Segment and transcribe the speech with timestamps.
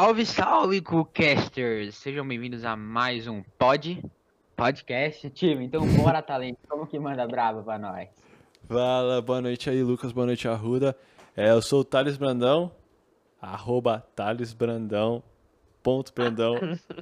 [0.00, 1.94] Salve, salve, Coolcasters!
[1.94, 4.02] Sejam bem-vindos a mais um pod,
[4.56, 5.66] podcast, time.
[5.66, 6.56] Então, bora, talento.
[6.66, 8.08] Como que manda brava pra nós?
[8.66, 10.96] Fala, boa noite aí, Lucas, boa noite, Arruda.
[11.36, 12.72] É, eu sou o Thales Brandão,
[13.42, 15.22] arroba Thales Brandão,
[15.82, 16.54] ponto Brandão,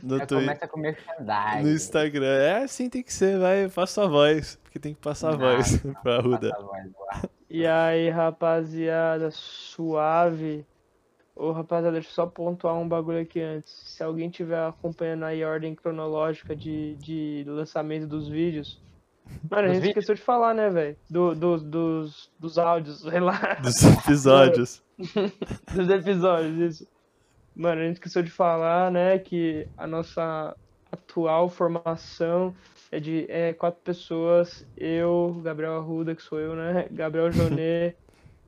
[0.02, 1.62] no Já Twitter, começa com merchandising.
[1.62, 2.36] no Instagram.
[2.36, 5.84] É assim tem que ser, vai, faça a voz, porque tem que passar a voz
[5.84, 6.50] Não, pra Arruda.
[6.50, 7.30] Passa a voz, boa.
[7.48, 10.66] E aí, rapaziada, suave.
[11.38, 13.72] Ô, rapaziada, deixa eu só pontuar um bagulho aqui antes.
[13.72, 18.80] Se alguém tiver acompanhando aí a ordem cronológica de, de lançamento dos vídeos.
[19.48, 20.96] Mano, a gente esqueceu de falar, né, velho?
[21.08, 23.54] Do, do- dos, dos áudios, sei lá.
[23.62, 24.82] Dos episódios.
[25.74, 26.88] dos episódios, isso.
[27.54, 30.56] Mano, a gente esqueceu de falar, né, que a nossa
[30.90, 32.54] atual formação
[32.90, 37.96] é de é, quatro pessoas, eu, Gabriel Arruda, que sou eu, né, Gabriel Jonet,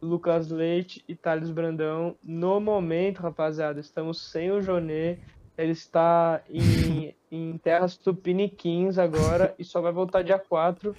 [0.02, 2.16] Lucas Leite e Thales Brandão.
[2.22, 5.20] No momento, rapaziada, estamos sem o Jonet,
[5.58, 10.94] ele está em, em terras tupiniquins agora e só vai voltar dia 4.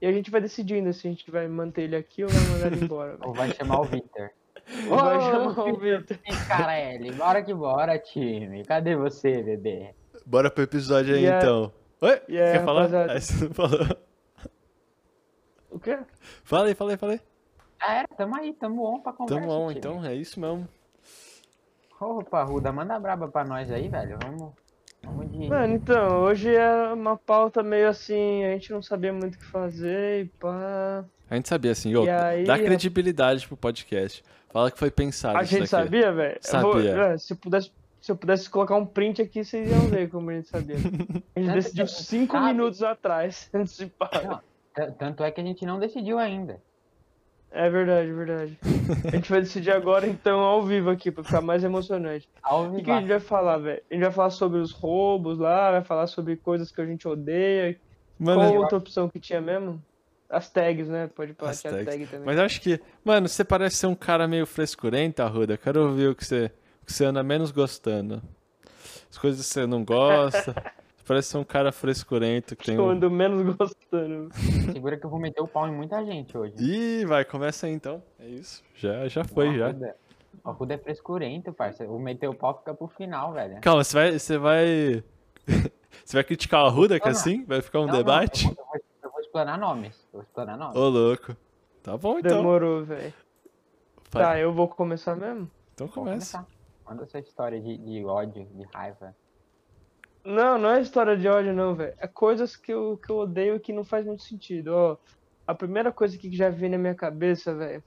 [0.00, 2.66] E a gente vai decidindo se a gente vai manter ele aqui ou vai mandar
[2.72, 3.16] ele embora.
[3.22, 4.30] Ou vai chamar o Victor.
[4.88, 6.18] Vai Ô, chamar o Vitor.
[6.48, 8.64] Cara, ele, bora que bora, time.
[8.64, 9.94] Cadê você, bebê?
[10.26, 11.72] Bora pro episódio aí E aí- então.
[12.00, 12.80] Oi, e aí, quer falar?
[12.82, 13.12] rapaziada?
[13.12, 13.86] Aí você não falou.
[15.70, 15.98] O quê?
[16.42, 17.20] Fala aí, fala aí, fala aí.
[17.82, 19.78] Ah, era, tamo aí, tamo on pra conversa, Tamo on, time.
[19.78, 20.68] então, é isso mesmo.
[22.00, 24.18] Opa, Ruda, manda braba pra nós aí, velho.
[24.22, 24.52] Vamos,
[25.02, 25.48] vamos de...
[25.48, 29.44] Mano, então, hoje é uma pauta meio assim, a gente não sabia muito o que
[29.46, 31.04] fazer e pá.
[31.30, 34.22] A gente sabia assim, ô, aí, dá credibilidade pro podcast.
[34.50, 35.70] Fala que foi pensado A isso gente daqui.
[35.70, 36.38] sabia, velho?
[36.40, 36.90] Sabia.
[37.04, 40.28] é, se, eu pudesse, se eu pudesse colocar um print aqui, vocês iam ver como
[40.30, 40.76] a gente sabia.
[41.34, 42.46] A gente decidiu cinco sabe?
[42.52, 44.42] minutos atrás, antes de parar.
[44.76, 46.60] Não, Tanto é que a gente não decidiu ainda.
[47.54, 48.58] É verdade, verdade.
[49.06, 52.26] A gente vai decidir agora, então, ao vivo aqui, pra ficar mais emocionante.
[52.42, 53.18] Ao O que, que a gente vivo.
[53.18, 53.82] vai falar, velho?
[53.90, 57.06] A gente vai falar sobre os roubos lá, vai falar sobre coisas que a gente
[57.06, 57.78] odeia.
[58.18, 59.82] Mano, Qual outra opção que tinha mesmo?
[60.30, 61.10] As tags, né?
[61.14, 61.84] Pode tinha tags.
[61.84, 62.24] tag também.
[62.26, 65.58] Mas eu acho que, mano, você parece ser um cara meio frescurento, Arruda.
[65.58, 66.50] Quero ouvir o que você,
[66.82, 68.22] o que você anda menos gostando.
[69.10, 70.54] As coisas que você não gosta.
[71.02, 72.90] Você parece ser um cara frescurento que tem Eu um...
[72.90, 73.74] ando menos gostando.
[74.72, 76.54] Segura que eu vou meter o pau em muita gente hoje.
[76.58, 78.02] Ih, vai, começa aí então.
[78.18, 78.62] É isso.
[78.74, 79.66] Já, já foi, O já.
[79.68, 79.96] Arruda-
[80.44, 81.94] O Arruda é frescurento, parceiro.
[81.94, 83.60] O meter o pau fica pro final, velho.
[83.60, 84.18] Calma, você vai.
[84.18, 85.04] Você vai.
[86.04, 87.20] você vai criticar o Arruda, que Não, não.
[87.20, 87.44] assim?
[87.44, 88.46] Vai ficar um Não, não, debate?
[88.46, 89.96] eu, vou, eu vou- eu vou explanar nomes.
[90.12, 90.76] Eu vou explanar nomes.
[90.76, 91.36] Ô, louco.
[91.82, 92.36] Tá bom então.
[92.38, 93.12] Demorou, velho.
[94.10, 95.50] Tá, eu vou começar mesmo?
[95.74, 96.46] Então começa.
[96.86, 99.14] Manda sua história de, de ódio, de raiva.
[100.24, 101.94] Não, não é história de ódio, não, velho.
[101.98, 104.68] É coisas que eu, que eu odeio e que não faz muito sentido.
[104.68, 104.96] Ó,
[105.46, 107.82] a primeira coisa que já vem na minha cabeça, velho,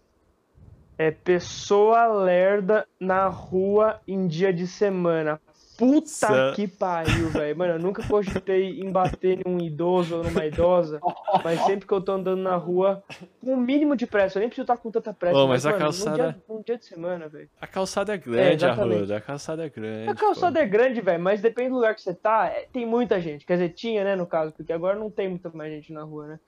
[0.97, 5.39] é pessoa lerda na rua em dia de semana.
[5.77, 7.57] Puta Sa- que pariu, velho.
[7.57, 10.99] Mano, eu nunca cogitei em bater em um idoso ou numa idosa,
[11.43, 13.03] mas sempre que eu tô andando na rua,
[13.43, 15.37] com o mínimo de pressa, eu nem preciso estar com tanta pressa.
[15.37, 17.49] Ô, mas a mano, calçada- Num dia, dia de semana, velho.
[17.59, 18.97] A calçada é grande, exatamente.
[18.97, 19.17] Arruda.
[19.17, 20.09] A calçada é grande.
[20.09, 23.19] A calçada é grande, velho, mas depende do lugar que você tá, é, tem muita
[23.19, 23.45] gente.
[23.45, 26.27] Quer dizer, tinha, né, no caso, porque agora não tem muita mais gente na rua,
[26.27, 26.39] né?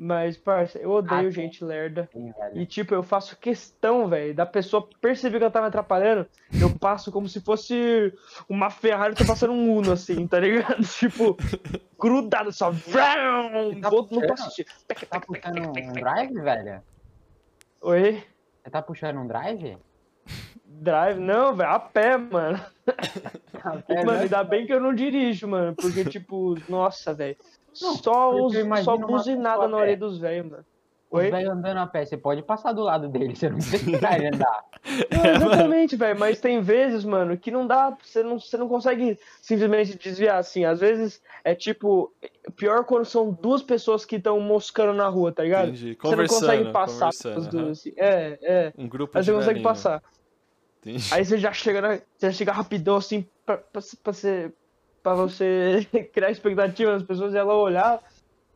[0.00, 2.08] Mas, parça, eu odeio Ah, gente lerda.
[2.12, 2.32] Sim.
[2.54, 6.24] E, tipo, eu faço questão, velho, da pessoa perceber que ela tá me atrapalhando.
[6.60, 8.14] Eu passo como se fosse
[8.48, 10.78] uma Ferrari, tô passando um Uno, assim, tá ligado?
[10.86, 11.36] Tipo,
[11.98, 12.70] grudado, só.
[12.70, 14.28] Tá vou no puxando?
[14.28, 14.50] passo.
[14.62, 16.82] Você tá puxando um drive, velho?
[17.80, 18.22] Oi?
[18.62, 19.78] Você tá puxando um drive?
[20.64, 21.18] Drive?
[21.18, 22.60] Não, velho, a pé, mano.
[23.88, 24.22] É, mano, né?
[24.22, 25.74] ainda bem que eu não dirijo, mano.
[25.74, 27.36] Porque, tipo, nossa, velho.
[27.80, 30.64] Não, Só, os, só buzinada na orelha dos velhos, mano.
[31.10, 34.64] Os velhos andando a pé, você pode passar do lado dele, você não precisa andar.
[35.10, 36.18] Não, exatamente, velho.
[36.18, 37.96] Mas tem vezes, mano, que não dá.
[38.02, 40.64] Você não, você não consegue simplesmente desviar assim.
[40.64, 42.12] Às vezes é tipo.
[42.56, 45.68] Pior quando são duas pessoas que estão moscando na rua, tá ligado?
[45.68, 45.96] Entendi.
[46.00, 47.50] Você não consegue Conversando, passar conversando, as aham.
[47.50, 47.92] duas assim.
[47.96, 48.72] É, é.
[48.78, 49.64] Um grupo Aí de você consegue velhinho.
[49.64, 50.02] passar.
[50.80, 51.08] Entendi.
[51.12, 54.52] Aí você já chega, na, você chega rapidão assim pra, pra, pra, você,
[55.02, 58.00] pra você criar expectativa nas pessoas e ela olhar,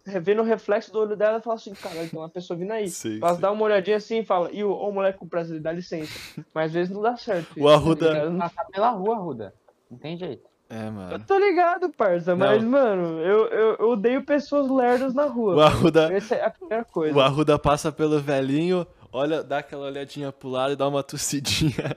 [0.05, 2.89] ver no reflexo do olho dela e falar assim, cara, tem uma pessoa vindo aí.
[2.89, 3.41] Sim, Ela sim.
[3.41, 6.13] dá uma olhadinha assim e fala, e o, ô moleque com prazer, dá licença.
[6.55, 7.49] Mas às vezes não dá certo.
[7.59, 8.39] O Arruda- tá ligado?
[8.39, 9.55] Passar pela rua, Ruda.
[9.91, 10.51] Não tem jeito.
[10.71, 11.25] É, Eu mano.
[11.27, 15.57] tô ligado, parça, mas, mano, eu, eu, eu odeio pessoas lerdas na rua.
[15.57, 17.15] O Arruda, Essa é a primeira coisa.
[17.15, 21.95] o Arruda passa pelo velhinho, olha, dá aquela olhadinha pro lado e dá uma tossidinha.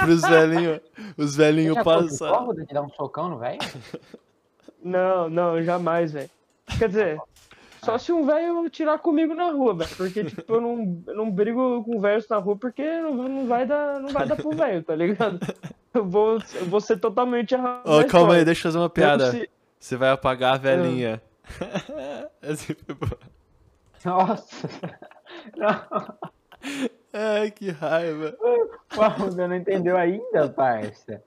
[0.00, 0.80] Pros velhinhos.
[1.16, 2.44] Os velhinhos Você passam.
[2.46, 3.58] Ruda, de dar um socão no velho?
[4.82, 6.30] Não, não, jamais, velho.
[6.78, 7.20] Quer dizer,
[7.82, 9.90] Só se um velho tirar comigo na rua, velho.
[9.96, 13.66] Porque, tipo, eu não, eu não brigo com verso na rua porque não, não, vai
[13.66, 15.38] dar, não vai dar pro velho, tá ligado?
[15.92, 17.82] Eu vou, eu vou ser totalmente errado.
[17.84, 19.30] Na calma aí, deixa eu fazer uma piada.
[19.32, 21.20] se- Você vai apagar a velhinha.
[21.44, 23.18] Foi boa.
[24.04, 24.68] Nossa.
[25.56, 26.14] Não,
[27.12, 28.36] Ai, que raiva.
[28.96, 31.22] o Arruda não entendeu ainda, parça.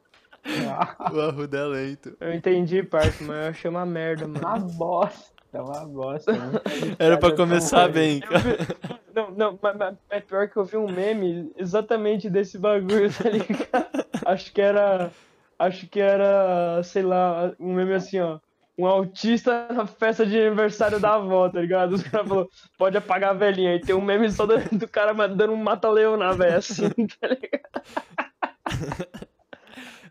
[1.14, 2.18] O Arruda é lento.
[2.20, 4.40] Eu entendi, parça, mas eu achei uma merda, mano.
[4.46, 5.32] Uma bosta,
[5.62, 6.32] uma bosta.
[7.00, 8.40] Era pra começar bem, cara.
[8.40, 8.58] vi-
[9.16, 13.30] Não, não, mas, mas é pior que eu vi um meme exatamente desse bagulho, tá
[13.30, 14.06] ligado?
[14.26, 15.12] Acho que era.
[15.60, 18.40] Acho que era, sei lá, um meme assim, ó.
[18.78, 21.94] Um autista na festa de aniversário da avó, tá ligado?
[21.94, 23.76] Os caras falaram, pode apagar a velhinha.
[23.76, 27.28] E tem um meme só do, do cara dando um mata-leão na véia, assim, tá
[27.28, 27.84] ligado?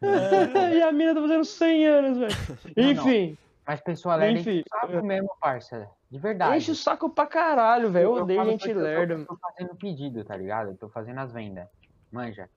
[0.74, 2.34] e a mina tá fazendo 100 anos, velho.
[2.76, 2.90] Não, não.
[2.92, 5.88] Enfim, Mas pessoal lerda Enfim, enche o saco mesmo, parça.
[6.10, 6.56] De verdade.
[6.56, 8.04] enche o saco pra caralho, velho.
[8.04, 10.70] Eu odeio gente lerda, Eu tô fazendo pedido, tá ligado?
[10.70, 11.66] Eu tô fazendo as vendas.
[12.10, 12.48] Manja.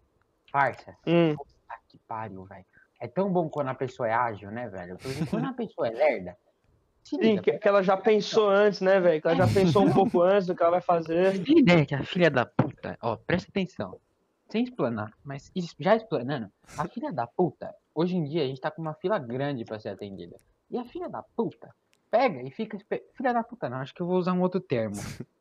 [0.52, 0.96] Parça.
[1.06, 1.36] Hum.
[1.36, 2.66] Puta que pariu, velho.
[3.00, 4.98] É tão bom quando a pessoa é ágil, né, velho?
[4.98, 6.38] Porque quando a pessoa é lerda.
[7.04, 9.22] Sim, liga, que, que ela já pensou antes, né, velho?
[9.22, 11.44] Que ela já pensou um pouco antes do que ela vai fazer.
[11.44, 14.00] Tem ideia que a filha da puta, ó, presta atenção.
[14.50, 18.70] Sem explanar, mas já explanando, a filha da puta, hoje em dia a gente tá
[18.72, 20.38] com uma fila grande pra ser atendida.
[20.70, 21.74] E a filha da puta
[22.10, 22.78] pega e fica.
[23.16, 24.96] Filha da puta, não, acho que eu vou usar um outro termo.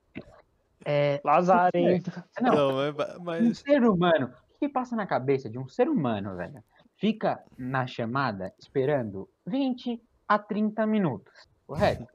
[0.86, 1.18] É.
[1.24, 2.12] Lazarento.
[2.42, 4.30] Não, Não, mas, um mas ser humano.
[4.54, 6.62] O que passa na cabeça de um ser humano, velho?
[6.96, 11.32] Fica na chamada esperando 20 a 30 minutos,
[11.66, 12.06] correto?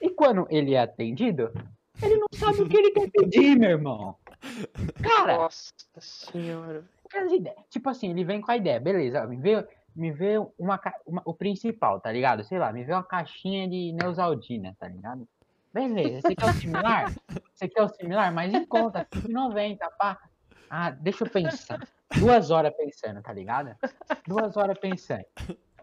[0.00, 1.50] E quando ele é atendido,
[2.02, 4.16] ele não sabe o que ele quer pedir, meu irmão.
[5.02, 6.84] Cara, Nossa senhora.
[7.14, 7.56] as ideias.
[7.70, 11.32] Tipo assim, ele vem com a ideia, beleza, me vê, me vê uma, uma- o
[11.34, 12.44] principal, tá ligado?
[12.44, 15.26] Sei lá, me vê uma caixinha de Neusaldina, tá ligado?
[15.72, 17.12] Beleza, você quer o similar?
[17.54, 18.32] Você quer o similar?
[18.32, 20.18] Mas em conta, 5,90, pá.
[20.70, 21.80] Ah, deixa eu pensar.
[22.18, 23.76] Duas horas pensando, tá ligado?
[24.26, 25.24] Duas horas pensando.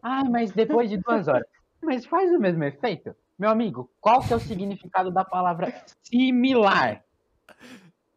[0.01, 1.47] Ai, mas depois de duas horas.
[1.81, 3.15] Mas faz o mesmo efeito?
[3.37, 7.03] Meu amigo, qual que é o significado da palavra similar?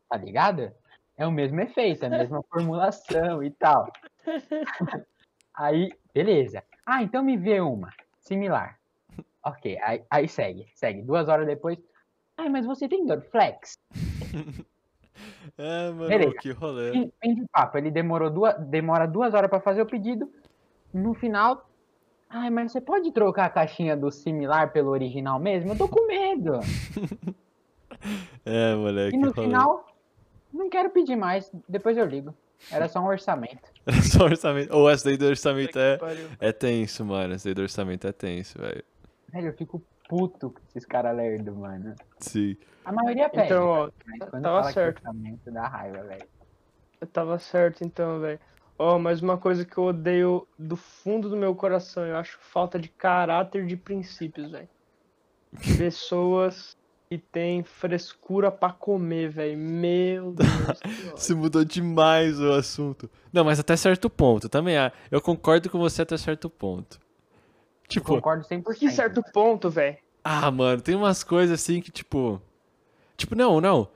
[0.09, 0.73] Tá ligado?
[1.17, 3.91] É o mesmo efeito, a mesma formulação e tal.
[5.55, 6.63] Aí, beleza.
[6.85, 7.93] Ah, então me vê uma.
[8.21, 8.79] Similar.
[9.43, 11.03] Ok, aí, aí segue, segue.
[11.03, 11.79] Duas horas depois.
[12.37, 13.79] Ai, mas você tem Dorflex?
[15.59, 16.35] É, mano, Beleza.
[16.41, 16.93] que rolê.
[16.93, 17.79] Fim, fim de papo.
[17.79, 20.31] Ele demorou duas, demora duas horas pra fazer o pedido.
[20.93, 21.69] No final.
[22.29, 25.73] Ai, mas você pode trocar a caixinha do similar pelo original mesmo?
[25.73, 26.53] Eu tô com medo.
[28.45, 29.49] É, moleque, E no que rolê.
[29.49, 29.87] final,
[30.53, 31.51] não quero pedir mais.
[31.69, 32.35] Depois eu ligo.
[32.71, 33.69] Era só um orçamento.
[33.87, 34.75] Era só orçamento.
[34.77, 35.99] Ou essa daí do orçamento é,
[36.41, 37.35] é tenso, mano.
[37.35, 38.85] Essa daí do orçamento é tenso, velho.
[39.33, 41.95] Velho, eu fico puto com esses caras lerdos, mano.
[42.19, 42.57] Sim.
[42.85, 43.47] A maioria pede.
[43.47, 45.03] Então, ó, mas quando tava certo.
[45.45, 46.29] que dá raiva, velho.
[47.01, 48.41] eu tava certo então, velho.
[48.79, 52.79] Ó, mas uma coisa que eu odeio do fundo do meu coração, eu acho falta
[52.79, 54.69] de caráter de princípios, velho.
[55.79, 56.77] Pessoas
[57.09, 59.59] que têm frescura pra comer, velho.
[59.59, 60.81] Meu Deus.
[61.17, 63.09] Se mudou demais o assunto.
[63.33, 64.77] Não, mas até certo ponto também.
[64.77, 64.93] há.
[65.11, 66.99] Eu concordo com você até certo ponto.
[67.89, 68.63] Tipo, Concordo 100%.
[68.65, 69.97] Por que certo ponto, velho?
[70.25, 72.41] ah, mano, tem umas coisas assim que, tipo.
[73.17, 73.89] Tipo, não, não.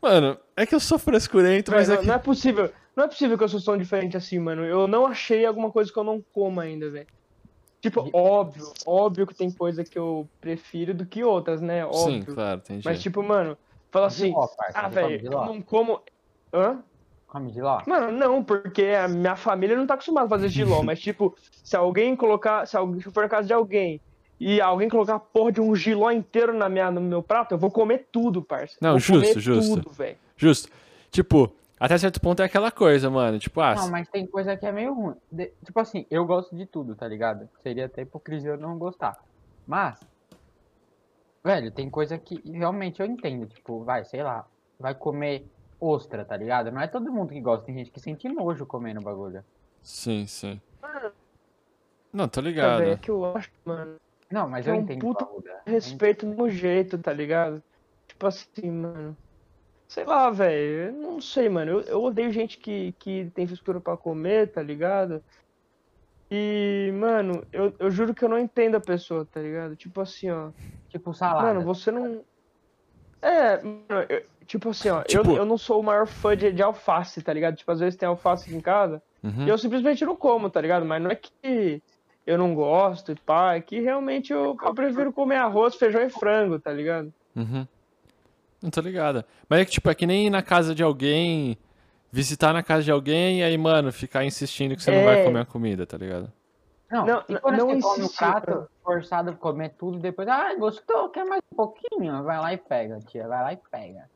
[0.00, 2.08] Mano, é que eu sou frescurento, mas Velho, é não, que.
[2.08, 2.72] não é possível.
[2.94, 4.64] Não é possível que eu sou tão diferente assim, mano.
[4.64, 7.06] Eu não achei alguma coisa que eu não como ainda, velho.
[7.80, 11.82] Tipo, E- óbvio, óbvio que tem coisa que eu prefiro do que outras, né?
[11.92, 12.34] Sim, Óbvio.
[12.34, 12.82] claro, entendi.
[12.84, 13.56] Mas, tipo, mano,
[13.90, 14.34] fala assim,
[14.74, 16.02] ah, velho, eu não como.
[16.52, 16.82] Hã?
[17.36, 17.82] Come de lá?
[17.86, 21.76] Mano, não, porque a minha família não tá acostumada a fazer giló, mas, tipo, se
[21.76, 22.66] alguém colocar.
[22.66, 24.00] Se, alguém, se eu for na casa de alguém
[24.40, 27.58] e alguém colocar a porra de um giló inteiro na minha, no meu prato, eu
[27.58, 28.76] vou comer tudo, parça.
[28.80, 29.82] Não, vou justo, comer justo.
[29.82, 30.16] tudo, velho.
[30.34, 30.70] Justo.
[31.10, 33.38] Tipo, até certo ponto é aquela coisa, mano.
[33.38, 35.16] Tipo, ah, Não, mas tem coisa que é meio ruim.
[35.30, 37.46] De- tipo assim, eu gosto de tudo, tá ligado?
[37.62, 39.14] Seria até hipocrisia eu não gostar.
[39.66, 40.00] Mas,
[41.44, 43.46] velho, tem coisa que realmente eu entendo.
[43.46, 44.46] Tipo, vai, sei lá,
[44.78, 45.46] vai comer
[45.80, 46.70] ostra, tá ligado?
[46.70, 49.44] Não é todo mundo que gosta, tem gente que sente nojo comendo o bagulho.
[49.82, 50.60] sim, sim.
[52.12, 52.82] Não, tô Tá, ligado.
[52.82, 53.96] é que eu acho, mano.
[54.30, 55.00] Não, mas É eu um entendo.
[55.00, 55.60] puta Paluda.
[55.66, 57.62] respeito no jeito, tá ligado?
[58.08, 59.16] Tipo assim, mano.
[59.86, 60.86] Sei lá, velho.
[60.88, 61.70] Eu não sei, mano.
[61.72, 65.22] Eu, eu odeio gente que, que tem frescura pra comer, tá ligado?
[66.30, 69.76] E, mano, eu, eu juro que eu não entendo a pessoa, tá ligado?
[69.76, 70.50] Tipo assim, ó.
[70.88, 71.46] Tipo salada.
[71.54, 72.24] Mano, você não.
[73.22, 75.02] É, mano, eu- tipo assim, ó.
[75.02, 77.56] Tipo- Eu, eu não sou o maior fã de, de alface, tá ligado?
[77.56, 79.02] Tipo, às vezes tem alface aqui em casa.
[79.22, 79.44] Uhum.
[79.44, 80.86] E eu simplesmente não como, tá ligado?
[80.86, 81.82] Mas não é que
[82.26, 86.08] eu não gosto e pá, é que realmente eu, eu prefiro comer arroz, feijão e
[86.10, 87.12] frango, tá ligado?
[87.34, 87.66] Uhum.
[88.62, 89.24] Não tô ligado.
[89.48, 91.56] Mas é que, tipo, é que nem ir na casa de alguém,
[92.10, 95.24] visitar na casa de alguém e aí, mano, ficar insistindo que você não vai É.
[95.24, 96.32] comer a comida, tá ligado?
[96.90, 98.68] Não, Não, e quando não você come o prato, cara.
[98.84, 102.22] forçado a comer tudo, depois, ah, gostou, quer mais um pouquinho?
[102.22, 104.08] Vai lá e pega, tia, vai lá e pega.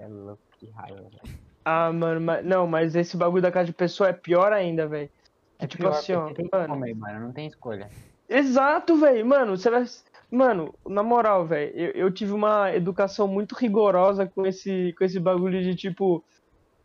[0.00, 1.40] É louco, que raiva, velho.
[1.64, 5.10] Ah, mano, mas, não, mas esse bagulho da casa de pessoa é pior ainda, velho.
[5.58, 6.74] É tipo pior, assim, ó, tem que mano.
[6.74, 7.88] comer, mano, não tem escolha.
[8.28, 9.26] Exato, velho.
[9.26, 9.84] Mano, você vai.
[10.30, 15.18] Mano, na moral, velho, eu, eu tive uma educação muito rigorosa com esse, com esse
[15.20, 16.24] bagulho de, tipo,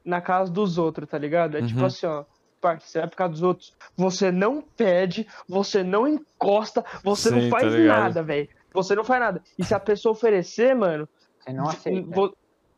[0.03, 1.55] na casa dos outros, tá ligado?
[1.57, 1.86] É tipo Uhum.
[1.86, 2.25] assim, ó.
[2.60, 7.36] Parte, você vai pra casa dos outros, você não pede, você não encosta, você Sim,
[7.36, 8.01] não tá faz ligado.
[8.01, 8.48] nada, velho.
[8.74, 9.41] Você não faz nada.
[9.60, 11.07] E se a pessoa oferecer, mano,
[11.39, 12.10] Você não aceita.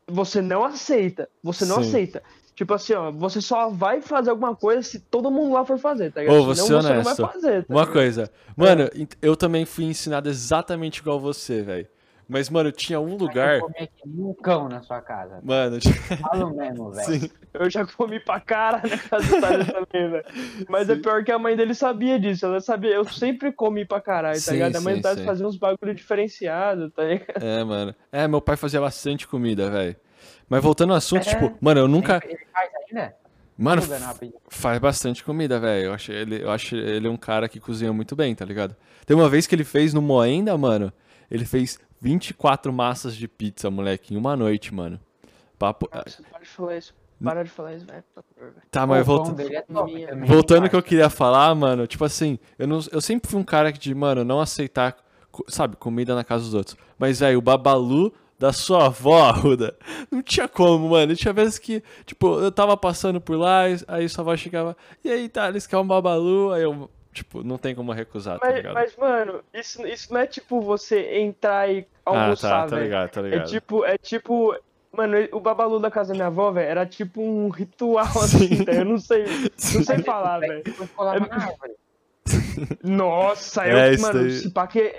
[0.08, 1.28] Vo- você não aceita.
[1.42, 1.88] Você não Sim.
[1.88, 2.22] aceita.
[2.54, 6.10] Tipo assim, ó, você só vai fazer alguma coisa se todo mundo lá for fazer,
[6.12, 6.36] tá ligado?
[6.42, 7.64] Ô, ser Senão você não vai fazer.
[7.64, 8.30] tá Uma coisa.
[8.56, 8.90] Mano,
[9.22, 11.86] eu também fui ensinado exatamente igual você, velho.
[12.28, 13.56] Mas, mano, tinha um lugar.
[13.56, 15.40] Eu comi aqui um cão na sua casa.
[15.42, 15.78] Mano,
[16.20, 17.20] Falo mesmo, velho.
[17.20, 17.30] sim.
[17.54, 20.24] Eu já comi pra cara na casa do Thales também, velho.
[20.68, 22.44] Mas é pior que a mãe dele sabia disso.
[22.44, 22.90] Ela sabia.
[22.90, 24.76] Eu sempre comi pra caralho, tá Sim, ligado?
[24.76, 25.24] A mãe sim, do Thales sim.
[25.24, 27.42] fazia uns bagulho diferenciado, tá ligado?
[27.42, 27.94] É, mano.
[28.12, 29.96] É, meu pai fazia bastante comida, velho.
[30.50, 31.30] Mas voltando ao assunto, É.
[31.34, 32.20] tipo, mano, eu nunca.
[32.24, 33.14] Ele, faz ainda?
[33.56, 33.82] Mano,
[34.48, 35.86] faz bastante comida, velho.
[35.86, 38.76] Eu acho ele, eu acho ele um cara que cozinha muito bem, tá ligado?
[39.06, 40.92] Tem uma vez que ele fez no Moenda, mano.
[41.30, 45.00] Ele fez 24 massas de pizza, moleque, em uma noite, mano.
[45.58, 45.88] Papo...
[45.92, 46.94] Nossa, para de falar isso.
[47.22, 48.04] Para de falar isso, velho.
[48.70, 49.40] Tá, O mas voltando.
[49.40, 53.28] é também, Voltando ao que eu queria falar, mano, tipo assim, eu, não, eu sempre
[53.28, 54.96] fui um cara que de, mano, não aceitar,
[55.48, 56.76] sabe, comida na casa dos outros.
[56.96, 59.76] Mas, velho, o babalu da sua avó, Arruda,
[60.12, 61.16] não tinha como, mano.
[61.16, 65.28] Tinha vezes que, tipo, eu tava passando por lá, aí sua avó chegava, e aí,
[65.28, 66.88] tá, eles querem um babalu, aí eu,
[67.18, 68.74] tipo, não tem como recusar, tá Mas, ligado?
[68.74, 73.10] mas, mano, isso, isso não é tipo você entrar e ah, tá, almoçar, tá ligado,
[73.10, 73.48] tá É ligado.
[73.48, 74.56] tipo, é tipo.
[74.90, 78.72] Mano, o babalu da casa da minha avó, velho, era tipo um ritual assim, tá?
[78.72, 79.24] Eu não sei.
[79.74, 80.62] Não sei falar, velho.
[81.30, 81.74] Árvore.
[82.82, 84.30] Nossa, eu, É, isso mano, daí.
[84.32, 84.94] se pá que,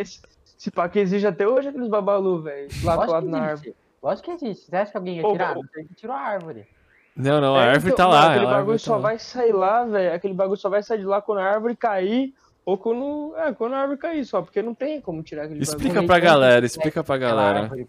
[0.57, 2.67] se pá que exige até hoje aqueles babalu, velho.
[2.83, 3.75] Lá colado na árvore.
[4.01, 4.65] Lógico que existe.
[4.69, 5.57] Você acha que alguém ia tirar?
[5.57, 5.63] ô.
[5.73, 6.67] Sei que tirou a árvore.
[7.15, 9.01] Não, não, a É, árvore então, tá lá, Aquele bagulho árvore só tá lá.
[9.03, 10.13] vai sair lá, velho.
[10.15, 12.33] Aquele bagulho só vai sair de lá quando a árvore cair.
[12.65, 13.33] Ou quando.
[13.37, 16.07] É, quando a árvore cair só, porque não tem como tirar aquele Explica bagulho.
[16.07, 17.59] pra galera, é, explica pra galera.
[17.61, 17.87] árvore.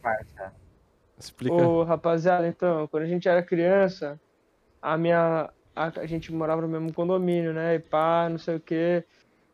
[1.18, 1.54] Explica.
[1.54, 4.18] Ô, rapaziada, então, quando a gente era criança,
[4.80, 5.50] a minha.
[5.76, 7.74] A, a gente morava no mesmo condomínio, né?
[7.74, 9.04] E pá, não sei o quê.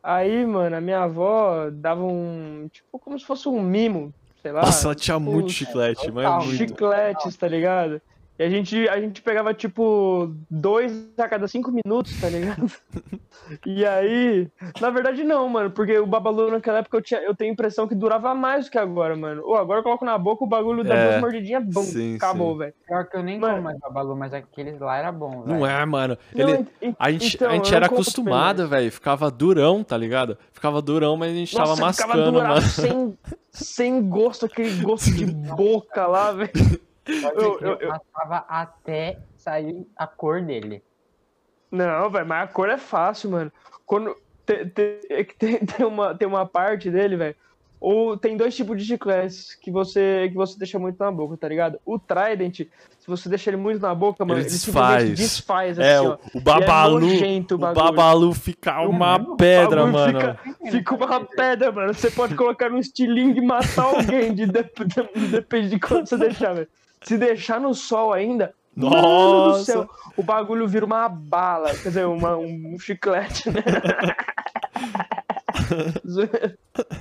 [0.02, 2.68] Aí, mano, a minha avó dava um.
[2.72, 4.60] Tipo, como se fosse um mimo, sei lá.
[4.62, 6.56] Nossa, ela tinha tipo, muito chiclete, mas total, muito.
[6.56, 8.00] chicletes, tá ligado?
[8.38, 12.70] E a gente, a gente pegava, tipo, dois a cada cinco minutos, tá ligado?
[13.64, 14.48] E aí,
[14.80, 17.86] na verdade não, mano, porque o babalu naquela época eu, tinha, eu tenho a impressão
[17.86, 19.42] que durava mais do que agora, mano.
[19.46, 22.56] Ô, agora eu coloco na boca o bagulho dá É, duas mordidinhas, bum, sim, acabou,
[22.56, 22.74] velho.
[22.86, 23.52] Pior que eu nem Mano.
[23.54, 25.58] como mais babalu, mas aqueles lá era bom, velho.
[25.60, 26.18] Não é, mano.
[26.34, 28.90] Não, Ele, en- en- A gente, então, a gente era não acostumado, velho.
[28.90, 30.36] Ficava durão, tá ligado?
[30.52, 32.62] Ficava durão, mas a gente Nossa, tava ficava mascando, durado, mano.
[32.62, 33.18] sem,
[33.52, 35.24] sem gosto, aquele gosto de
[35.54, 36.50] boca lá, velho.
[37.06, 40.82] Eu- eu- eu- passava até sair a cor dele.
[41.70, 43.52] Não, velho, mas a cor é fácil, mano.
[43.84, 47.36] Quando tem, tem, é que tem, tem uma, tem uma parte dele, velho.
[47.78, 51.46] Ou tem dois tipos de chicletes que você, que você deixa muito na boca, tá
[51.46, 51.78] ligado?
[51.84, 52.60] O Trident,
[52.98, 55.10] se você deixa ele muito na boca, mano, Ele ele, desfaz.
[55.14, 56.18] desfaz, É, assim, o, ó.
[56.34, 57.00] o Babalu.
[57.00, 57.74] nojento o o.
[57.74, 60.38] Babalu fica uma pedra, O bagulho mano.
[60.38, 61.92] Fica, fica uma pedra, mano.
[61.92, 66.16] Você pode colocar num estilingue e matar alguém, de, de- de- depende de quanto você
[66.16, 66.68] deixar, velho.
[67.06, 69.64] Se deixar no sol ainda, Mano do Nossa.
[69.64, 73.62] céu, o bagulho vira uma bala, quer dizer, uma, um chiclete, né?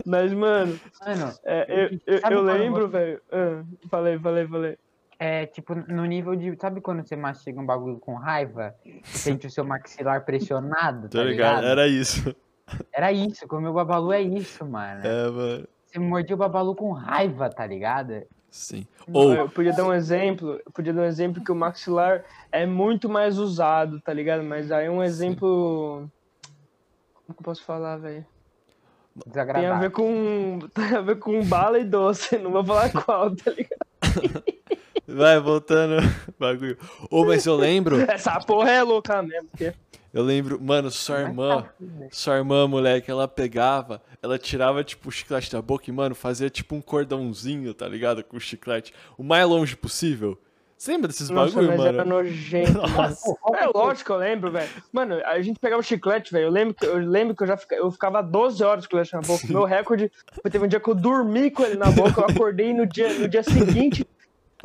[0.06, 3.22] Mas, mano, Mano, é, eu, eu, eu lembro, você- velho.
[3.32, 4.78] ah, falei, falei, falei.
[5.20, 6.56] é tipo no nível de.
[6.60, 8.74] Sabe quando você mastiga um bagulho com raiva?
[9.04, 11.10] Sente o seu maxilar pressionado?
[11.10, 11.56] Tá Tá ligado?
[11.58, 11.68] ligado?
[11.68, 12.36] Era isso.
[12.94, 15.02] Era isso, comer o babalu é isso, mano.
[15.06, 15.68] É, mano.
[15.86, 18.24] Você mordia o babalu com raiva, tá ligado?
[18.56, 18.88] Sim.
[19.12, 22.66] Ou, Eu podia dar um exemplo, eu podia dar um exemplo que o maxilar é
[22.66, 24.44] muito mais usado, tá ligado?
[24.46, 26.10] Mas aí um exemplo.
[27.14, 28.26] Como que eu posso falar, velho?
[29.14, 29.80] Tem a Desagradável.
[29.82, 30.60] ver com.
[30.74, 34.44] Tem a ver com bala e doce, não vou falar qual, tá ligado?
[35.06, 35.98] vai voltando.
[36.40, 36.78] Bagulho.
[37.12, 38.00] Ou, mas eu lembro.
[38.10, 39.74] Essa porra é louca mesmo, porque.
[40.16, 41.66] Eu lembro, mano, sua Mas irmã.
[41.78, 42.08] fudido.
[42.10, 46.50] Sua irmã, moleque, ela pegava, ela tirava, tipo, o chiclete da boca e, mano, fazia
[46.50, 48.24] tipo um cordãozinho, tá ligado?
[48.24, 48.94] Com o chiclete.
[49.18, 50.40] O mais longe possível.
[50.78, 51.90] Você lembra desses Nossa, bagulho, mas mano?
[51.90, 52.92] era nojento, mano.
[52.96, 53.36] Nossa.
[53.42, 54.70] Qual É lógico que eu lembro, velho.
[54.92, 56.46] Mano, a gente pegava chiclete, velho.
[56.46, 59.04] Eu lembro que eu lembro que eu já fica, eu ficava 12 horas com o
[59.04, 59.48] chiclete na boca.
[59.50, 60.10] Meu recorde
[60.42, 63.14] foi teve um dia que eu dormi com ele na boca, eu acordei no dia,
[63.20, 64.06] no dia seguinte,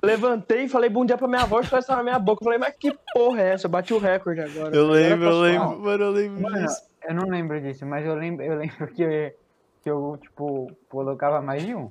[0.02, 2.42] levantei e falei bom dia pra minha avó, o chiclete tava na minha boca.
[2.42, 3.66] Eu falei, mas que porra é essa?
[3.66, 4.74] Eu bati o recorde agora.
[4.74, 6.82] Eu Agora lembro, eu lembro, mano, eu lembro Mano, disso.
[7.08, 9.32] eu não lembro disso, mas eu lembro, eu lembro que eu,
[9.82, 11.90] que eu, tipo, colocava mais de um.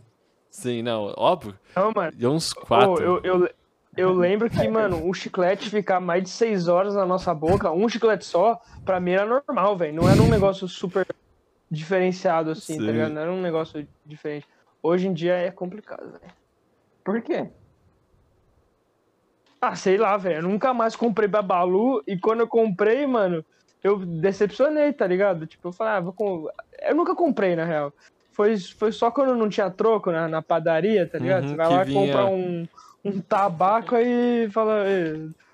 [0.49, 1.53] Sim, não, óbvio.
[1.75, 2.11] Não, mano.
[2.17, 3.03] E uns quatro.
[3.03, 3.49] eu, eu,
[3.95, 7.87] eu lembro que, mano, um chiclete ficar mais de 6 horas na nossa boca, um
[7.87, 9.93] chiclete só, pra mim era normal, velho.
[9.93, 11.05] Não era um negócio super
[11.69, 12.85] diferenciado assim, Sim.
[12.85, 13.11] tá ligado?
[13.13, 14.47] Não era um negócio diferente.
[14.81, 16.33] Hoje em dia é complicado, velho.
[17.03, 17.49] Por quê?
[19.61, 20.37] Ah, sei lá, velho.
[20.37, 23.45] Eu nunca mais comprei Babalu e quando eu comprei, mano,
[23.83, 25.45] eu decepcionei, tá ligado?
[25.45, 26.47] Tipo, eu falei, ah, vou com...
[26.81, 27.93] Eu nunca comprei, na real.
[28.33, 31.43] Foi, foi só quando não tinha troco na, na padaria, tá ligado?
[31.43, 32.65] Uhum, Você vai lá vinha- comprar um,
[33.03, 35.13] um tabaco e fala, "Ê,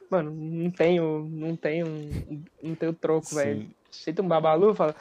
[0.09, 1.85] mano, não tenho, não tenho,
[2.61, 3.67] não tenho troco, velho.
[3.91, 4.75] Aceita um Babalu?
[4.75, 4.95] Fala,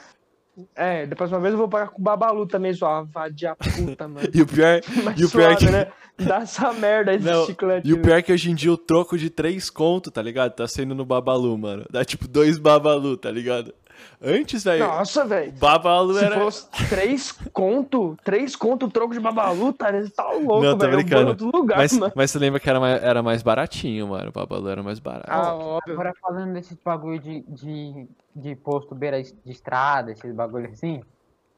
[0.75, 4.28] é, da próxima vez eu vou pagar com Babalu também, sua vadia puta, mano.
[4.32, 5.73] E o pior, Mas e o pior é suave, que...
[5.73, 5.87] né?
[6.16, 7.88] Dá essa merda aí Não, chiclete.
[7.88, 8.04] E o velho.
[8.06, 10.54] pior é que hoje em dia o troco de três conto, tá ligado?
[10.54, 11.84] Tá saindo no Babalu, mano.
[11.90, 13.75] Dá tipo dois Babalu, tá ligado?
[14.22, 15.52] Antes, velho, Nossa, velho.
[15.52, 16.40] Babalu Se era...
[16.40, 20.86] fosse três conto, três conto troco de babalu, tá, você tá louco, Não, tô velho.
[20.86, 21.28] Eu vou em brincando.
[21.30, 22.12] outro lugar, Mas, mano.
[22.16, 24.28] mas você lembra que era mais, era mais baratinho, mano.
[24.28, 25.26] O Babalu era mais barato.
[25.28, 25.92] Ah, óbvio.
[25.92, 31.02] Agora falando desses bagulho de, de, de posto beira de estrada, esses bagulho assim.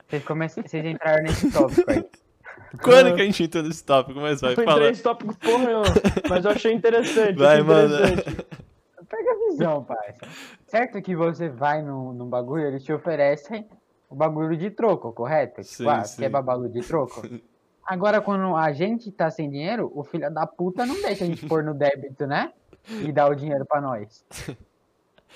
[0.10, 2.04] Vocês, comecem, vocês entraram nesse tópico aí.
[2.82, 4.20] Quando que a gente entrou nesse tópico?
[4.20, 4.80] Mas vai, Foi fala.
[4.82, 5.86] três tópicos porra nenhuma,
[6.28, 7.38] mas eu achei interessante.
[7.38, 7.96] Vai, achei mano.
[7.96, 8.46] interessante.
[9.10, 10.28] Pega a visão, parça.
[10.68, 13.68] Certo que você vai num, num bagulho, eles te oferecem
[14.10, 15.64] o bagulho de troco, correto?
[15.64, 16.22] Sim, tipo, ah, sim.
[16.22, 17.22] quer babalu de troco?
[17.86, 21.48] Agora, quando a gente tá sem dinheiro, o filho da puta não deixa a gente
[21.48, 22.54] pôr no débito, né?
[22.88, 24.24] E dar o dinheiro pra nós.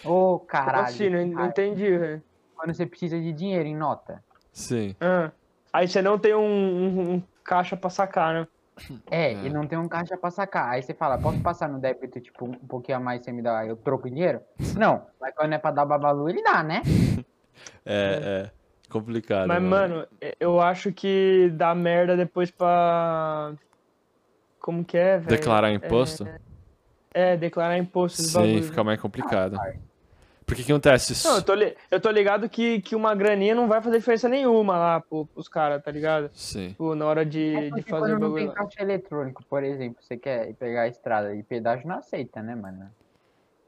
[0.06, 0.86] Ô, Como caralho.
[0.86, 1.10] assim?
[1.10, 2.22] Não, não entendi, velho.
[2.56, 4.24] Quando você precisa de dinheiro em nota.
[4.52, 4.96] Sim.
[5.02, 5.32] Ah.
[5.72, 8.48] Aí você não tem um, um- um caixa pra sacar, né?
[9.10, 9.46] É, É.
[9.46, 10.70] e não tem um caixa pra sacar.
[10.70, 13.66] Aí você fala, posso passar no débito, tipo, um pouquinho a mais, você me dá,
[13.66, 14.42] eu troco em dinheiro?
[14.78, 16.82] Não, mas quando é pra dar babalu, ele dá, né?
[17.86, 18.52] É, é.
[18.90, 19.48] Complicado.
[19.48, 20.08] Mas, mano,
[20.40, 23.54] eu acho que dá merda depois pra.
[24.60, 25.28] Como que é, velho?
[25.38, 26.28] Declarar imposto?
[27.14, 28.22] É, declarar imposto.
[28.22, 28.64] Sim, bagulho.
[28.64, 29.58] fica mais complicado.
[30.46, 31.28] Porque o que acontece?
[31.28, 34.28] Não, eu tô, li- eu tô ligado que, que uma graninha não vai fazer diferença
[34.28, 36.30] nenhuma lá pro, pros caras, tá ligado?
[36.34, 36.70] Sim.
[36.70, 39.44] Tipo, na hora de, É de porque fazer o quando não bagulho tem caixa eletrônico,
[39.50, 42.90] por exemplo, você quer ir pegar a estrada e pedágio não aceita, né, mano?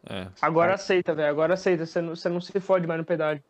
[0.07, 0.27] É.
[0.41, 1.29] Agora aceita, velho.
[1.29, 1.85] Agora aceita.
[1.85, 3.43] Você não, você não se fode mais no pedágio.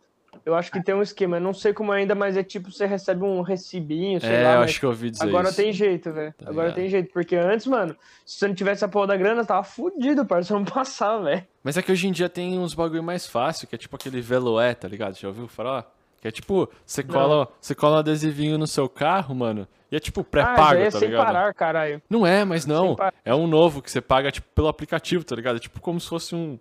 [0.45, 1.37] Eu acho que tem um esquema.
[1.37, 4.53] Eu não sei como ainda, mas é tipo, você recebe um recibinho, sei É, lá.
[4.53, 5.57] eu mas acho que eu ouvi dizer Agora isso.
[5.57, 6.33] tem jeito, velho.
[6.33, 6.75] Tá Agora ligado.
[6.75, 7.13] tem jeito.
[7.13, 7.95] Porque antes, mano,
[8.25, 10.53] se você não tivesse a porra da grana, tava fudido, parça.
[10.53, 11.43] Não passava, velho.
[11.63, 14.21] Mas é que hoje em dia tem uns bagulho mais fácil, que é tipo aquele
[14.21, 15.15] Veloé, tá ligado?
[15.17, 15.91] Já ouviu falar?
[16.21, 19.99] Que é tipo, você cola, você cola um adesivinho no seu carro, mano, e é
[19.99, 21.25] tipo Ah, pré-pago, já é tá sem ligado?
[21.25, 22.01] parar, caralho.
[22.09, 22.95] Não é, mas não.
[23.23, 25.57] É um novo que você paga, tipo, pelo aplicativo, tá ligado?
[25.57, 26.57] É tipo como se fosse um.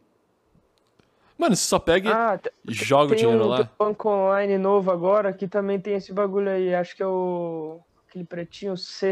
[1.44, 3.56] Mano, você só pega e- Ah, e joga o dinheiro um, lá.
[3.58, 6.74] tem um banco online novo agora que também tem esse bagulho aí.
[6.74, 7.80] Acho que é o.
[8.08, 9.10] Aquele pretinho C,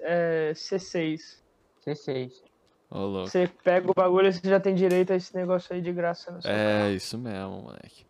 [0.00, 1.42] é, C6.
[1.84, 2.42] C6.
[2.90, 3.28] Ô, louco.
[3.28, 6.30] Você pega o bagulho e você já tem direito a esse negócio aí de graça.
[6.32, 8.06] No seu É, isso mesmo, moleque.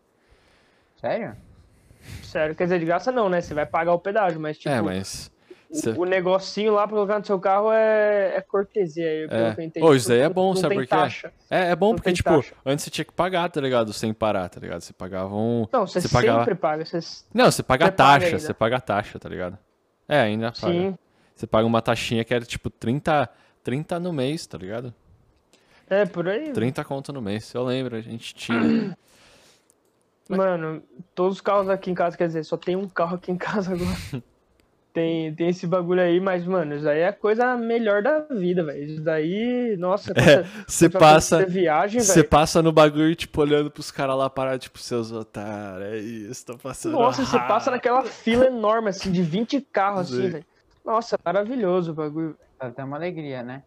[1.01, 1.35] Sério?
[2.23, 3.41] Sério, quer dizer, de graça não, né?
[3.41, 5.29] Você vai pagar o pedágio, mas tipo, é, mas.
[5.75, 9.41] O, cê- o negocinho lá pra colocar no seu carro é, é cortesia aí, pelo
[9.41, 9.69] É.
[9.69, 11.27] que eu isso daí é bom, não sabe por quê?
[11.49, 12.55] É, é bom Não porque, tipo, taxa.
[12.65, 13.91] antes você tinha que pagar, tá ligado?
[13.93, 14.81] Sem parar, tá ligado?
[14.81, 15.67] Você pagava um.
[15.71, 16.85] Não, você, Você sempre pagava- paga.
[16.85, 16.99] Você...
[17.33, 18.39] Não, você paga a Você paga taxa, ainda.
[18.39, 19.57] você paga a taxa, tá ligado?
[20.07, 20.73] É, ainda paga.
[20.73, 20.97] Sim.
[21.35, 23.29] Você paga uma taxinha que era tipo 30,
[23.63, 24.93] 30 no mês, tá ligado?
[25.89, 26.51] É, por aí.
[26.51, 27.53] 30 conto no mês.
[27.53, 28.97] Eu lembro, a gente tinha.
[30.27, 30.81] Mano,
[31.13, 33.73] todos os carros aqui em casa, quer dizer, só tem um carro aqui em casa
[33.73, 34.23] agora.
[34.95, 38.63] tem, tem esse bagulho aí, mas, mano, isso aí é a coisa melhor da vida,
[38.63, 38.81] velho.
[38.83, 41.45] Isso daí, nossa, É, você- Você passa.
[41.45, 45.97] viagem, Você passa no bagulho, tipo, olhando pros caras lá parar, tipo, seus otários, é
[45.97, 46.93] isso, tô passando.
[46.93, 50.29] Nossa, você passa naquela fila enorme, assim, de 20 carros, assim, Sim.
[50.29, 50.45] velho.
[50.83, 52.37] Nossa, maravilhoso o bagulho.
[52.57, 53.63] Dá até uma alegria, né?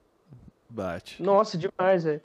[0.71, 1.23] Bate.
[1.23, 2.23] Nossa, demais, velho.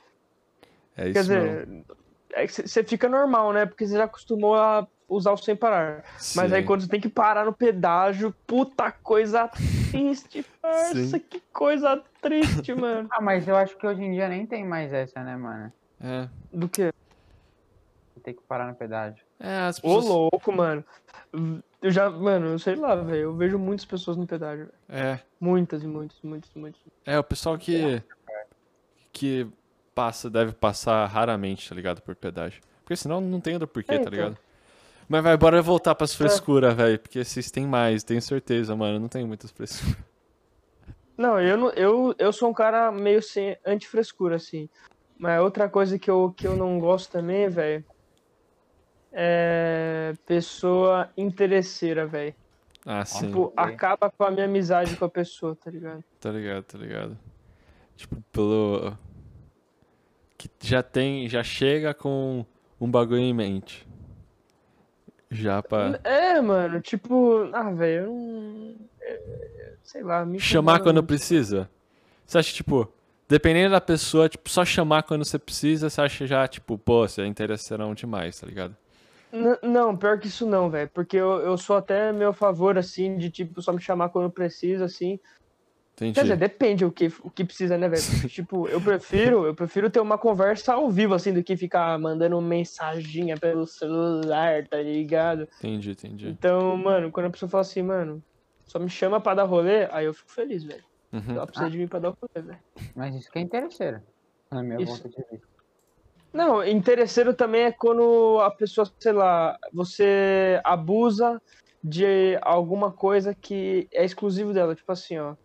[0.95, 1.85] É isso Quer dizer, mesmo.
[2.33, 3.65] é que você fica normal, né?
[3.65, 6.03] Porque você já acostumou a usar o sem parar.
[6.35, 6.67] Mas aí Sim.
[6.67, 9.47] quando você tem que parar no pedágio, puta coisa
[9.91, 10.95] triste, parça.
[11.05, 11.19] Sim.
[11.19, 13.07] Que coisa triste, mano.
[13.11, 15.71] Ah, mas eu acho que hoje em dia nem tem mais essa, né, mano?
[16.01, 16.27] É.
[16.51, 16.91] Do que?
[18.23, 19.23] Tem que parar no pedágio.
[19.39, 20.05] É, as Ô, pessoas.
[20.05, 20.83] louco, mano.
[21.81, 23.21] Eu já, mano, eu sei lá, velho.
[23.23, 24.69] Eu vejo muitas pessoas no pedágio.
[24.87, 25.05] velho.
[25.05, 25.19] É.
[25.39, 26.79] Muitas e muitas, muitas, muitas.
[27.05, 28.01] É, o pessoal que.
[29.11, 29.45] que
[29.93, 32.01] passa, deve passar raramente, tá ligado?
[32.01, 32.61] Por pedágio.
[32.83, 34.11] Porque senão não tem outro porquê, É, tá então.
[34.13, 34.37] ligado?
[35.07, 36.99] Mas vai, bora voltar pras frescuras, velho.
[36.99, 38.99] Porque vocês têm mais, tenho certeza, mano.
[38.99, 39.97] Não tem muitas frescuras.
[41.17, 44.67] Não, eu, não, eu, eu sou um cara meio sem anti-frescura, assim.
[45.17, 47.85] Mas outra coisa que eu, que eu não gosto também, velho,
[49.11, 52.33] é pessoa interesseira, velho.
[52.85, 53.27] Ah, sim.
[53.27, 56.03] Tipo, acaba com a minha amizade com a pessoa, tá ligado?
[56.19, 57.17] Tá ligado, tá ligado.
[57.95, 58.97] Tipo, pelo.
[60.37, 61.29] Que já tem.
[61.29, 62.45] Já chega com
[62.81, 63.87] um bagulho em mente.
[65.33, 65.99] Já pra.
[66.03, 68.75] É, mano, tipo, ah, velho, eu não.
[69.01, 69.19] é,
[69.83, 71.07] Sei lá, me Chamar quando muito.
[71.07, 71.69] precisa.
[72.25, 72.87] Você acha, tipo,
[73.27, 77.21] dependendo da pessoa, tipo, só chamar quando você precisa, você acha já, tipo, pô, você
[77.21, 78.75] é interesseirão demais, tá ligado?
[79.31, 80.89] N- Não, pior que isso não, velho.
[80.93, 84.85] Porque eu, eu sou até meu favor, assim, de tipo, só me chamar quando precisa,
[84.85, 85.19] assim.
[85.95, 86.13] Entendi.
[86.13, 88.01] Quer dizer, depende o que, o que precisa, né, velho?
[88.01, 91.97] Porque, Tipo, eu prefiro, eu prefiro ter uma conversa ao vivo, assim, do que ficar
[91.99, 95.47] mandando mensaginha pelo celular, tá ligado?
[95.59, 96.29] Entendi, entendi.
[96.29, 98.23] Então, mano, quando a pessoa fala assim, mano,
[98.65, 100.83] só me chama pra dar rolê, aí eu fico feliz, velho.
[101.11, 101.35] Uhum.
[101.35, 102.59] Ela precisa de mim pra dar rolê, velho.
[102.95, 104.01] Mas isso que é interesseiro.
[104.49, 105.07] Na minha Isso.
[105.07, 105.47] de vista.
[106.31, 111.39] Não, interesseiro também é quando a pessoa, sei lá, você abusa
[111.83, 114.73] de alguma coisa que é exclusivo dela.
[114.73, 115.35] Tipo assim, ó.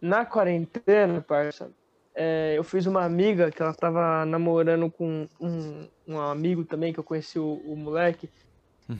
[0.00, 1.70] Na quarentena, parça,
[2.14, 6.98] é, eu fiz uma amiga que ela tava namorando com um, um amigo também, que
[6.98, 8.30] eu conheci o, o moleque.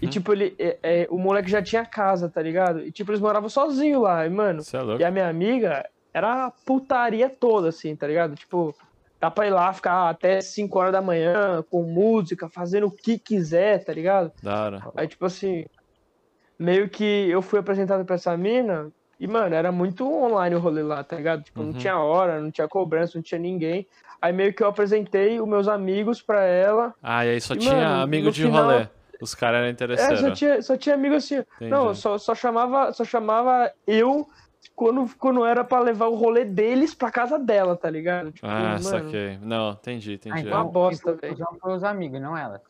[0.01, 0.11] E, Uhum.
[0.11, 2.81] tipo, ele, é, é, o moleque já tinha casa, tá ligado?
[2.81, 4.25] E, tipo, eles moravam sozinhos lá.
[4.25, 5.85] E, mano, é e a minha amiga
[6.15, 8.35] era a putaria toda, assim, tá ligado?
[8.35, 8.75] Tipo,
[9.21, 13.19] dá pra ir lá ficar até 5 horas da manhã com música, fazendo o que
[13.19, 14.33] quiser, tá ligado?
[14.43, 14.83] Da hora.
[14.97, 15.65] Aí, tipo assim,
[16.59, 20.83] meio que eu fui apresentado pra essa mina e, mano, era muito online o rolê
[20.83, 21.43] lá, tá ligado?
[21.45, 21.67] Tipo, Uhum.
[21.67, 23.87] não tinha hora, não tinha cobrança, não tinha ninguém.
[24.21, 26.95] Aí meio que eu apresentei os meus amigos pra ela.
[27.03, 28.89] Ah, e aí só E, tinha mano, amigo de final- rolê.
[29.21, 31.45] Os caras eram É, só tinha, só tinha amigo assim.
[31.61, 34.27] Não, só, só chamava, só chamava eu
[34.75, 38.33] quando, quando era pra levar o rolê deles pra casa dela, tá ligado?
[38.33, 39.39] Tipo, Ah, mano, saquei.
[39.43, 40.35] Não, entendi, entendi.
[40.37, 41.37] Ah, Uma então, bosta, quem foi velho.
[41.47, 42.63] cuzão foi os amigos, não elas.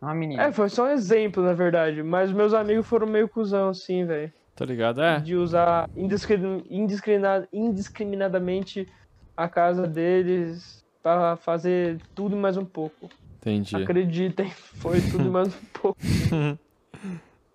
[0.00, 0.44] Não a menina.
[0.44, 2.02] É, foi só um exemplo, na verdade.
[2.02, 4.32] Mas meus amigos foram meio cuzão, assim, velho.
[4.58, 5.00] Tá ligado?
[5.00, 5.20] É.
[5.20, 8.88] De usar indiscri- indiscriminada- indiscriminadamente
[9.36, 13.08] a casa deles pra fazer tudo mais um pouco.
[13.36, 13.76] Entendi.
[13.76, 14.50] Acreditem,
[14.82, 15.96] foi tudo mais um pouco.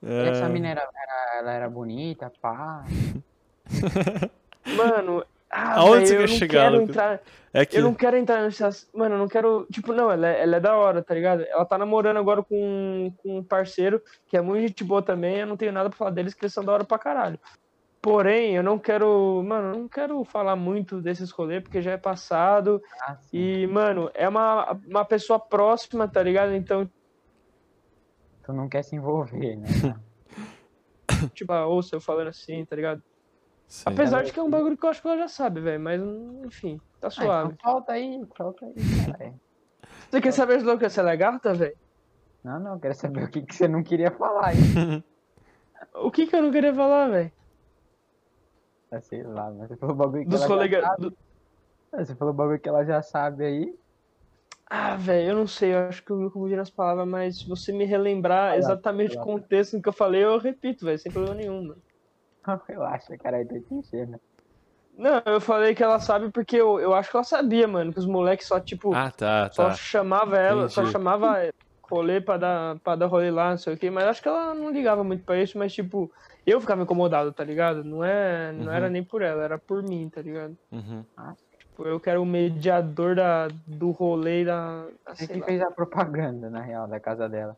[0.02, 2.86] E Essa É, mina era, era- ela era bonita, pá.
[4.78, 7.22] Mano, ah, Aonde velho, você eu quer não chegar, quero entrar.
[7.54, 7.78] é que.
[7.78, 8.64] Eu não quero entrar nesse.
[8.64, 9.68] ass- Mano, eu não quero.
[9.72, 11.44] Tipo, não, ela é, ela é da hora, tá ligado?
[11.44, 15.38] Ela tá namorando agora com, com um parceiro que é muito gente boa também.
[15.40, 17.40] Eu não tenho nada pra falar deles, que eles são da hora pra caralho.
[18.02, 19.42] Porém, eu não quero.
[19.46, 22.82] Mano, eu não quero falar muito desses rolês, porque já é passado.
[23.02, 23.18] Ah.
[23.32, 26.54] E, mano, é uma, uma pessoa próxima, tá ligado?
[26.54, 26.90] Então,
[28.44, 29.68] Tu não quer se envolver, né?
[31.34, 33.02] tipo, ouça eu falando assim, tá ligado?
[33.68, 33.84] Sim.
[33.88, 35.80] Apesar de que é um bagulho que eu acho que ela já sabe, velho.
[35.80, 36.02] Mas,
[36.46, 37.54] enfim, tá Ah, suave.
[37.54, 38.74] então solta aí, solta aí,
[39.06, 39.42] caralho.
[40.10, 41.76] Você quer saber, Slow, se ela é gata, velho?
[42.44, 44.58] Não, não, eu quero saber o que, que você não queria falar aí.
[45.96, 47.32] O que que eu não queria falar, velho?
[48.92, 50.82] Ah, Sei lá, mas você falou bagulho que Dos ela já colegas.
[50.86, 51.02] sabe.
[51.02, 51.18] do-
[51.92, 53.76] Ah, Você falou bagulho que ela já sabe aí.
[54.70, 57.50] Ah, velho, eu não sei, eu acho que eu me confundi nas palavras, mas se
[57.50, 59.26] você me relembrar Vai lá, exatamente vai o lá.
[59.26, 61.82] contexto do que eu falei, eu repito, velho, sem problema nenhum, mano.
[62.68, 64.20] Relaxa, caralho, tô te enchendo.
[64.96, 68.00] Não, eu falei que ela sabe porque eu, eu acho que ela sabia, mano, que
[68.00, 69.76] os moleques só, tipo, Ah, tá, só tá.
[69.76, 70.92] chamava ela, só Entendi.
[70.92, 71.50] chamava
[71.90, 74.54] rolê pra dar, pra dar rolê lá, não sei o quê, mas acho que ela
[74.54, 76.12] não ligava muito pra isso, mas, tipo,
[76.46, 77.84] eu ficava incomodado, tá ligado?
[77.84, 78.72] Não, é, não Uhum.
[78.72, 80.56] era nem por ela, era por mim, tá ligado?
[80.72, 81.06] Uhum.
[81.58, 84.88] Tipo, eu quero o mediador da, do rolê da.
[85.08, 85.46] Você que lá.
[85.46, 87.58] fez a propaganda, na real, da casa dela.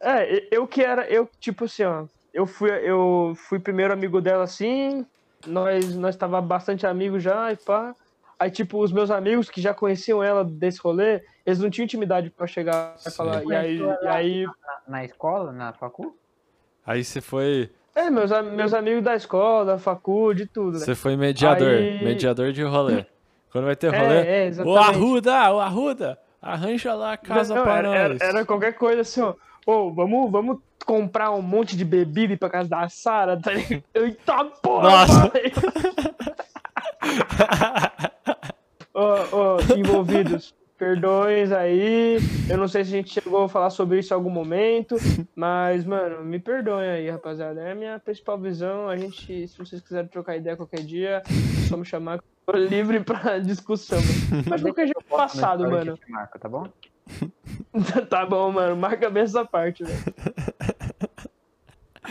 [0.00, 4.44] É, eu que era, eu, tipo assim, ó, eu fui, eu fui primeiro amigo dela
[4.44, 5.04] assim,
[5.46, 7.94] nós, nós tava bastante amigos já, e pá.
[8.38, 12.30] Aí, tipo, os meus amigos que já conheciam ela desse rolê, eles não tinham intimidade
[12.30, 14.52] pra chegar e falar, e aí, e aí, Na,
[14.86, 16.16] na escola, na facu?
[16.86, 17.68] Aí você foi.
[17.96, 20.84] é, meus, meus amigos da escola, da facu, de tudo, né?
[20.84, 21.66] Você foi mediador.
[21.68, 23.04] Aí- Mediador de rolê.
[23.50, 24.14] Quando vai ter É, rolê.
[24.20, 24.78] é, Ô, exatamente.
[24.88, 26.18] Arruda, ô, Arruda!
[26.40, 28.20] Arranja lá a casa Não, pra era, era- nós.
[28.20, 29.34] era qualquer coisa assim, ó.
[29.66, 33.52] Ô, vamos, vamos comprar um monte de bebida e ir pra casa da Sara, tá
[33.52, 33.84] ligado?
[33.92, 35.32] Eita porra, Nossa.
[38.94, 40.54] Ô, ô, envolvidos.
[40.78, 42.18] Perdões aí.
[42.48, 44.94] Eu não sei se a gente chegou a falar sobre isso em algum momento,
[45.34, 47.60] mas, mano, me perdoem aí, rapaziada.
[47.60, 48.88] É a minha principal visão.
[48.88, 52.54] A gente, se vocês quiserem trocar ideia qualquer dia, é só me chamar que eu
[52.54, 53.98] tô livre pra discussão.
[54.48, 55.98] Mas qualquer dia passado, mano.
[55.98, 56.68] te marco, tá bom?
[58.08, 58.76] tá bom, mano.
[58.76, 59.98] Marca bem essa parte, velho.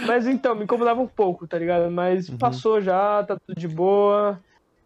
[0.05, 1.91] Mas então, me incomodava um pouco, tá ligado?
[1.91, 4.39] Mas passou já, tá tudo de boa.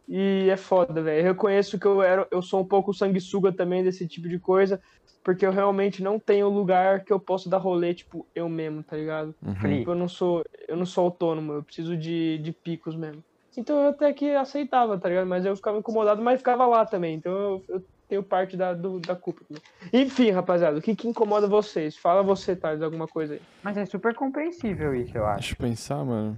[0.07, 1.19] E é foda, velho.
[1.19, 4.81] Eu reconheço que eu era, eu sou um pouco sanguessuga também desse tipo de coisa,
[5.23, 8.97] porque eu realmente não tenho lugar que eu possa dar rolê, tipo, eu mesmo, tá
[8.97, 9.33] ligado?
[9.59, 9.79] Free.
[9.79, 13.23] Tipo, eu não sou, eu não sou autônomo, eu preciso de, de picos mesmo.
[13.57, 15.27] Então eu até que aceitava, tá ligado?
[15.27, 17.15] Mas eu ficava incomodado, mas ficava lá também.
[17.15, 19.39] Então eu, eu tenho parte da, do- da culpa.
[19.45, 19.63] também.
[19.93, 21.95] Enfim, rapaziada, o que, que incomoda vocês?
[21.95, 23.41] Fala você, Thales, alguma coisa aí.
[23.63, 25.39] Mas é super compreensível isso, eu acho.
[25.39, 26.37] Deixa eu pensar, mano.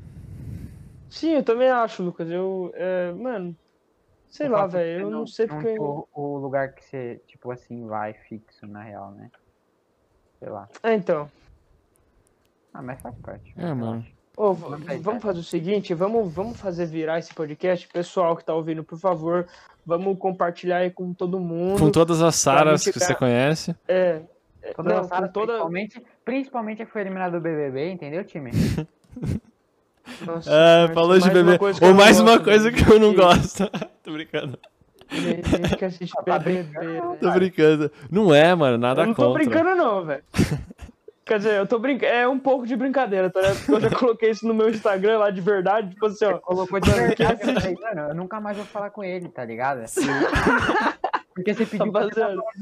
[1.09, 2.29] Sim, eu também acho, Lucas.
[2.29, 3.57] Eu, é, mano,
[4.29, 5.01] sei O lá, velho.
[5.01, 5.73] Eu não sei porque.
[5.73, 9.31] ter O, o lugar que você, tipo assim, vai fixo, na real, né?
[10.37, 10.69] Sei lá.
[10.83, 11.27] É, então.
[12.71, 13.51] Ah, mas faz parte.
[13.57, 14.01] É, mano.
[14.01, 14.22] relaxa.
[14.35, 17.87] V- Vamos fazer o seguinte, vamos, vamos fazer virar esse podcast.
[17.87, 19.45] Pessoal que tá ouvindo, por favor,
[19.85, 21.79] vamos compartilhar aí com todo mundo.
[21.79, 23.75] Com todas as Saras gente que você ficar- conhece.
[23.87, 24.21] É.
[24.61, 25.45] é, Todas não, as salas, com toda.
[25.53, 28.49] principalmente, principalmente a que foi eliminada do BBB, entendeu, time?
[30.25, 31.29] Nossa, É, Marcos, falou de
[31.79, 33.69] que Ou mais uma coisa que eu não gosto.
[34.03, 34.57] Tô brincando.
[35.09, 37.01] Gente que assiste Tá BBB.
[37.21, 37.91] Tô brincando.
[38.11, 39.43] Não é, mano, nada Eu não tô contra.
[39.43, 40.23] brincando, não, velho.
[41.25, 42.11] Quer dizer, eu tô brincando.
[42.11, 43.57] É um pouco de brincadeira, tá ligado?
[43.57, 46.37] Porque eu já coloquei isso no meu Instagram lá de verdade, tipo assim, ó.
[46.39, 49.85] Colocou de verdade, eu falei, mano, eu nunca mais vou falar com ele, tá ligado?
[51.33, 52.07] Porque você pediu pra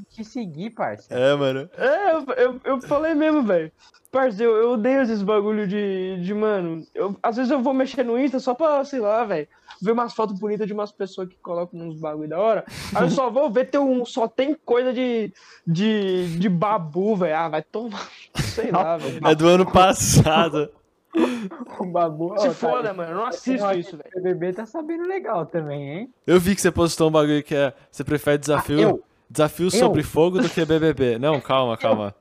[0.09, 1.13] te seguir, parça.
[1.13, 1.69] É, mano.
[1.77, 3.71] É, eu, eu, eu falei mesmo, velho.
[4.11, 6.85] Parceiro, eu, eu odeio esses bagulho de, de mano.
[6.93, 9.47] Eu, às vezes eu vou mexer no Insta só pra, sei lá, velho,
[9.81, 12.65] ver umas fotos bonitas de umas pessoas que colocam uns bagulho da hora.
[12.93, 15.33] Aí eu só vou ver, tem um, só tem coisa de,
[15.65, 17.37] de, de babu, velho.
[17.37, 18.09] Ah, vai tomar.
[18.35, 19.25] Sei lá, velho.
[19.25, 20.69] É do ano passado.
[21.79, 22.37] O babu.
[22.37, 23.11] Se ó, tá foda, mano.
[23.11, 24.09] Eu não assisto Eu isso, velho.
[24.13, 26.13] O BBB tá sabendo legal também, hein?
[26.27, 27.73] Eu vi que você postou um bagulho que é.
[27.89, 28.77] Você prefere desafio.
[28.77, 29.03] Ah, eu?
[29.29, 31.17] Desafio sobre fogo do que BBB.
[31.17, 32.13] Não, calma, calma.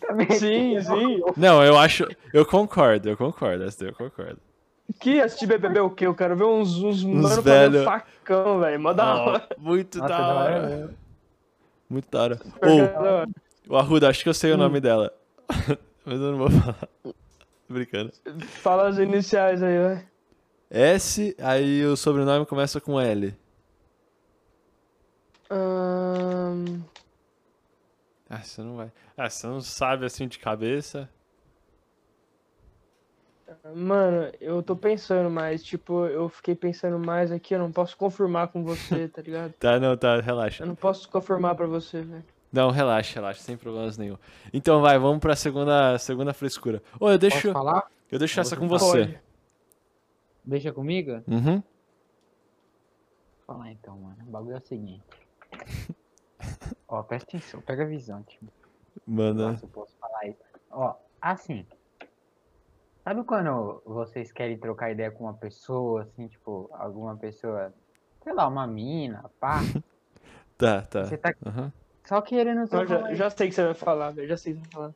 [0.00, 0.30] Também.
[0.32, 1.20] Sim, sim.
[1.36, 2.06] Não, eu acho.
[2.32, 3.64] Eu concordo, eu concordo.
[3.64, 4.38] Essa eu concordo.
[5.00, 6.06] Que assistir BBB o quê?
[6.06, 7.72] Eu quero ver uns, uns, mano velho.
[7.72, 8.80] fazendo facão, velho.
[8.80, 9.48] Mó da hora.
[9.56, 10.94] Oh, muito Nossa, da da hora.
[11.90, 12.38] Muito da hora.
[12.62, 14.58] Ou, o Arruda, acho que eu sei o Hum.
[14.58, 15.12] nome dela.
[16.06, 16.88] Mas eu não vou falar.
[17.02, 17.14] Tô
[17.68, 18.12] brincando.
[18.46, 20.08] Fala as iniciais aí, vai.
[20.70, 23.34] S, aí o sobrenome começa com L.
[25.50, 26.82] Ahn,
[28.28, 28.90] Ah, você não vai.
[29.18, 31.10] Ah, você não sabe assim de cabeça.
[33.74, 38.46] Mano, eu tô pensando, mas, tipo, eu fiquei pensando mais aqui, eu não posso confirmar
[38.46, 39.52] com você, tá ligado?
[39.54, 40.62] Tá, não, tá, relaxa.
[40.62, 42.24] Eu não posso confirmar pra você, velho.
[42.52, 44.16] Não, relaxa, relaxa, sem problemas nenhum.
[44.52, 46.80] Então vai, vamos pra segunda, segunda frescura.
[47.00, 47.90] Ô, eu deixo, Posso falar?
[48.12, 48.84] eu deixo essa com Pode.
[48.84, 49.20] você.
[50.44, 51.24] Deixa comigo?
[51.26, 51.60] Uhum.
[53.46, 54.16] Vou falar então, mano.
[54.28, 55.02] O bagulho é o seguinte.
[56.86, 58.48] Ó, presta atenção, pega a visão, time.
[59.06, 59.50] Manda.
[59.52, 60.38] Nossa, eu posso falar isso.
[60.70, 61.66] Ó, assim.
[63.04, 67.72] Sabe quando vocês querem trocar ideia com uma pessoa, assim, tipo, alguma pessoa,
[68.22, 69.60] sei lá, uma mina, pá,
[70.58, 71.04] Tá, tá.
[71.04, 71.72] você tá Aham.
[72.04, 74.28] só querendo Eu já, já sei o que você vai falar, velho.
[74.28, 74.94] Já sei o que você vai falar.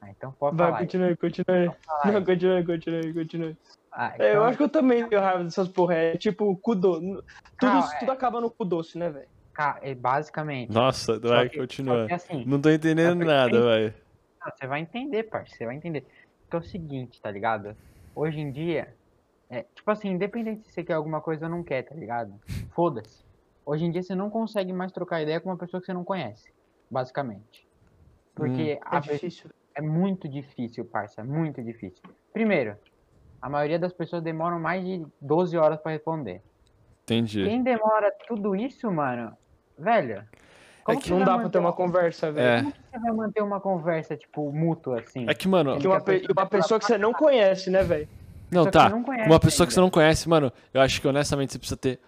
[0.00, 0.78] Ah, então pode Vai, falar.
[0.78, 0.84] aí.
[0.86, 1.66] continue, continue.
[1.84, 2.12] Fala aí.
[2.12, 3.56] Não, continue, continue, continue.
[3.90, 5.94] Ah, É, eu então- acho que eu também tenho raiva dessas porra.
[5.94, 7.00] É tipo, cu doce.
[7.58, 7.98] Tudo, é.
[7.98, 9.28] tudo acaba no cu doce, né, velho?
[9.82, 10.72] É, basicamente.
[10.72, 12.06] Nossa, vai, continua.
[12.12, 13.94] assim, Não tô entendendo É nada, vai.
[14.40, 16.06] Não, você vai entender, parceiro, você vai entender.
[16.42, 17.76] Porque é o seguinte, tá ligado?
[18.14, 18.94] Hoje em dia,
[19.50, 22.32] é, tipo assim, independente se você quer alguma coisa ou não quer, tá ligado?
[22.70, 23.24] Foda-se.
[23.66, 26.04] Hoje em dia você não consegue mais trocar ideia com uma pessoa que você não
[26.04, 26.50] conhece,
[26.88, 27.66] basicamente.
[28.34, 29.50] Porque a É difícil.
[29.74, 32.02] é muito difícil, parça, é muito difícil.
[32.32, 32.76] Primeiro,
[33.42, 36.40] a maioria das pessoas demoram mais de 12 horas pra responder.
[37.02, 37.44] Entendi.
[37.44, 39.36] Quem demora tudo isso, mano,
[39.78, 40.24] velho,
[40.84, 42.46] como que Não dá pra manter ter uma conversa, velho.
[42.48, 42.60] É.
[42.62, 45.26] Como que você vai manter uma conversa, tipo, mútua, assim?
[45.28, 45.78] É que, mano.
[45.78, 48.08] Que uma, pe- uma pessoa que você não conhece, né, velho?
[48.50, 48.88] Não, tá.
[48.88, 51.76] não conhece Uma pessoa que você não conhece, mano, eu acho que honestamente você precisa
[51.76, 52.00] ter.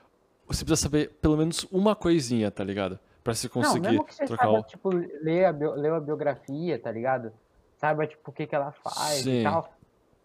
[0.47, 2.99] Você precisa saber pelo menos uma coisinha, tá ligado?
[3.23, 4.63] Pra você Não, conseguir mesmo que você trocar saiba, o.
[4.63, 7.31] tipo, ler a, bio, ler a biografia, tá ligado?
[7.77, 9.41] Saiba, tipo, o que que ela faz Sim.
[9.41, 9.71] e tal.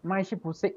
[0.02, 0.74] Mas, tipo, você,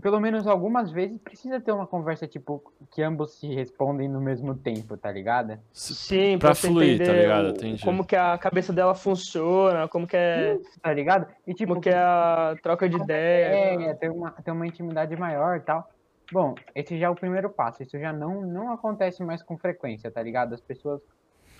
[0.00, 4.54] pelo menos algumas vezes, precisa ter uma conversa, tipo, que ambos se respondem no mesmo
[4.54, 5.58] tempo, tá ligado?
[5.72, 7.48] Sim, Pra você fluir, tá ligado?
[7.50, 7.84] Entendi.
[7.84, 11.26] como que a cabeça dela funciona, como que é, Tá ligado?
[11.46, 13.90] E, tipo, como que é a troca de ideia.
[13.90, 15.88] é, ter uma, ter uma intimidade maior e tal.
[16.32, 17.82] Bom, esse já é o primeiro passo.
[17.82, 20.54] Isso já não, não acontece mais com frequência, tá ligado?
[20.54, 21.00] As pessoas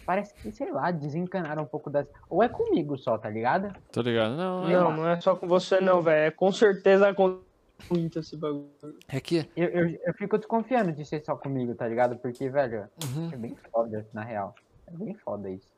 [0.06, 2.06] parece que, sei lá, desencanaram um pouco das.
[2.28, 3.72] Ou é comigo só, tá ligado?
[3.92, 4.36] Tô ligado?
[4.36, 6.28] Não, é- Não, não é só com você não, velho.
[6.28, 7.40] É com certeza com
[7.90, 8.68] muito esse bagulho.
[9.08, 9.48] é que.
[9.56, 12.16] Eu, eu, eu fico desconfiando de ser só comigo, tá ligado?
[12.16, 13.30] Porque, velho, Uhum.
[13.32, 14.54] é bem foda, na real.
[14.86, 15.68] É bem foda isso.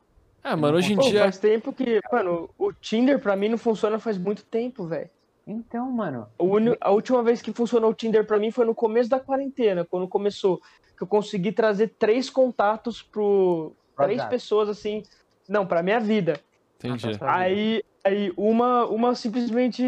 [0.45, 1.21] Ah, mano, hoje em Pô, dia.
[1.21, 5.09] faz tempo que, mano, o Tinder pra mim não funciona faz muito tempo, velho.
[5.47, 8.75] Então, mano, O uni- A última vez que funcionou o Tinder pra mim foi no
[8.75, 10.61] começo da quarentena, quando começou.
[10.97, 13.73] Que eu consegui trazer três contatos pro.
[13.97, 14.31] Três WhatsApp.
[14.31, 15.03] pessoas assim.
[15.49, 16.41] Não, pra minha vida.
[16.79, 17.03] Entendi.
[17.03, 17.33] Pra vida.
[17.33, 19.83] Aí, aí uma, uma simplesmente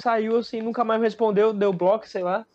[0.00, 2.46] saiu assim, nunca mais respondeu, deu bloco, sei lá.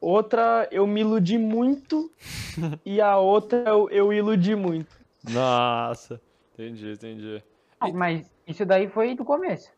[0.00, 2.10] Outra eu me iludi muito
[2.84, 5.00] e a outra eu, eu iludi muito.
[5.30, 6.20] Nossa.
[6.54, 7.42] Entendi, entendi.
[7.80, 9.70] Não, mas isso daí foi do começo.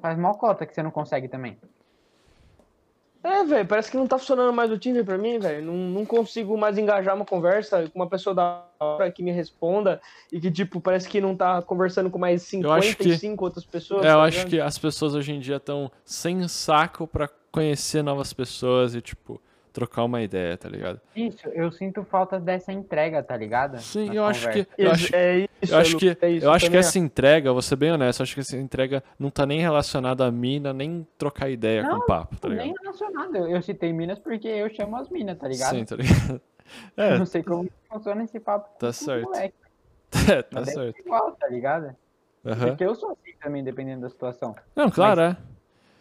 [0.00, 1.58] Faz mal cota que você não consegue também.
[3.22, 5.64] É, velho, parece que não tá funcionando mais o Tinder pra mim, velho.
[5.66, 10.00] Não, não consigo mais engajar uma conversa com uma pessoa da hora que me responda
[10.32, 13.64] e que, tipo, parece que não tá conversando com mais Eu acho que- 55 outras
[13.66, 14.04] pessoas.
[14.06, 14.50] É, eu tá acho ligado?
[14.50, 19.38] que as pessoas hoje em dia estão sem saco pra conhecer novas pessoas e, tipo,
[19.72, 21.00] trocar uma ideia, tá ligado?
[21.14, 23.78] Isso, eu sinto falta dessa entrega, tá ligado?
[23.78, 24.66] Sim, eu acho que.
[24.76, 27.52] Eu acho, é isso, eu acho que, é isso, eu acho que também essa entrega,
[27.52, 30.72] vou ser bem honesto, eu acho que essa entrega não tá nem relacionada a mina,
[30.72, 32.82] nem trocar ideia com Não, o papo, tá Nem ligado?
[32.82, 33.36] relacionado.
[33.36, 35.76] Eu, eu citei Minas porque eu chamo as minas, tá ligado?
[35.76, 36.40] Sim, tá ligado?
[36.96, 38.68] Eu É, não sei como funciona esse papo.
[38.78, 39.24] Tá com certo.
[39.24, 39.54] moleque,
[40.12, 40.94] tá mas certo.
[40.96, 41.96] ser igual, tá ligado?
[42.46, 42.68] Aham.
[42.68, 44.54] Porque eu sou assim também, dependendo da situação.
[44.76, 45.36] Não, claro, é.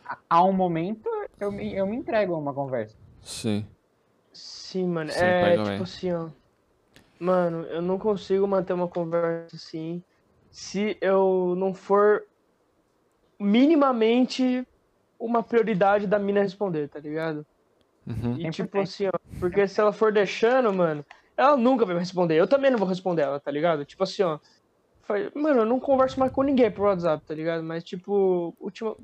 [0.05, 2.95] A- Há um momento, eu me, eu me entrego a uma conversa.
[3.21, 3.65] Sim.
[4.33, 5.11] Sim, mano.
[5.11, 5.81] Sim, é tipo bem.
[5.81, 6.29] assim, ó.
[7.19, 10.03] Mano, eu não consigo manter uma conversa assim
[10.51, 12.23] se eu não for
[13.39, 14.63] minimamente
[15.19, 17.45] uma prioridade da mina responder, tá ligado?
[18.07, 18.37] Uhum.
[18.37, 18.51] E 100%.
[18.51, 21.05] tipo assim, ó, porque se ela for deixando, mano,
[21.37, 22.35] ela nunca vai me responder.
[22.35, 23.85] Eu também não vou responder ela, tá ligado?
[23.85, 24.39] Tipo assim, ó.
[25.33, 27.63] Mano, eu não converso mais com ninguém por WhatsApp, tá ligado?
[27.63, 28.95] Mas, tipo, última...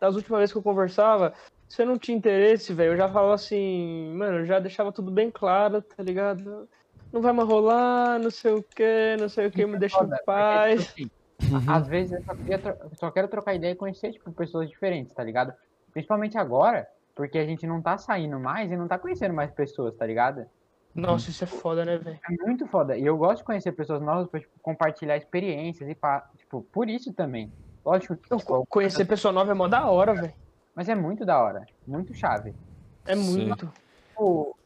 [0.00, 1.32] das últimas vezes que eu conversava,
[1.68, 5.10] se eu não tinha interesse, velho, eu já falava assim, mano, eu já deixava tudo
[5.10, 6.68] bem claro, tá ligado?
[7.12, 10.16] Não vai mais rolar, não sei o que, não sei o que, me deixa Foda,
[10.16, 10.80] em paz.
[10.86, 12.34] tipo assim, Às vezes eu só,
[12.82, 15.52] eu só quero trocar ideia e conhecer, tipo, pessoas diferentes, tá ligado?
[15.92, 19.94] Principalmente agora, porque a gente não tá saindo mais e não tá conhecendo mais pessoas,
[19.96, 20.46] tá ligado?
[20.94, 22.18] Nossa, isso é foda, né, velho?
[22.28, 22.96] É muito foda.
[22.96, 26.24] E eu gosto de conhecer pessoas novas pra, tipo, compartilhar experiências e pá.
[26.36, 27.52] Tipo, por isso também.
[27.84, 30.34] Lógico que, tipo, co- Conhecer pessoa nova é mó da hora, velho.
[30.78, 31.66] Mas é muito da hora.
[31.84, 32.54] Muito chave.
[33.04, 33.66] É muito.
[34.10, 34.56] Tipo,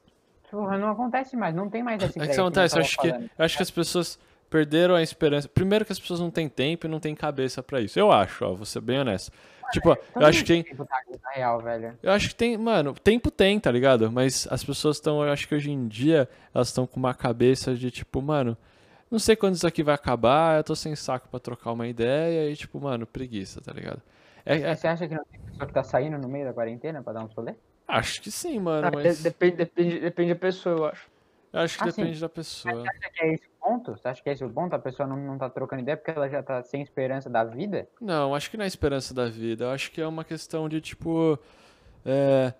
[0.44, 2.86] tipo, não acontece mais, não tem mais essa É que isso eu acontece, eu tava
[2.86, 4.18] acho que, eu acho que as pessoas
[4.50, 5.48] perderam a esperança.
[5.48, 7.98] Primeiro que as pessoas não têm tempo e não têm cabeça pra isso.
[7.98, 9.32] Eu acho, ó, vou ser bem honesto.
[9.72, 11.98] Tipo, eu acho que tem, tempo tá na real, velho.
[12.02, 14.12] Eu acho que tem, mano, tempo tem, tá ligado?
[14.12, 17.74] Mas as pessoas estão, eu acho que hoje em dia, elas estão com uma cabeça
[17.74, 18.54] de tipo, mano,
[19.10, 22.50] não sei quando isso aqui vai acabar, eu tô sem saco pra trocar uma ideia
[22.50, 24.02] e tipo, mano, preguiça, tá ligado?
[24.44, 27.02] É, é- Você acha que não tem pessoa que tá saindo no meio da quarentena
[27.02, 27.54] pra dar um rolê?
[27.88, 31.08] acho que sim, mano, Ah, mas depende, depende, depende da pessoa, eu acho.
[31.52, 32.02] eu acho que Ah, sim.
[32.02, 32.74] depende da pessoa.
[32.82, 33.90] Você acha que é esse o ponto?
[33.92, 34.74] Você acha que é esse o ponto?
[34.74, 37.86] A pessoa não, não tá trocando ideia porque ela já tá sem esperança da vida?
[38.00, 40.80] Não, acho que não é esperança da vida, eu acho que é uma questão de
[40.80, 41.38] tipo,
[42.04, 42.54] é...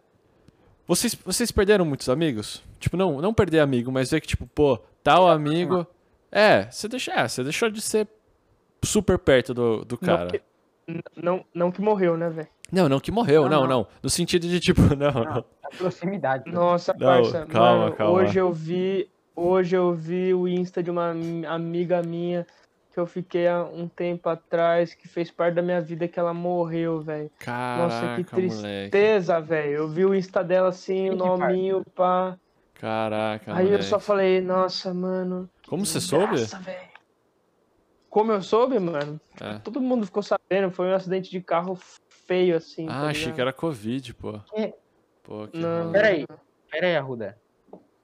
[0.86, 2.62] Vocês, vocês perderam muitos amigos?
[2.78, 5.86] Tipo, não, não perder amigo, mas ver que tipo, pô, tal amigo...
[6.34, 8.08] É, você deixa, é, você deixou de ser
[8.82, 10.24] super perto do, do cara.
[10.24, 10.40] Não
[11.16, 12.48] não, não que morreu, né, velho?
[12.70, 13.86] Não, não que morreu, Não, não, não.
[14.02, 15.44] No sentido de tipo, não, não.
[15.64, 16.50] A proximidade.
[16.50, 17.46] Nossa, Não, parça.
[17.46, 18.12] calma, mano, calma.
[18.20, 19.10] Hoje eu vi.
[19.34, 22.46] Hoje eu vi o Insta de uma am- amiga minha
[22.92, 26.34] que eu fiquei há um tempo atrás, que fez parte da minha vida, que ela
[26.34, 27.30] morreu, velho.
[27.38, 29.72] Caraca, Nossa, que tristeza, velho.
[29.72, 32.36] Eu vi o Insta dela assim, o nominho, pá.
[32.74, 33.84] Caraca, Aí eu moleque.
[33.84, 35.48] só falei, nossa, mano.
[35.66, 36.38] Como você soube?
[36.40, 36.91] Nossa, velho.
[38.12, 39.18] Como eu soube, mano?
[39.40, 39.58] É.
[39.60, 41.74] Todo mundo ficou sabendo, foi um acidente de carro
[42.26, 42.86] feio, assim.
[42.86, 44.38] Ah, tá achei que era Covid, pô.
[44.54, 44.74] Que?
[45.22, 45.90] Pô, que Não.
[45.90, 46.26] Peraí.
[46.70, 47.40] Pera aí, Arruda.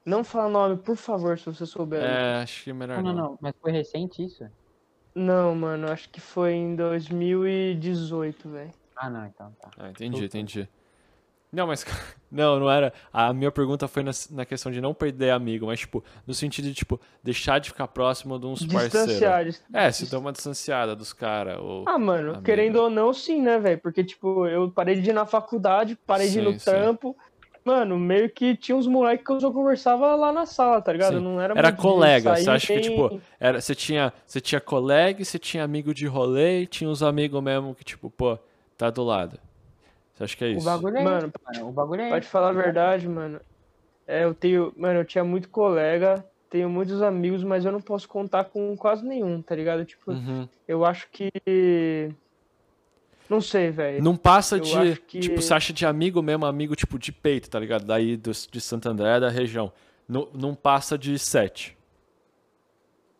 [0.03, 2.01] Não fala nome, por favor, se você souber.
[2.01, 3.13] É, acho que é melhor Não, não.
[3.13, 3.37] não, não.
[3.39, 4.49] Mas foi recente isso?
[5.13, 8.71] Não, mano, acho que foi em 2018, velho.
[8.95, 9.69] Ah, não, então tá.
[9.77, 10.67] Ah, entendi, entendi.
[11.51, 11.85] Não, mas.
[12.31, 12.93] Não, não era.
[13.11, 16.65] A minha pergunta foi na, na questão de não perder amigo, mas, tipo, no sentido
[16.65, 19.63] de, tipo, deixar de ficar próximo de uns parceiros.
[19.73, 21.57] É, se dá uma distanciada dos caras.
[21.87, 23.79] Ah, mano, querendo ou não, sim, né, velho?
[23.79, 26.59] Porque, tipo, eu parei de ir na faculdade, parei de ir Sim, no sim.
[26.65, 27.17] trampo.
[27.65, 31.17] Mano, meio que tinha uns moleques que eu só conversava lá na sala, tá ligado?
[31.17, 31.23] Sim.
[31.23, 35.19] Não era Era colega, você acha que, nem- tipo, era, você, tinha, você tinha colega,
[35.23, 38.37] e você tinha amigo de rolê, e tinha uns amigos mesmo que, tipo, pô,
[38.77, 39.39] tá do lado.
[40.19, 40.65] Você acha que é O isso?
[40.65, 41.69] bagulho é Mano, esse, mano.
[41.69, 43.39] O bagulho é Pra te falar a verdade, mano,
[44.05, 44.71] é, eu tenho.
[44.77, 49.05] Mano, eu tinha muito colega tenho muitos amigos, mas eu não posso contar com quase
[49.05, 49.85] nenhum, tá ligado?
[49.85, 50.49] Tipo, Uhum.
[50.67, 52.09] eu acho que.
[53.29, 54.03] Não sei, velho.
[54.03, 54.95] Não passa Eu de.
[55.01, 57.85] que- Tipo, você acha de amigo mesmo, amigo tipo de peito, tá ligado?
[57.85, 59.71] Daí do, de Santo André, da região.
[60.07, 61.77] Não, não passa de sete.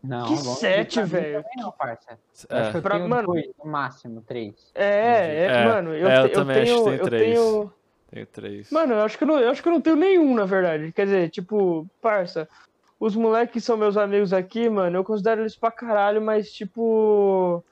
[0.04, 1.46] Não, Que sete, pra mim velho?
[1.58, 2.18] Não, parça.
[2.50, 2.62] Eu É.
[2.62, 4.72] acho que eu Pra- tenho mano- dois, no máximo, três.
[4.74, 6.86] É, é, É, mano, eu, é, eu te- também acho que tenho.
[6.86, 7.24] tem eu três.
[7.40, 7.74] tenho.
[8.12, 8.72] Tem três.
[8.72, 10.92] Mano, eu acho, que eu, não, eu acho que eu não tenho nenhum, na verdade.
[10.94, 12.48] Quer dizer, tipo, parça,
[13.00, 17.64] os moleques que são meus amigos aqui, mano, eu considero eles pra caralho, mas, tipo,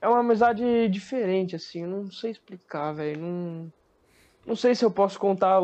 [0.00, 3.20] é uma amizade diferente, assim, eu não sei explicar, velho.
[3.20, 3.72] Não,
[4.46, 5.60] não sei se eu posso contar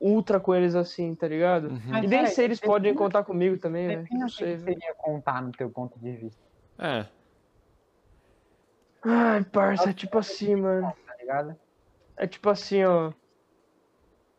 [0.00, 1.68] ultra com eles assim, tá ligado?
[1.68, 1.80] Uhum.
[1.86, 4.94] Mas, E nem cara, se eles podem contar comigo também, defina Não sei, que seria
[4.96, 6.42] contar no teu ponto de vista,
[6.78, 7.06] É.
[9.04, 10.92] Ai, parça, é tipo assim, mano.
[11.06, 11.56] tá ligado?
[12.16, 13.12] É tipo assim, ó.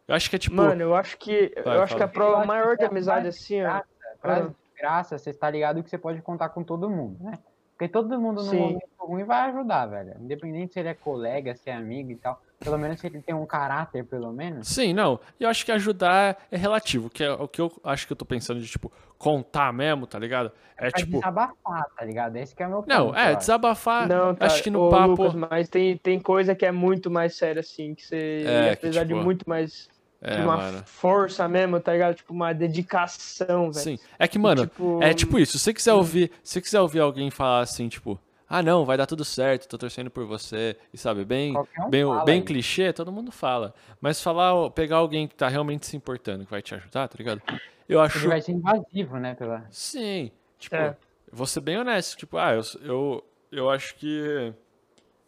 [0.08, 0.56] Eu acho que é tipo.
[0.56, 1.54] Mano, eu acho que.
[1.64, 3.66] Vai, eu acho que a prova maior de é amizade, assim, ó.
[3.66, 3.86] graça,
[4.20, 4.56] Frase Ah.
[4.78, 7.40] graça, você está ligado que você pode contar com todo mundo, né?
[7.78, 8.58] Porque todo mundo no Sim.
[8.60, 10.18] momento ruim vai ajudar, velho.
[10.20, 12.42] Independente se ele é colega, se é amigo e tal.
[12.60, 14.68] Pelo menos ele tem um caráter, pelo menos.
[14.68, 15.20] Sim, não.
[15.40, 17.10] E eu acho que ajudar é relativo.
[17.10, 20.20] Que é o que eu acho que eu tô pensando de, tipo, contar mesmo, tá
[20.20, 20.52] ligado?
[20.78, 21.14] É Pra tipo.
[21.20, 22.36] desabafar, tá ligado?
[22.36, 22.90] Esse que é o meu ponto.
[22.90, 24.08] Não, é, desabafar.
[24.08, 24.46] Não, tá.
[24.46, 25.08] Acho que no Ô, papo.
[25.24, 28.76] Lucas, mas tem, tem coisa que é muito mais séria, assim, que você É, ia
[28.76, 29.88] que, tipo, de muito mais.
[30.22, 30.84] É, uma mano.
[30.86, 32.16] força mesmo, tá ligado?
[32.16, 33.74] Tipo, uma dedicação, velho.
[33.84, 34.00] Sim.
[34.18, 35.54] É que, mano, tipo, é tipo isso.
[35.58, 38.20] Se você quiser ouvir, se você quiser ouvir alguém falar assim, tipo,
[38.50, 42.06] ah, não, vai dar tudo certo, tô torcendo por você, e sabe, bem, um bem,
[42.26, 42.48] bem isso.
[42.48, 43.74] clichê, todo mundo fala.
[44.02, 47.42] Mas falar, pegar alguém que tá realmente se importando, que vai te ajudar, tá ligado?
[47.88, 48.18] Eu acho.
[48.20, 49.36] Ele vai ser invasivo, né?
[49.36, 49.66] Pela...
[49.70, 50.32] Sim.
[50.58, 50.98] Tipo, É.
[51.32, 52.18] vou ser bem honesto.
[52.18, 54.54] Tipo, ah, eu, eu, eu acho que.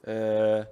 [0.03, 0.67] É,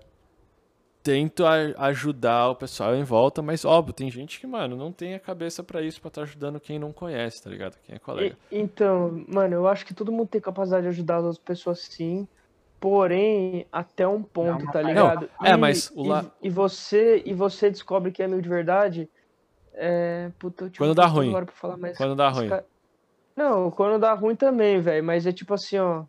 [1.04, 5.14] tento a- ajudar o pessoal em volta, mas óbvio, tem gente que, mano, não tem
[5.16, 7.78] a cabeça pra isso, pra estar ajudando quem não conhece, tá ligado?
[7.84, 8.36] Quem é colega.
[8.52, 11.80] E- então, mano, eu acho que todo mundo tem capacidade de ajudar as outras pessoas
[11.80, 12.28] sim.
[12.80, 15.30] Porém, até um ponto, Não, tá não, ligado?
[15.44, 18.48] é, E- mas o la- e, e você e você descobre que é amigo de
[18.50, 19.10] verdade.
[19.74, 20.32] É.
[20.40, 21.30] Puta, eu Quando dá ruim.
[21.30, 22.48] agora pra falar, mas Quando dá ruim.
[22.50, 22.66] cara-
[23.36, 25.04] Não, quando dá ruim também, velho.
[25.04, 26.04] Mas é tipo assim, ó.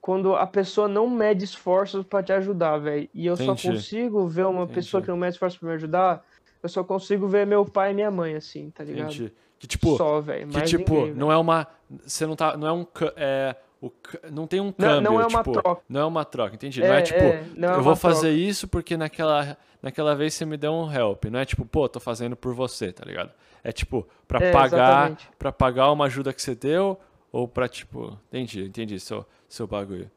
[0.00, 3.08] Quando a pessoa não mede esforços pra te ajudar, velho.
[3.12, 3.68] E eu só Entendi.
[3.68, 4.74] consigo ver uma Entendi.
[4.74, 6.24] pessoa que não mede esforços pra me ajudar.
[6.62, 9.06] Eu só consigo ver meu pai e minha mãe, assim, tá ligado?
[9.12, 9.32] Entendi.
[9.58, 10.48] Que tipo, Só, velho.
[10.48, 11.66] que tipo, ninguém, não é uma.
[12.06, 12.56] Você não tá.
[12.56, 12.84] Não é um.
[12.84, 13.90] ca- É, o,
[14.30, 15.00] não tem um Não- câmbio.
[15.10, 15.82] não é uma tipo, troca.
[15.88, 16.80] Não é uma troca, entendi.
[16.80, 17.20] não é tipo,
[17.56, 18.34] não é eu vou fazer troca.
[18.42, 21.24] isso porque naquela, naquela vez você me deu um help.
[21.26, 23.30] Não é tipo, pô, tô fazendo por você, tá ligado?
[23.64, 24.66] É tipo, pra É, pagar.
[25.10, 25.28] exatamente.
[25.38, 26.98] para pagar uma ajuda que você deu,
[27.32, 28.18] ou pra, tipo.
[28.28, 30.10] Entendi, entendi seu, seu bagulho.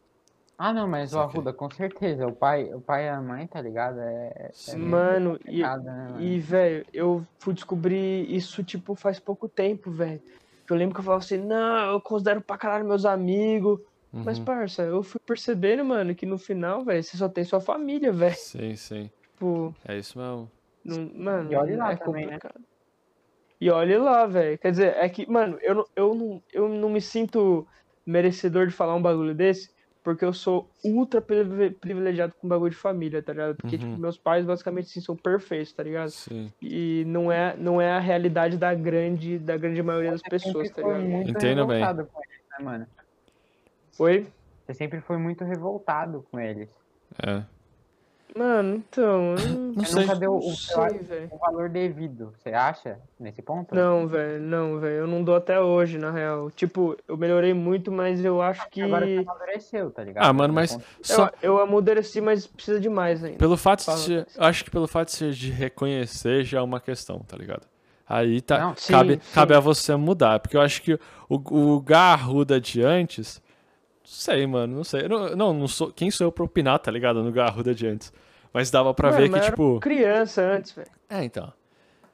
[0.57, 1.19] Ah, não, mas o.
[1.19, 2.25] Arruda, com certeza.
[2.27, 3.99] O pai, o pai e a mãe, tá ligado?
[3.99, 4.51] É.
[4.69, 6.21] é Mano, e, né, mano?
[6.21, 10.21] e velho, eu fui descobrir isso, tipo, faz pouco tempo, velho.
[10.69, 13.79] Eu lembro que eu falava assim, não, eu considero pra caralho meus amigos.
[14.23, 14.45] Mas, Uhum.
[14.45, 18.35] parça, eu fui percebendo, mano, que no final, velho, você só tem sua família, velho.
[18.35, 19.09] Sim, sim.
[19.21, 20.51] Tipo, É isso mesmo.
[20.83, 22.39] não, mano, E olhe lá é também, né?
[22.39, 22.63] complicado.
[23.59, 24.57] E olhe lá, velho.
[24.59, 27.65] Quer dizer, é que, mano, eu, eu, não, eu não me sinto
[28.05, 29.69] merecedor de falar um bagulho desse,
[30.03, 33.55] porque eu sou ultra privi- privilegiado com bagulho de família, tá ligado?
[33.55, 33.81] Porque, Uhum.
[33.81, 36.09] tipo, meus pais basicamente sim, são perfeitos, tá ligado?
[36.09, 36.51] Sim.
[36.61, 40.81] E não é, não é a realidade da grande, da grande maioria das pessoas, tá
[40.81, 41.09] foi ligado?
[41.09, 41.77] muito Entendo bem.
[41.79, 42.87] revoltado com eles, né, mano?
[43.99, 44.27] Oi?
[44.65, 46.69] Você sempre foi muito revoltado com eles.
[47.25, 47.43] É.
[48.35, 49.35] Mano, então.
[49.35, 50.01] eu Não, Não sei.
[50.01, 52.97] nunca deu não o, sei, o valor devido, você acha?
[53.19, 53.75] Nesse ponto?
[53.75, 54.93] Não, velho, não, velho.
[54.95, 56.49] Eu não dou até hoje, na real.
[56.51, 58.81] Tipo, eu melhorei muito, mas eu acho que.
[58.81, 60.23] Agora você amadureceu, tá ligado?
[60.25, 63.37] Ah, mano, No mas só Eu, eu amadureci, mas precisa de mais ainda.
[63.37, 63.97] pelo fato de Fala.
[63.97, 67.37] ser, eu acho que pelo fato de ser de reconhecer já é uma questão, tá
[67.37, 67.67] ligado?
[68.07, 69.33] Aí tá, Não, sim, cabe, sim.
[69.33, 73.41] cabe a você mudar, porque eu acho que o, o Garruda de antes,
[74.03, 75.07] sei, mano, não sei.
[75.07, 77.23] Não, não, não sou, quem sou eu pra opinar, tá ligado?
[77.23, 78.11] No Garruda de antes.
[78.53, 79.79] Mas dava pra Mano, ver que, tipo.
[79.79, 80.91] criança antes, velho.
[81.09, 81.51] É, então.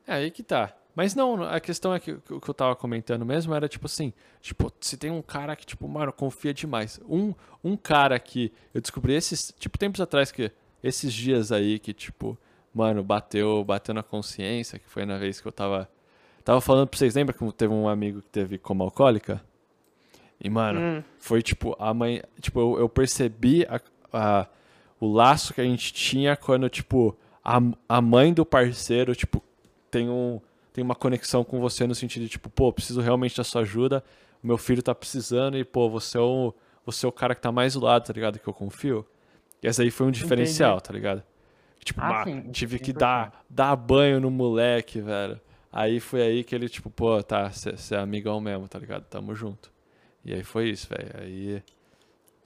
[0.07, 0.73] É aí que tá.
[0.95, 4.11] Mas não, a questão é que o que eu tava comentando mesmo era tipo assim,
[4.41, 6.99] tipo, se tem um cara que, tipo, mano, confia demais.
[7.07, 7.33] Um,
[7.63, 10.51] um cara que eu descobri esses, tipo, tempos atrás que
[10.83, 12.37] esses dias aí que, tipo,
[12.73, 15.89] mano, bateu, bateu na consciência, que foi na vez que eu tava
[16.43, 19.41] tava falando pra vocês, lembra que teve um amigo que teve coma alcoólica?
[20.41, 21.03] E, mano, Hum.
[21.19, 22.21] foi tipo, a mãe.
[22.39, 23.79] Tipo, eu, eu percebi a,
[24.13, 24.47] a-
[24.99, 29.43] o laço que a gente tinha quando, tipo, a, a mãe do parceiro, tipo,
[29.91, 30.39] tem, um,
[30.73, 34.03] tem uma conexão com você no sentido de, tipo, pô, preciso realmente da sua ajuda,
[34.43, 36.53] o meu filho tá precisando e, pô, você é o,
[36.85, 38.39] você é o cara que tá mais do lado, tá ligado?
[38.39, 39.05] Que eu confio.
[39.61, 41.21] E essa aí foi um diferencial, tá ligado?
[41.83, 42.97] Tipo, Ah, sim, tive que 100%.
[42.97, 45.39] dar, dar banho no moleque, velho.
[45.71, 49.03] Aí foi aí que ele, tipo, pô, tá, você é amigão mesmo, tá ligado?
[49.05, 49.71] Tamo junto.
[50.23, 51.11] E aí foi isso, velho.
[51.19, 51.63] Aí.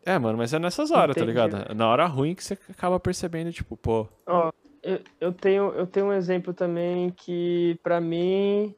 [0.05, 1.73] É, mano, mas é nessas horas, tá Entendi, ligado?
[1.73, 4.07] Na hora ruim que você acaba percebendo, tipo, pô.
[4.25, 4.51] Ó,
[4.81, 8.75] eu, eu tenho, eu tenho um exemplo também que, pra mim,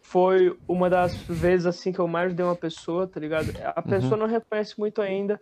[0.00, 3.52] foi uma das vezes assim que eu mais dei uma pessoa, tá ligado?
[3.64, 5.40] A pessoa não reconhece muito ainda.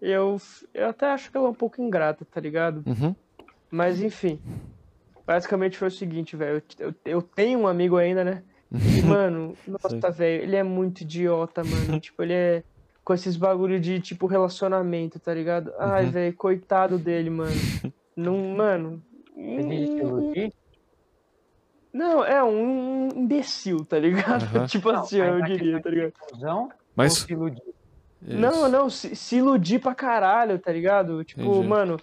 [0.00, 0.36] Eu,
[0.74, 2.82] eu até acho que ela é um pouco ingrata, tá ligado?
[2.86, 3.14] Uhum.
[3.70, 4.40] Mas enfim.
[5.26, 6.62] Basicamente foi o seguinte, velho.
[6.78, 8.42] Eu, eu, eu tenho um amigo ainda, né?
[8.72, 12.00] E, mano, nossa, velho, ele é muito idiota, mano.
[12.00, 12.64] tipo, ele é
[13.04, 15.72] com esses bagulho de, tipo, relacionamento, tá ligado?
[15.78, 16.10] Ai, Uhum.
[16.10, 17.52] velho, coitado dele, mano.
[18.16, 19.02] Não, mano.
[19.34, 20.52] Se iludir?
[21.92, 24.42] Não, é um imbecil, tá ligado?
[24.42, 24.66] Aham.
[24.66, 26.12] tipo Não, assim, mas eu diria, tá ligado?
[26.94, 27.12] Mas.
[27.12, 27.62] ou se iludir?
[28.20, 31.22] Não, não, se, se iludir pra caralho, tá ligado?
[31.24, 31.68] Tipo, Entendi.
[31.68, 31.96] mano.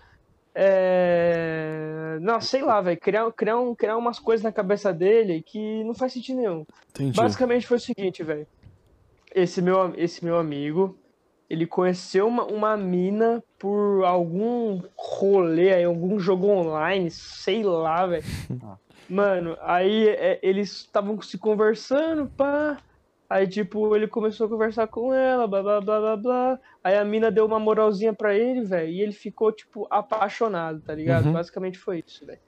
[0.55, 2.17] É.
[2.21, 2.99] Não, sei lá, velho.
[2.99, 6.65] Criar, criar, um, criar umas coisas na cabeça dele que não faz sentido nenhum.
[6.89, 7.15] Entendi.
[7.17, 8.47] Basicamente foi o seguinte, velho.
[9.33, 10.97] Esse meu, esse meu amigo,
[11.49, 18.23] ele conheceu uma, uma mina por algum rolê aí, algum jogo online, sei lá, velho.
[19.09, 22.77] Mano, aí é, eles estavam se conversando, pá.
[23.29, 26.59] Aí, tipo, ele começou a conversar com ela, blá blá blá blá blá.
[26.83, 28.89] Aí a mina deu uma moralzinha pra ele, velho.
[28.91, 31.25] E ele ficou, tipo, apaixonado, tá ligado?
[31.27, 31.33] Uhum.
[31.33, 32.39] Basicamente foi isso, velho.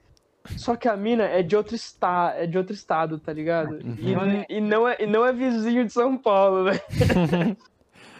[0.56, 3.80] Só que a mina é de outro estado, é de outro estado, tá ligado?
[3.98, 4.44] E, Uhum.
[4.48, 6.80] e não é, e não é vizinho de São Paulo, velho.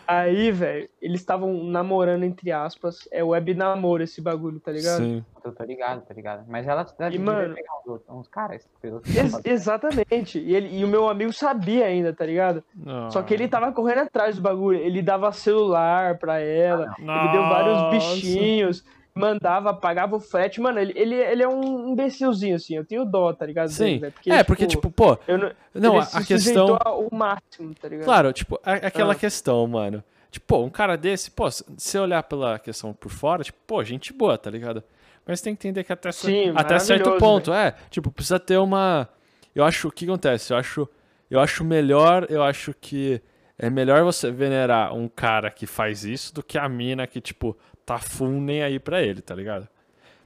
[0.07, 3.09] Aí, velho, eles estavam namorando, entre aspas.
[3.11, 4.99] É web namoro esse bagulho, tá ligado?
[4.99, 5.25] Sim.
[5.45, 6.45] Eu tô ligado, tô ligado.
[6.49, 8.69] Mas ela deve E, devia mano- pegar uns, outros- uns caras.
[8.83, 10.39] Ex- exatamente.
[10.39, 12.63] E, ele, e o meu amigo sabia ainda, tá ligado?
[13.11, 14.79] Só que ele tava correndo atrás do bagulho.
[14.79, 16.95] Ele dava celular pra ela.
[16.99, 17.91] Ele deu vários Nossa.
[17.91, 18.85] bichinhos.
[19.17, 20.61] Mandava, pagava o frete.
[20.61, 22.77] Mano, ele, ele, ele é um imbecilzinho, assim.
[22.77, 23.69] Eu tenho dó, tá ligado?
[23.71, 23.85] Sim.
[23.85, 24.15] dele, velho?
[24.27, 25.19] é, porque, tipo, pô.
[25.27, 26.79] eu não, Não, ele a, questão.
[26.85, 28.05] ao máximo, tá ligado?
[28.05, 29.17] Claro, tipo, a- aquela Ah.
[29.17, 30.05] questão, mano.
[30.31, 33.83] Tipo, pô, um cara desse, pô, se você olhar pela questão por fora, tipo, pô,
[33.83, 34.83] gente boa, tá ligado?
[35.27, 37.75] Mas tem que entender que até, Sim, até certo ponto, é.
[37.91, 39.09] Tipo, precisa ter uma.
[39.55, 40.53] Eu acho o que acontece?
[40.53, 40.89] Eu acho,
[41.31, 43.21] eu acho melhor, eu acho que
[43.59, 47.57] é melhor você venerar um cara que faz isso do que a mina que, tipo,
[47.87, 49.69] tá full nem aí pra ele, tá ligado?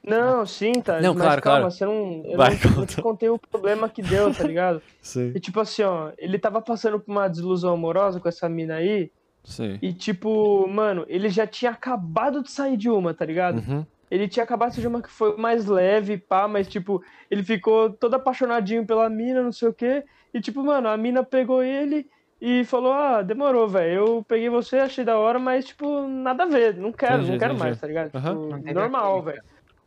[0.02, 0.98] Não, sim, tá.
[1.00, 1.70] Não, mas claro, calma, claro.
[1.70, 2.22] você não.
[2.24, 4.80] Eu Vai, não, não te contei o problema que deu, tá ligado?
[5.02, 5.32] Sim.
[5.34, 9.12] E tipo assim, ó, ele tava passando por uma desilusão amorosa com essa mina aí.
[9.44, 9.78] Sim.
[9.82, 13.58] E tipo, mano, ele já tinha acabado de sair de uma, tá ligado?
[13.58, 13.84] Uhum.
[14.10, 17.42] Ele tinha acabado de sair de uma que foi mais leve, pá, mas tipo, ele
[17.42, 20.02] ficou todo apaixonadinho pela mina, não sei o quê.
[20.32, 22.08] E tipo, mano, a mina pegou ele
[22.40, 23.92] e falou: Ah, demorou, velho.
[24.06, 26.74] Eu peguei você, achei da hora, mas tipo, nada a ver.
[26.76, 27.68] Não quero, Entendi, não quero entendi.
[27.68, 28.06] mais, tá ligado?
[28.10, 29.42] Tipo, Não teve normal, velho.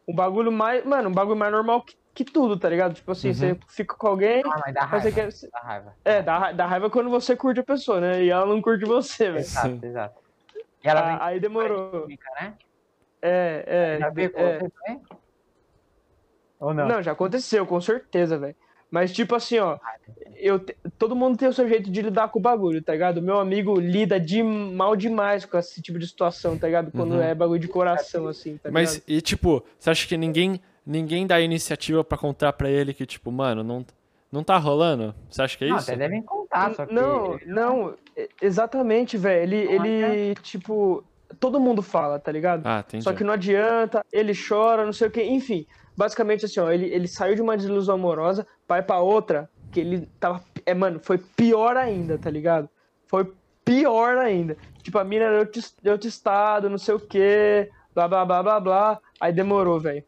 [0.08, 0.86] Um bagulho mais.
[0.86, 2.93] Mano, um bagulho mais normal que, que tudo, tá ligado?
[2.93, 3.34] Tipo assim, Uhum.
[3.34, 4.41] você fica com alguém.
[4.45, 5.10] Ah, mas dá raiva.
[5.10, 5.30] você quer.
[5.51, 5.95] Dá raiva.
[6.06, 8.24] É, dá, dá raiva quando você curte a pessoa, né?
[8.24, 9.38] E ela não curte você, velho.
[9.39, 9.80] Exato, Sim.
[9.84, 10.22] exato.
[10.84, 12.01] E ela vem Ah, aí demorou.
[12.04, 12.54] química, né?
[13.22, 14.12] É, Já é.
[14.12, 14.60] pegou é.
[14.60, 15.01] você também?
[16.60, 16.88] Ou não?
[16.88, 18.56] Não, já aconteceu, com certeza, velho.
[18.94, 19.80] Mas, tipo assim, ó,
[20.38, 23.24] eu te- todo mundo tem o seu jeito de lidar com o bagulho, tá ligado?
[23.24, 26.91] Meu amigo lida de mal demais com esse tipo de situação, tá ligado?
[26.91, 27.22] Quando Uhum.
[27.24, 29.10] é bagulho de coração, assim, tá Mas, ligado?
[29.10, 33.32] e tipo, você acha que ninguém, ninguém dá iniciativa pra contar pra ele que, tipo,
[33.32, 33.84] mano, não,
[34.32, 35.16] não tá rolando?
[35.28, 35.89] Você acha que é Não, isso?
[35.89, 36.94] até devem contar, só que...
[36.94, 37.96] Não, não,
[38.39, 39.41] exatamente, velho.
[39.56, 41.04] Ele, Não ele, tipo,
[41.39, 42.62] todo mundo fala, tá ligado?
[42.64, 43.04] Ah, entendi.
[43.04, 45.66] Só que não adianta, ele chora, não sei o que, enfim.
[45.96, 50.07] Basicamente assim, ó, ele, ele saiu de uma desilusão amorosa, vai pra outra, que ele
[50.19, 50.43] tava.
[50.65, 52.67] É, mano, foi pior ainda, tá ligado?
[53.07, 53.32] Foi
[53.63, 54.57] pior ainda.
[54.82, 58.59] Tipo, a mina era de outro, estado, não sei o que, blá blá blá blá
[58.59, 58.99] blá.
[59.19, 60.03] Aí demorou, velho.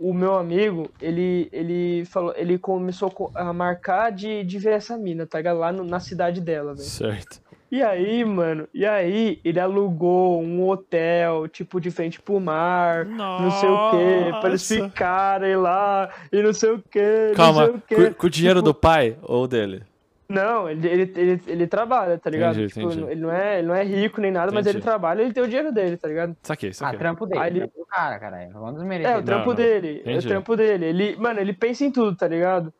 [0.00, 4.96] O meu amigo, ele, ele falou, ele começou co- a marcar de, de ver essa
[4.96, 5.58] mina, tá ligado?
[5.58, 6.88] Lá no- na cidade dela, velho.
[6.88, 7.40] Certo.
[7.70, 13.50] E aí, mano, e aí ele alugou um hotel, tipo, de frente pro mar, não
[13.52, 14.88] sei o quê, pra eles Nossa.
[14.88, 17.94] ficarem lá, e não sei o quê, não Calma, sei o quê.
[17.94, 19.84] com, com o dinheiro Tipo, do pai ou dele?
[20.28, 22.54] Não, ele, ele, ele, ele trabalha, tá ligado?
[22.54, 23.10] Entendi, tipo, entendi.
[23.12, 24.76] ele não, é, ele não é rico nem nada, mas Entendi.
[24.78, 26.36] ele trabalha ele tem o dinheiro dele, tá ligado?
[26.42, 26.98] Saquei, Ah, saquei.
[26.98, 28.50] trampo dele, Aí ele- cara, caralho.
[28.52, 29.54] Vamos É, o trampo não.
[29.56, 30.86] dele, é o trampo dele.
[30.86, 32.72] Ele, mano, ele pensa em tudo, tá ligado?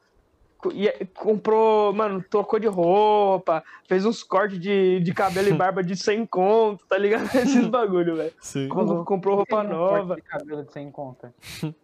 [0.73, 5.97] E- comprou, mano, trocou de roupa, fez uns cortes de, de cabelo e barba de
[5.97, 7.25] 100 conto, tá ligado?
[7.35, 8.33] Esses bagulho, velho.
[8.41, 8.69] Sim.
[8.69, 10.17] Com- Comprou roupa um nova.
[10.17, 11.33] de cabelo de sem conta.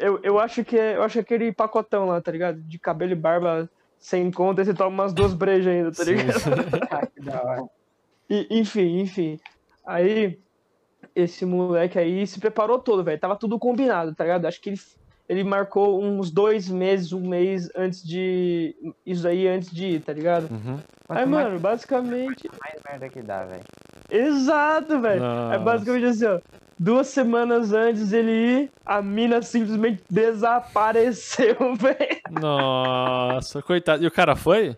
[0.00, 2.60] Eu, eu acho que é, eu acho que aquele pacotão lá, tá ligado?
[2.60, 3.68] De cabelo e barba
[3.98, 6.38] sem conta, aí você toma umas duas brejas ainda, tá ligado?
[6.38, 6.50] sim.
[6.88, 7.64] Ah, que da hora.
[8.30, 9.40] E, enfim, enfim.
[9.84, 10.38] Aí,
[11.16, 13.18] esse moleque aí se preparou todo, velho.
[13.18, 14.44] Tava tudo combinado, tá ligado?
[14.46, 14.80] Acho que ele,
[15.28, 18.74] ele marcou uns dois meses, um mês antes de.
[19.04, 20.48] Isso aí antes de ir, tá ligado?
[20.50, 20.76] Uhum.
[21.08, 22.50] Aí, Quanto mais- mano, basicamente.
[22.60, 23.62] Mais merda que dá, velho.
[24.10, 25.22] Exato, velho.
[25.52, 26.40] É basicamente assim, ó.
[26.80, 32.20] Duas semanas antes dele ir, a mina simplesmente desapareceu, velho.
[32.40, 34.02] Nossa, coitado.
[34.02, 34.76] E o cara foi?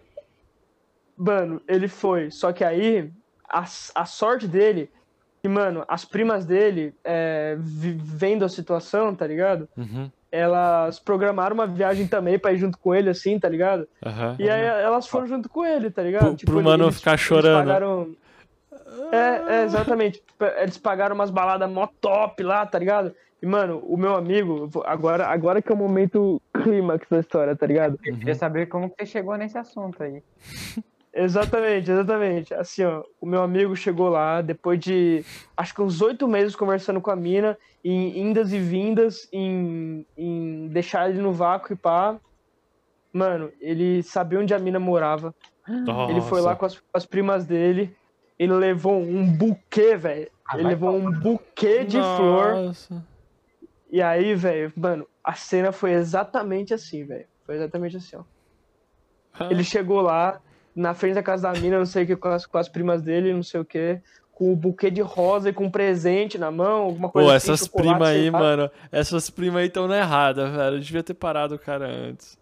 [1.17, 2.31] Mano, ele foi.
[2.31, 3.11] Só que aí,
[3.49, 4.91] a, a sorte dele,
[5.43, 9.69] que, mano, as primas dele, é, vendo a situação, tá ligado?
[9.77, 10.11] Uhum.
[10.33, 13.89] Elas programaram uma viagem também pra ir junto com ele, assim, tá ligado?
[14.05, 14.37] Aham.
[14.39, 16.37] E aí elas foram junto com ele, tá ligado?
[16.37, 17.59] Pro- pro mano ficar chorando.
[17.67, 18.15] pagaram...
[19.13, 20.23] É, é, exatamente.
[20.61, 23.13] Eles pagaram umas baladas mó top lá, tá ligado?
[23.43, 27.67] E, mano, o meu amigo, agora, agora que é o momento clímax da história, tá
[27.67, 27.99] ligado?
[28.05, 30.23] Eu queria saber como que você chegou nesse assunto aí.
[31.13, 32.55] Exatamente, exatamente.
[32.55, 35.25] Assim, ó, o meu amigo chegou lá depois de
[35.57, 40.69] acho que uns oito meses conversando com a mina, em indas e vindas, em, em
[40.69, 42.19] deixar ele no vácuo e pá.
[43.13, 45.35] Mano, ele sabia onde a mina morava.
[46.09, 47.95] Ele foi lá com as, com as primas dele.
[48.39, 50.31] Ele levou um buquê, velho.
[50.47, 52.55] Ah, Ele levou um buquê de flor.
[52.55, 53.05] Nossa.
[53.91, 57.27] E aí, velho, mano, a cena foi exatamente assim, velho.
[57.45, 58.23] Foi exatamente assim, ó.
[59.51, 60.41] Ele chegou lá,
[60.75, 63.03] na frente da casa da mina, não sei o que, com as, com as primas
[63.03, 64.01] dele, não sei o que,
[64.33, 67.53] com um buquê de rosa e com um presente na mão, alguma coisa Pô, assim.
[67.53, 68.71] essas chocolate, primas aí, mano.
[68.91, 70.77] Essas primas aí estão na errada, velho.
[70.77, 72.39] Eu devia ter parado o cara antes.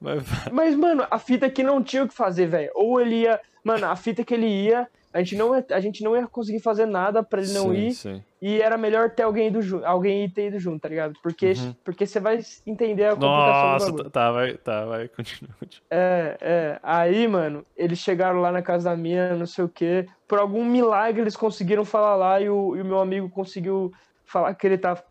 [0.00, 2.70] Mas, Mas, mano, a fita é que não tinha o que fazer, velho.
[2.74, 3.40] Ou ele ia.
[3.62, 4.88] Mano, a fita é que ele ia,
[5.18, 7.86] a gente não ia, a gente não ia conseguir fazer nada pra ele não sim,
[7.88, 7.92] ir.
[7.94, 8.22] sim.
[8.40, 11.14] E era melhor ter alguém, ido alguém ter ido junto, tá ligado?
[11.22, 11.74] Porque, Uhum.
[11.84, 14.04] porque você vai entender a complicação do Nossa, bagulho.
[14.04, 15.82] tá, tá, vai, tá, vai, continua, continua.
[15.90, 16.80] É, é.
[16.82, 20.06] Aí, mano, eles chegaram lá na casa da minha, não sei o quê.
[20.28, 23.92] Por algum milagre eles conseguiram falar lá e o, e o meu amigo conseguiu
[24.24, 25.02] falar que ele tava,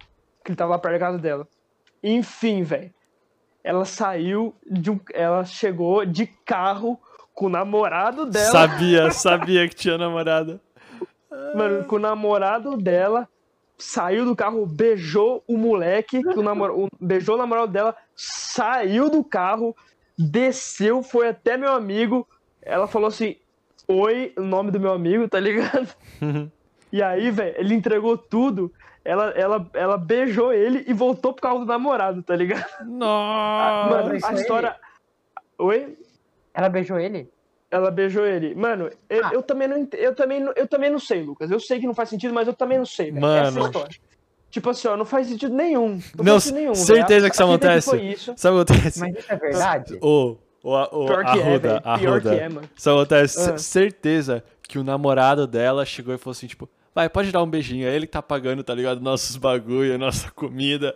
[0.46, 1.46] que ele tava lá perto da casa dela.
[2.02, 2.94] Enfim, velho.
[3.64, 5.00] Ela saiu de um.
[5.14, 6.98] Ela chegou de carro
[7.38, 8.52] com o namorado dela.
[8.52, 10.60] Sabia, sabia que tinha namorada.
[11.56, 13.30] Mano, com o namorado dela.
[13.78, 16.72] Saiu do carro, beijou o moleque, que o namor...
[16.72, 19.76] o- beijou o namorado dela, saiu do carro,
[20.18, 22.28] desceu, foi até meu amigo.
[22.64, 23.36] Ela falou assim:
[23.88, 25.88] Oi, o nome do meu amigo, tá ligado?
[26.90, 28.72] E aí, velho, ele entregou tudo.
[29.04, 32.66] Ela, ela, ela beijou ele e voltou pro carro do namorado, tá ligado?
[32.86, 33.90] Nossa.
[33.90, 34.76] Mano, a história.
[35.60, 35.98] Oi?
[36.58, 37.30] Ela beijou ele?
[37.70, 38.56] Ela beijou ele.
[38.56, 39.30] Mano, eu, Ah.
[39.34, 41.52] eu também não eu também não- eu também não sei, Lucas.
[41.52, 43.10] Eu sei que não faz sentido, mas eu também não sei.
[43.10, 43.66] Essa é Mano.
[43.66, 43.96] história.
[44.50, 46.00] Tipo assim, ó, não faz sentido nenhum.
[46.16, 46.76] Não, Não, faz sentido nenhum.
[46.76, 47.28] certeza.
[47.28, 47.90] A- que isso acontece.
[47.90, 48.34] Foi isso.
[48.38, 49.00] Sabe o que acontece?
[49.02, 49.98] Mas isso é verdade?
[50.02, 51.82] Ô, ô, a- ô, Pior que é, Arruda, velho.
[51.82, 52.30] Pior Arruda.
[52.36, 52.70] que é, mano.
[52.76, 53.52] Sabe o que acontece?
[53.52, 53.58] Ah.
[53.58, 57.86] Certeza que o namorado dela chegou e falou assim, tipo, vai, pode dar um beijinho.
[57.88, 59.02] É ele que tá pagando, tá ligado?
[59.02, 60.96] Nossos bagulho, nossa comida.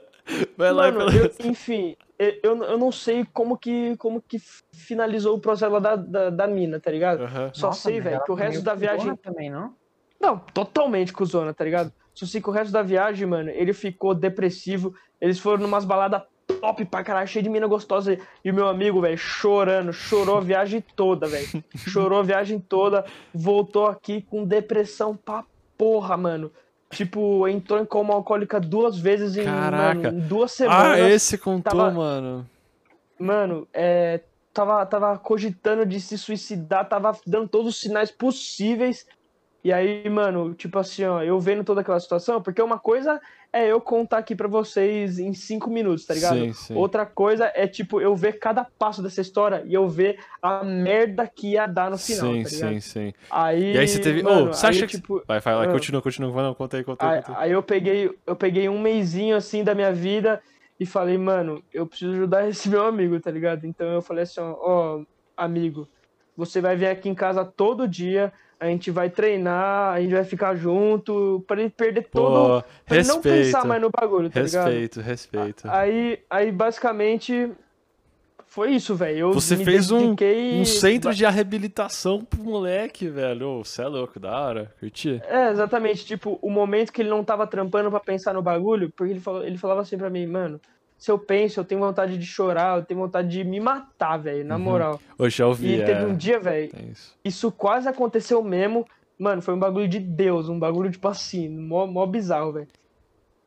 [0.58, 4.38] Vai lá Mano, e eu- enfim, eu, eu, não sei como que, como que
[4.74, 7.24] finalizou o processo lá da, da, da mina, tá ligado?
[7.24, 7.52] Aham.
[7.54, 9.16] Só Nossa, sei, velho, que o foi resto da viagem.
[9.16, 9.74] também, não?
[10.20, 11.92] Não, totalmente cuzona, tá ligado?
[12.14, 14.94] Só sei que o resto da viagem, mano, ele ficou depressivo.
[15.20, 16.22] Eles foram numas baladas
[16.60, 18.18] top pra caralho, cheio de mina gostosa.
[18.46, 21.48] E o meu amigo, velho, chorando, chorou a viagem toda, velho.
[21.88, 23.04] Chorou a viagem toda,
[23.34, 25.44] voltou aqui com depressão pra
[25.78, 26.52] porra, mano.
[26.92, 31.12] Tipo, entrou em coma alcoólica duas vezes em, mano, em duas Ah, semanas.
[31.12, 32.50] esse contou, tava- mano.
[33.20, 34.22] Mano, é,
[34.54, 39.06] tava, tava cogitando de se suicidar, tava dando todos os sinais possíveis.
[39.64, 43.22] E aí, mano, tipo assim, ó, eu vendo toda aquela situação, porque uma coisa
[43.54, 46.40] é eu contar aqui pra vocês em cinco minutos, tá ligado?
[46.40, 46.76] Sim, sim.
[46.76, 51.28] Outra coisa é, tipo, eu ver cada passo dessa história e eu ver a merda
[51.28, 52.72] que ia dar no final, sim, tá ligado?
[52.74, 53.14] sim, sim.
[53.30, 54.24] Aí, E aí você teve...
[54.24, 54.96] mano, Ô, você aí, acha que...
[54.98, 55.68] tipo, Vai, vai lá, ah.
[55.68, 56.42] continua, continua.
[56.42, 57.46] Não, conta aí, conta aí, Aí, conta aí.
[57.46, 60.42] aí eu peguei, eu peguei um mêsinho assim da minha vida
[60.80, 63.66] e falei, mano, eu preciso ajudar esse meu amigo, tá ligado?
[63.66, 65.02] Então eu falei assim, ó, ó,
[65.36, 65.90] amigo,
[66.38, 68.32] você vai vir aqui em casa todo dia,
[68.62, 72.62] a gente vai treinar, a gente vai ficar junto, pra ele perder todo.
[72.62, 73.68] Pô, Pra ele não pensar respeito.
[73.68, 74.66] mais no bagulho, tá ligado?
[74.68, 75.64] Respeito, respeito.
[75.68, 77.52] Aí, aí basicamente
[78.46, 79.34] foi isso, velho.
[79.34, 83.64] Você fez um, dediquei- um centro de reabilitação pro moleque, velho.
[83.64, 84.72] Você é louco, da hora.
[84.80, 85.20] Curti?
[85.28, 86.06] É, exatamente.
[86.06, 89.44] Tipo, o momento que ele não tava trampando pra pensar no bagulho, porque ele, falou,
[89.44, 90.62] ele falava assim pra mim, mano,
[91.02, 94.46] se eu penso, eu tenho vontade de chorar, eu tenho vontade de me matar, velho,
[94.46, 94.62] na Uhum.
[94.62, 95.00] moral.
[95.18, 95.84] Hoje já ouvi, E é...
[95.84, 97.18] teve um dia, velho, isso.
[97.26, 98.86] isso quase aconteceu mesmo.
[99.18, 102.68] Mano, foi um bagulho de Deus, um bagulho, tipo assim, mó, mó bizarro, velho.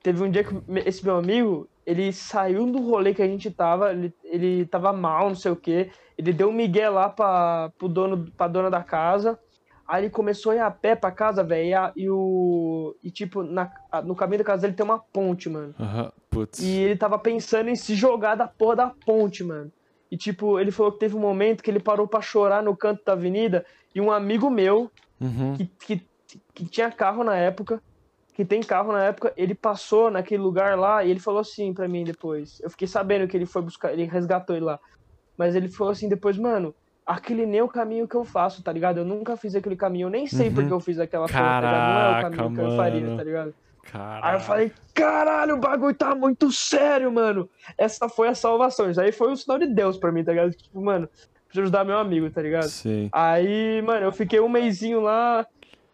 [0.03, 0.53] Teve um dia que
[0.85, 5.29] esse meu amigo, ele saiu do rolê que a gente tava, ele, ele tava mal,
[5.29, 5.93] não sei o quê.
[6.19, 9.39] Ele deu um migué lá pra, pro dono, pra dona da casa.
[9.87, 11.93] Aí ele começou a ir a pé pra casa, velho.
[11.97, 12.97] E, e o.
[13.03, 13.71] E tipo, na,
[14.05, 15.75] no caminho da casa dele tem uma ponte, mano.
[15.79, 16.11] Aham.
[16.31, 16.59] Putz.
[16.61, 19.71] E ele tava pensando em se jogar da porra da ponte, mano.
[20.11, 23.03] E, tipo, ele falou que teve um momento que ele parou pra chorar no canto
[23.05, 23.65] da avenida
[23.95, 25.55] e um amigo meu, Uhum.
[25.57, 26.07] que, que,
[26.55, 27.81] que tinha carro na época,
[28.35, 31.87] que tem carro na época, ele passou naquele lugar lá e ele falou assim pra
[31.89, 32.59] mim depois.
[32.61, 34.79] Eu fiquei sabendo que ele foi buscar, ele resgatou ele lá.
[35.37, 36.75] Mas ele falou assim depois, mano,
[37.07, 38.99] aquele nem é o caminho que eu faço, tá ligado?
[38.99, 40.55] Eu nunca fiz aquele caminho, eu nem sei Uhum.
[40.55, 41.61] porque eu fiz aquela porra, tá?
[41.61, 43.17] Não é o Caraca, caminho que eu faria, mano.
[43.17, 43.55] tá ligado?
[43.93, 44.25] Caralho.
[44.25, 47.49] Aí eu falei, caralho, o bagulho tá muito sério, mano.
[47.77, 48.91] Essa foi a salvação.
[48.91, 50.51] Isso aí foi um sinal de Deus pra mim, tá ligado?
[50.53, 51.07] Tipo, mano,
[51.47, 52.69] preciso ajudar meu amigo, tá ligado?
[52.69, 53.11] Sim.
[53.13, 55.47] Aí, mano, eu fiquei um mêsinho lá,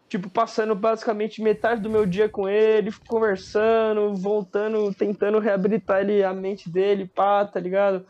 [0.07, 6.33] tipo, passando basicamente metade do meu dia com ele, conversando, voltando, tentando reabilitar ele, a
[6.33, 8.05] mente dele, pá, tá ligado?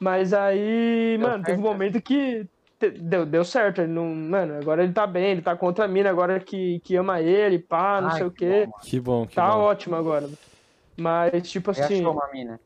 [0.00, 1.72] Mas aí, Deu mano, teve um certo?
[1.72, 2.46] momento que
[3.00, 3.82] deu, deu certo.
[3.82, 6.96] Ele não, mano, agora ele tá bem, ele tá contra a mina, agora que, que
[6.96, 8.64] ama ele, pá, não Ai, sei o que quê.
[8.66, 8.72] bom.
[8.82, 9.60] Que bom, que Tá bom.
[9.60, 10.28] ótimo agora.
[10.96, 12.60] Mas, tipo Ele assim, achou uma mina.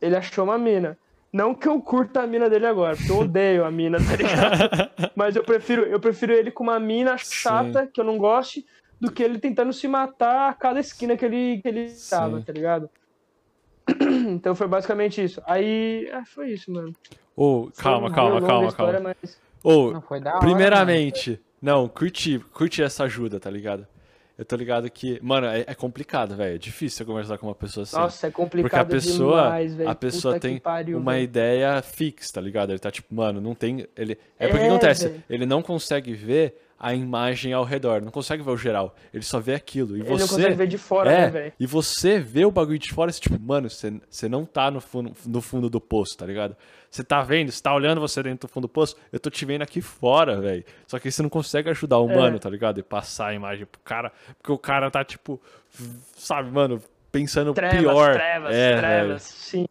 [0.00, 0.98] ele achou uma mina.
[1.32, 4.60] Não que eu curta a mina dele agora, porque eu odeio a mina, tá ligado?
[5.14, 8.64] Mas eu prefiro, eu prefiro ele com uma mina chata, que eu não goste,
[9.00, 12.08] do que ele tentando se matar a cada esquina que ele, que ele Sim.
[12.08, 12.88] tava, tá ligado?
[14.28, 15.40] Então foi basicamente isso.
[15.46, 16.92] Aí, ah, foi isso, mano.
[17.36, 19.16] Ô, calma, Foi calma, calma, história, calma.
[19.22, 20.40] mas- Ô, Não foi da hora.
[20.40, 23.86] primeiramente, não, curti, curti essa ajuda, tá ligado?
[24.38, 26.56] Eu tô ligado que, mano, é, é complicado, velho.
[26.56, 27.96] É difícil você conversar com uma pessoa assim.
[27.96, 29.88] Nossa, é complicado Porque a pessoa, demais, velho.
[29.90, 31.24] a pessoa Puta tem pariu, uma velho.
[31.24, 32.70] ideia fixa, tá ligado?
[32.70, 33.86] Ele tá tipo, mano, não tem.
[33.96, 34.18] Ele...
[34.38, 35.24] É porque É, acontece, velho.
[35.30, 38.94] ele não consegue ver a imagem ao redor, não consegue ver o geral.
[39.12, 39.96] Ele só vê aquilo.
[39.96, 40.34] E Ele não você.
[40.34, 41.52] consegue ver de fora, é, né, velho?
[41.58, 44.80] e você vê o bagulho de fora, você, tipo, mano, você, você não tá no
[44.80, 46.54] fundo, no fundo do poço, tá ligado?
[46.90, 49.44] Você tá vendo, você tá olhando você dentro do fundo do poço, eu tô te
[49.44, 50.64] vendo aqui fora, velho.
[50.86, 52.16] Só que você não consegue ajudar o É.
[52.16, 52.78] mano, tá ligado?
[52.78, 55.40] E passar a imagem pro cara, porque o cara tá, tipo,
[56.16, 58.14] sabe, mano, pensando Trevas, pior.
[58.14, 59.66] trevas, é, trevas, sim.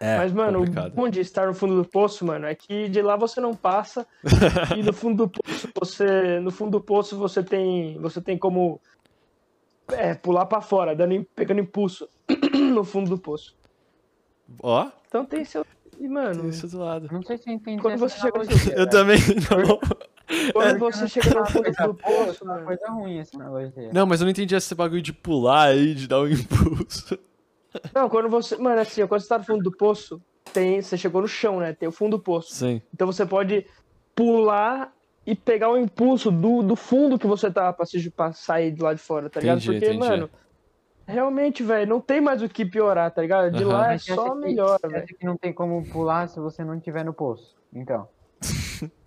[0.00, 0.92] É, Mas, mano, complicado.
[0.92, 3.52] o bom de estar no fundo do poço, mano, é que de lá você não
[3.52, 4.06] passa
[4.76, 8.80] e no fundo do poço você, no fundo do poço você tem, você tem como
[9.88, 12.08] é, pular pra fora, dando, pegando impulso
[12.72, 13.56] no fundo do poço.
[14.62, 15.66] Ó, Então tem seu,
[15.98, 17.08] e mano, tem isso do lado.
[17.10, 18.90] Não sei se eu entendi Quando você chega no Eu velho.
[18.90, 19.18] também
[19.50, 20.52] não.
[20.52, 21.94] quando você chega no fundo do boa,
[22.26, 23.90] poço, uma coisa ruim essa analogia.
[23.92, 27.18] Não, mas eu não entendi esse bagulho de pular aí, de dar um impulso.
[27.94, 30.20] Não, quando você, mano, assim, quando você tá no fundo do poço,
[30.52, 31.72] tem, você chegou no chão, né?
[31.72, 32.54] Tem o fundo do poço.
[32.54, 32.82] Sim.
[32.92, 33.66] Então você pode
[34.14, 34.92] pular
[35.26, 38.82] e pegar o impulso do, do fundo que você tá pra, se, pra sair de
[38.82, 39.58] lá de fora, tá ligado?
[39.58, 39.98] Entendi, Porque, entendi.
[39.98, 40.30] mano,
[41.06, 43.54] realmente, velho, não tem mais o que piorar, tá ligado?
[43.54, 43.72] De Aham.
[43.72, 44.54] lá é só você
[44.88, 45.06] velho.
[45.06, 47.54] que não tem como pular se você não estiver no poço.
[47.72, 48.08] Então.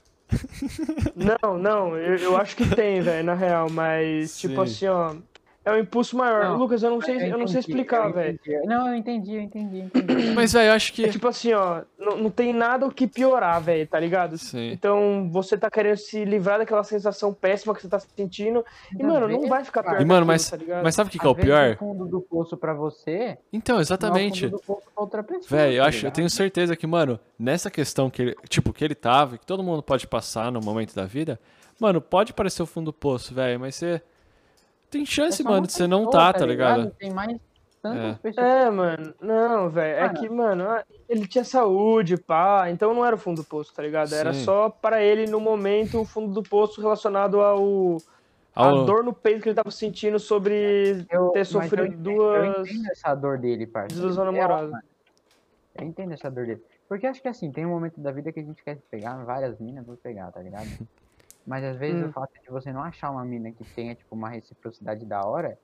[1.16, 4.48] Não, não, eu, eu acho que tem, velho, na real, mas, Sim.
[4.48, 5.16] tipo assim, ó,
[5.64, 6.44] é um impulso maior.
[6.46, 8.34] Não, Lucas, eu não sei, eu não sei entendi, explicar, eu velho.
[8.34, 8.66] entendi.
[8.66, 10.30] Não, eu entendi, eu entendi, eu entendi.
[10.34, 11.06] Mas, velho, eu acho que.
[11.06, 14.40] É tipo assim, ó, não, não tem nada o que piorar, velho, tá ligado?
[14.40, 14.72] Sim.
[14.72, 18.66] Então, você tá querendo se livrar daquela sensação péssima que você tá sentindo.
[18.92, 20.02] E, Às mano, não vai ficar pior.
[20.02, 21.74] E, mano, que mas, aquilo, tá mas sabe o que, que é o pior?
[21.74, 23.38] O fundo do poço pra você.
[23.54, 24.48] Então, exatamente.
[24.48, 25.62] Não é o fundo do poço pra outra pessoa.
[25.62, 28.84] Velho, eu tá acho, eu tenho certeza que, mano, nessa questão que ele, tipo, que
[28.84, 31.40] ele tava, que todo mundo pode passar no momento da vida,
[31.80, 34.02] mano, pode parecer o fundo do poço, velho, mas você
[34.92, 36.92] tem É chance, mano, de você não pessoa, tá, tá ligado?
[37.00, 37.38] Tem mais
[37.82, 38.14] tantas É.
[38.22, 38.46] pessoas.
[38.46, 39.98] É, mano, não, velho.
[39.98, 40.20] É Mano.
[40.20, 43.82] que, mano, ah, ele tinha saúde, pá, então não era o fundo do poço, tá
[43.82, 44.14] ligado?
[44.14, 44.44] Era Sim.
[44.44, 47.98] só para ele, no momento, o fundo do poço relacionado ao.
[48.54, 52.04] Ao- A dor no peito que ele tava sentindo sobre Eu- ter sofrido eu entendo-
[52.04, 52.44] duas.
[52.58, 54.04] Eu entendo essa dor dele, parceiro.
[54.04, 54.70] duas É, namoradas.
[54.72, 54.84] mano.
[55.76, 56.62] Eu entendo essa dor dele.
[56.90, 59.58] Porque acho que assim, tem um momento da vida que a gente quer pegar várias
[59.58, 60.66] minas, vou pegar, tá ligado?
[61.46, 62.10] Mas às vezes Hum.
[62.10, 65.58] o fato de você não achar uma mina que tenha, tipo, uma reciprocidade da hora,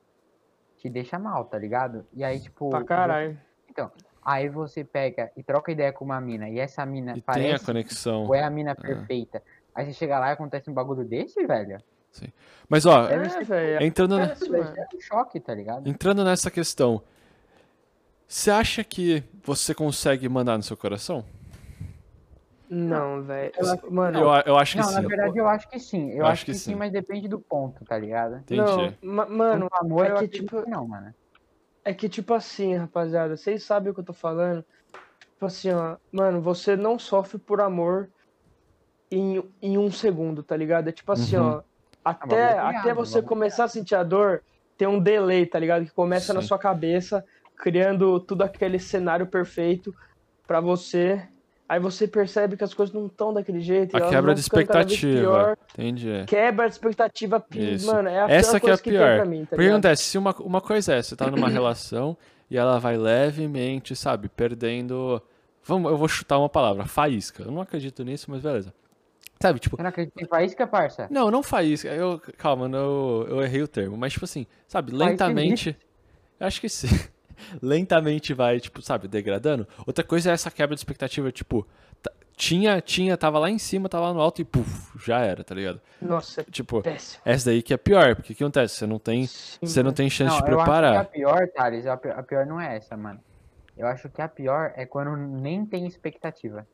[0.76, 2.06] te deixa mal, tá ligado?
[2.12, 2.68] E aí, tipo.
[2.70, 3.38] Pra caralho.
[3.68, 3.90] Então,
[4.22, 7.24] aí você pega e troca ideia com uma mina, e essa mina E tem a
[7.24, 8.26] parece conexão.
[8.26, 9.42] ou é a mina perfeita.
[9.74, 11.80] Aí você chega lá e acontece um bagulho desse, velho.
[12.68, 13.82] Mas, ó, É, velho.
[13.84, 14.34] entrando, mano.
[14.34, 15.88] ser um choque, tá ligado?
[15.88, 17.00] entrando nessa questão,
[18.26, 21.24] você acha que você consegue mandar no seu coração?
[22.70, 23.52] Não, velho.
[23.56, 24.94] Eu acho- Mano, Eu, eu acho que Não, sim.
[24.94, 26.10] na verdade eu acho que sim.
[26.10, 26.74] Eu, Eu acho, que, sim, sim.
[26.74, 28.36] mas depende do ponto, tá ligado?
[28.38, 28.60] Entendi.
[28.60, 31.14] não, ma- mano, Quanto amor, é que, tipo, que não, mano.
[31.84, 34.62] É que, tipo assim, rapaziada, vocês sabem o que eu tô falando.
[35.32, 38.10] Tipo assim, ó, mano, você não sofre por amor
[39.10, 40.88] em, em um segundo, tá ligado?
[40.88, 41.56] É tipo assim, Uhum.
[41.56, 41.62] ó,
[42.04, 44.42] até, bagulho até criado, você começar a sentir a dor,
[44.76, 45.84] tem um delay, tá ligado?
[45.86, 46.48] Que começa na Sim.
[46.48, 47.24] sua cabeça,
[47.56, 49.92] criando tudo aquele cenário perfeito
[50.46, 51.26] pra você.
[51.68, 53.94] Aí você percebe que as coisas não estão daquele jeito.
[53.94, 55.20] e A elas quebra de expectativa.
[55.20, 55.56] pior.
[55.74, 56.24] Entendi.
[56.26, 57.86] Quebra de expectativa, Isso.
[57.86, 59.16] mano, é a Essa pior que é a que tem pior.
[59.16, 62.16] pra mim, tá Porque acontece, se uma, uma coisa é, você tá numa relação
[62.50, 65.20] e ela vai levemente, sabe, perdendo.
[65.62, 67.42] Vamos, eu vou chutar uma palavra, faísca.
[67.42, 68.72] Eu não acredito nisso, mas beleza.
[69.40, 71.06] Sabe, tipo, Você não acredita em faísca, parça?
[71.10, 71.88] não, não faísca.
[71.88, 75.76] Eu, calma, não, eu, eu errei o termo, mas tipo assim, sabe, lentamente.
[76.40, 76.88] Eu acho que sim.
[77.62, 79.66] Lentamente vai, tipo, sabe, degradando.
[79.86, 81.66] Outra coisa é essa quebra de expectativa, tipo,
[82.36, 85.54] tinha, tinha, tava lá em cima, tava lá no alto e puf, já era, tá
[85.54, 85.80] ligado?
[86.00, 87.20] Nossa, Tipo, péssimo.
[87.24, 88.76] essa daí que é pior, porque o que acontece?
[88.76, 90.96] Você não tem, Sim, você não tem chance Não, de eu acho que preparar.
[91.00, 93.20] a pior, Thales, a pi- a pior não é essa, mano.
[93.76, 96.66] Eu acho que a pior é quando nem tem expectativa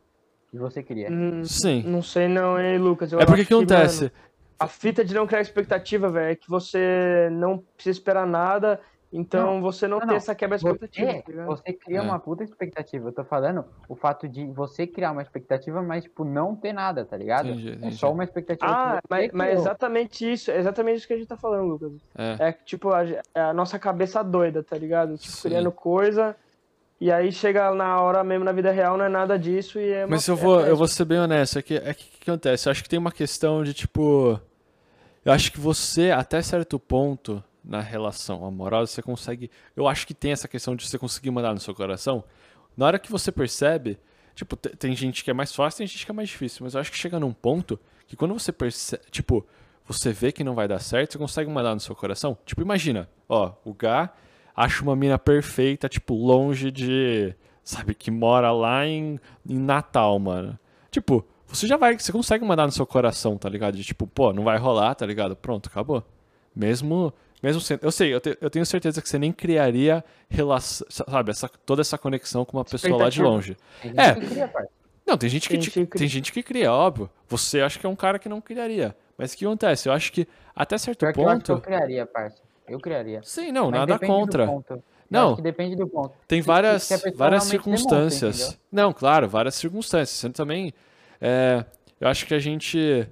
[0.51, 1.11] que você cria.
[1.11, 1.83] Hum, Sim.
[1.87, 3.11] Não sei não, hein, Lucas.
[3.13, 4.05] Eu É porque que acontece?
[4.05, 4.13] mano,
[4.59, 8.81] a fita de não criar expectativa, velho, é que você não precisa esperar nada,
[9.17, 10.17] então você não, não, tem não.
[10.17, 12.03] essa quebra de expectativa, Você, tá você cria É.
[12.03, 13.09] uma puta expectativa.
[13.09, 17.05] Eu tô falando o fato de você criar uma expectativa, mas, tipo, não ter nada,
[17.05, 17.49] tá ligado?
[17.49, 17.97] Entendi, É entendi.
[17.97, 21.29] só uma expectativa Ah, mas, mas é exatamente isso, é exatamente isso que a gente
[21.29, 21.93] tá falando, Lucas.
[22.17, 22.49] É.
[22.49, 25.17] É que, tipo, a, é a nossa cabeça doida, tá ligado?
[25.17, 25.49] Tipo, Sim.
[25.49, 26.35] criando coisa,
[27.01, 30.05] e aí chega na hora mesmo, na vida real, não é nada disso e é
[30.05, 32.21] uma, Mas eu é vou, eu vou ser bem honesto, é que, é que o
[32.21, 32.69] que acontece?
[32.69, 34.41] Eu acho que tem uma questão de tipo.
[35.25, 39.51] Eu acho que você, até certo ponto, na relação amorosa, você consegue.
[39.75, 42.23] Eu acho que tem essa questão de você conseguir mandar no seu coração.
[42.77, 43.99] Na hora que você percebe.
[44.35, 46.65] Tipo, te- tem gente que é mais fácil, tem gente que é mais difícil.
[46.65, 49.03] Mas eu acho que chega num ponto que quando você percebe.
[49.11, 49.47] Tipo,
[49.87, 52.37] você vê que não vai dar certo, você consegue mandar no seu coração.
[52.45, 54.13] Tipo, imagina, ó, o Gá
[54.57, 57.35] acha uma mina perfeita, tipo, longe de.
[57.63, 60.59] Sabe, que mora lá em, em Natal, mano.
[60.91, 61.97] Tipo, você já vai.
[61.99, 63.77] Você consegue mandar no seu coração, tá ligado?
[63.77, 65.35] De tipo, pô, não vai rolar, tá ligado?
[65.37, 66.03] Pronto, acabou.
[66.55, 67.13] Mesmo.
[67.43, 67.81] Mesmo sendo.
[67.83, 70.87] Eu sei, eu, te- eu tenho certeza que você nem criaria relação.
[70.91, 73.57] Sabe, essa, toda essa conexão com uma pessoa lá de longe.
[73.83, 74.15] É.
[74.15, 74.69] que cria, parça.
[75.07, 75.99] Não, tem gente que, Tem gente que cria.
[75.99, 77.11] tem gente que cria, óbvio.
[77.29, 78.97] Você acha que é um cara que não criaria.
[79.19, 79.89] Mas o que acontece?
[79.89, 80.27] Eu acho que
[80.57, 81.61] até certo Pior que eu eu ponto.
[81.61, 82.39] criaria, parça.
[82.67, 83.21] Eu criaria.
[83.23, 84.47] Sim, não, Mas nada contra.
[84.47, 84.83] ponto.
[85.11, 85.27] Não.
[85.29, 86.15] acho que depende do ponto.
[86.27, 88.59] Tem Se- várias, se várias demonstra, circunstâncias.
[88.73, 90.09] não, claro, várias circunstâncias.
[90.19, 90.73] Você também.
[91.21, 91.63] é,
[92.01, 93.07] eu acho que a gente.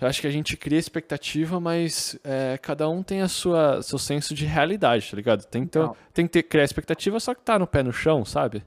[0.00, 3.98] Eu acho que a gente cria expectativa, mas é, cada um tem a sua seu
[3.98, 5.44] senso de realidade, tá ligado?
[5.44, 5.96] Tem que, ter, Não.
[6.14, 8.64] tem que ter, criar expectativa, só que tá no pé no chão, sabe?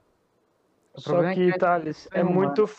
[0.94, 2.70] O Só é que, Thales, é humano, muito,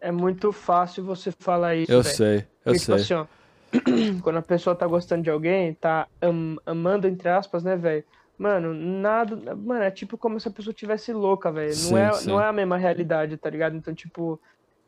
[0.00, 2.16] é muito fácil você falar isso, Eu velho.
[2.16, 2.94] sei, eu Porque, tipo sei.
[2.96, 3.26] assim, ó,
[4.22, 8.04] quando a pessoa tá gostando de alguém, tá am- amando, entre aspas, né, velho?
[8.36, 9.56] Mano, nada.
[9.56, 11.74] Mano, é tipo como se a pessoa tivesse louca, velho.
[11.90, 12.28] Não é, sim.
[12.28, 13.74] não é a mesma realidade, tá ligado?
[13.76, 14.38] Então, tipo,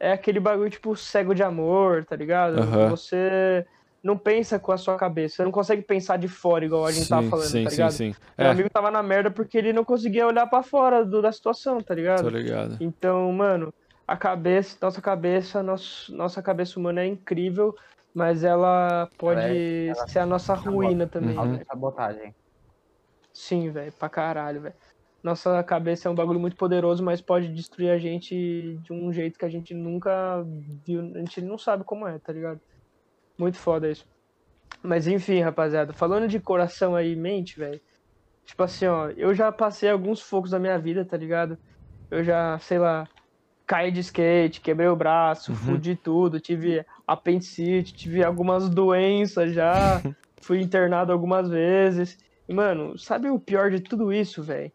[0.00, 2.60] é aquele bagulho, tipo, cego de amor, tá ligado?
[2.60, 2.88] Aham.
[2.88, 3.64] Você
[4.02, 5.36] não pensa com a sua cabeça.
[5.36, 7.88] Você não consegue pensar de fora, igual a gente tava sim, falando, sim, tá sim,
[7.88, 7.98] ligado?
[7.98, 8.16] sim.
[8.40, 11.32] Meu É, amigo tava na merda porque ele não conseguia olhar pra fora do- da
[11.32, 12.26] situação, tá ligado?
[12.26, 12.80] tô ligado.
[12.80, 13.72] Então, mano,
[14.06, 17.72] a cabeça, nossa cabeça, nosso, nossa cabeça humana é incrível,
[18.12, 19.46] mas ela pode
[19.86, 21.50] Ela ela ser a nossa ruína também, Uhum.
[21.50, 21.64] velho.
[21.66, 22.34] Sabotagem.
[23.32, 24.76] Sim, velho, pra caralho, velho.
[25.24, 29.38] Nossa cabeça é um bagulho muito poderoso, mas pode destruir a gente de um jeito
[29.38, 30.44] que a gente nunca
[30.86, 32.60] viu, a gente não sabe como é, tá ligado?
[33.38, 34.04] Muito foda isso.
[34.82, 37.80] Mas enfim, rapaziada, falando de coração aí e mente, velho.
[38.46, 41.58] Tipo assim, ó, eu já passei alguns focos da minha vida, tá ligado?
[42.10, 43.08] Eu já, sei lá,
[43.66, 45.56] caí de skate, quebrei o braço, Uhum.
[45.56, 50.02] fudi tudo, tive apendicite, tive algumas doenças já,
[50.42, 52.18] fui internado algumas vezes.
[52.46, 54.70] E, mano, sabe o pior de tudo isso, velho?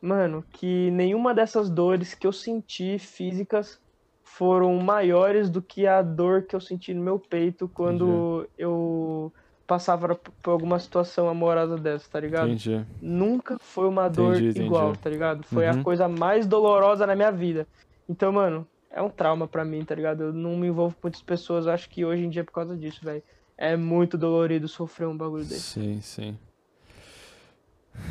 [0.00, 3.80] Mano, que nenhuma dessas dores que eu senti físicas
[4.24, 9.32] foram maiores do que a dor que eu senti no meu peito quando eu
[9.66, 12.48] passava por alguma situação amorosa dessa, tá ligado?
[12.50, 12.86] Entendi.
[13.00, 14.66] Nunca foi uma dor Entendi, entendi.
[14.66, 15.42] igual, tá ligado?
[15.44, 15.80] Foi Uhum.
[15.80, 17.66] a coisa mais dolorosa na minha vida.
[18.08, 20.24] Então, mano, é um trauma pra mim, tá ligado?
[20.24, 22.76] Eu não me envolvo com muitas pessoas, acho que hoje em dia é por causa
[22.76, 23.22] disso, velho.
[23.56, 25.60] É muito dolorido sofrer um bagulho desse.
[25.60, 26.38] Sim, sim.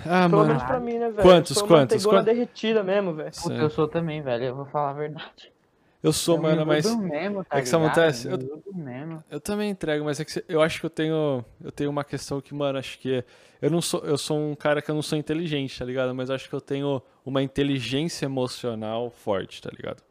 [0.05, 0.47] Ah, Pelo mano.
[0.47, 1.21] menos pra mim, né, velho?
[1.21, 2.25] Quantos, Eu sou quantos, quantos?
[2.25, 3.31] derretida mesmo, velho.
[3.41, 4.43] Puta, eu sou também, velho.
[4.45, 5.51] Eu vou falar a verdade.
[6.01, 6.85] Eu sou, Eu mano, mas.
[6.95, 8.61] mesmo, tá é que isso acontece, eu-.
[9.29, 12.39] Eu também entrego, mas é que eu acho que eu tenho, eu tenho uma questão
[12.39, 13.23] que, mano, acho que
[13.61, 16.13] eu não sou, eu sou um cara que eu não sou inteligente, tá ligado?
[16.13, 20.01] Mas acho que eu tenho uma inteligência emocional forte, tá ligado?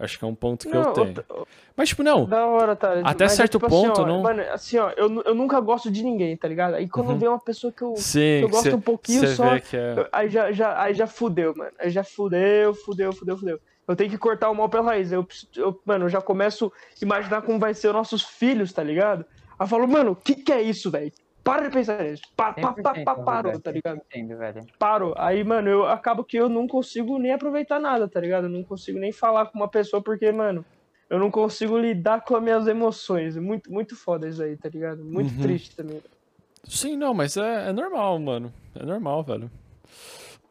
[0.00, 1.14] Acho que é um ponto que eu Não, tenho.
[1.28, 1.46] eu-
[1.76, 2.24] Mas tipo, não.
[2.24, 2.94] Da hora, tá?
[3.04, 5.60] Até Mas é certo tipo assim, ponto, ó, não- Mano, assim, ó, eu, eu nunca
[5.60, 6.74] gosto de ninguém, tá ligado?
[6.74, 7.18] Aí quando Uhum.
[7.18, 10.08] vem uma pessoa que eu, que Sim, eu gosto cê- um pouquinho só, que é.
[10.10, 11.70] aí já, já, aí já fudeu, mano.
[11.78, 13.60] Aí já fudeu, fudeu, fudeu, fudeu.
[13.86, 15.12] Eu tenho que cortar o mal pela raiz.
[15.12, 15.26] Eu,
[15.56, 16.66] eu, mano, eu já começo
[17.00, 19.24] a imaginar como vai ser os nossos filhos, tá ligado?
[19.58, 21.12] Aí eu falo, mano, o que que é isso, velho?
[21.42, 22.22] Para de pensar nisso.
[22.36, 24.00] Pa, pa, pa, 100%, pa, parou, tá ligado?
[24.12, 24.66] 100%, velho.
[24.78, 25.14] Parou.
[25.16, 28.44] Aí, mano, eu acabo que eu não consigo nem aproveitar nada, tá ligado?
[28.44, 30.64] Eu não consigo nem falar com uma pessoa porque, mano,
[31.08, 33.36] eu não consigo lidar com as minhas emoções.
[33.36, 35.04] Muito, muito foda isso aí, tá ligado?
[35.04, 35.40] Muito Uhum.
[35.42, 36.00] triste também.
[36.64, 38.52] Sim, não, mas é, é normal, mano.
[38.74, 39.50] É normal, velho.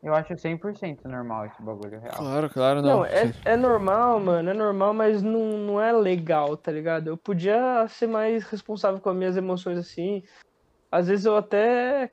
[0.02, 2.16] Eu acho 100% normal esse bagulho real.
[2.16, 2.98] Claro, claro, não.
[3.00, 7.08] Não, é, é normal, mano, é normal, mas não, não é legal, tá ligado?
[7.08, 10.24] Eu podia ser mais responsável com as minhas emoções assim.
[10.92, 12.12] Às vezes eu até,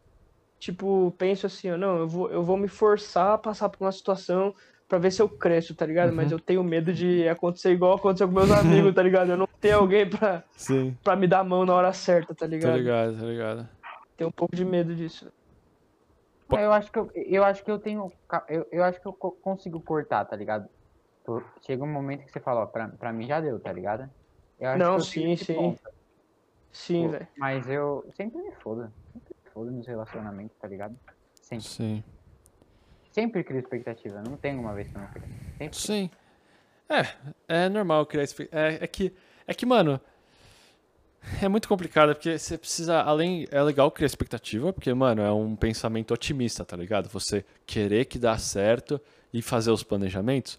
[0.60, 3.92] tipo, penso assim, ó, não, eu vou, eu vou me forçar a passar por uma
[3.92, 4.54] situação
[4.88, 6.12] pra ver se eu cresço, tá ligado?
[6.12, 6.38] Mas Uhum.
[6.38, 9.30] eu tenho medo de acontecer igual aconteceu com meus amigos, tá ligado?
[9.32, 12.46] Eu não tenho alguém pra, Sim, pra me dar a mão na hora certa, tá
[12.46, 12.72] ligado?
[12.72, 13.68] tô ligado, tô ligado.
[14.16, 15.30] Tenho um pouco de medo disso.
[16.50, 18.10] Eu acho que eu, eu acho que eu tenho.
[18.48, 20.68] Eu, eu acho que eu co- consigo cortar, tá ligado?
[21.66, 24.08] Chega um momento que você fala, ó, pra, pra mim já deu, tá ligado?
[24.58, 25.54] Eu acho Não, que eu sim, sim.
[25.56, 25.80] ponto,
[26.76, 27.26] Sim, velho.
[27.38, 28.92] Mas eu sempre me fodo.
[29.12, 30.94] Sempre me fodo nos relacionamentos, tá ligado?
[31.40, 31.64] Sempre.
[31.64, 32.04] Sim.
[33.10, 34.22] Sempre crio expectativa.
[34.22, 35.24] Não tem uma vez que eu não crio.
[35.56, 35.78] Sempre.
[35.78, 36.10] Sim.
[36.88, 39.12] É, é normal criar espe- é, é que
[39.46, 40.00] é que, mano,
[41.42, 45.56] é muito complicado porque você precisa além é legal criar expectativa, porque, mano, é um
[45.56, 47.08] pensamento otimista, tá ligado?
[47.08, 49.00] Você querer que dá certo
[49.32, 50.58] e fazer os planejamentos.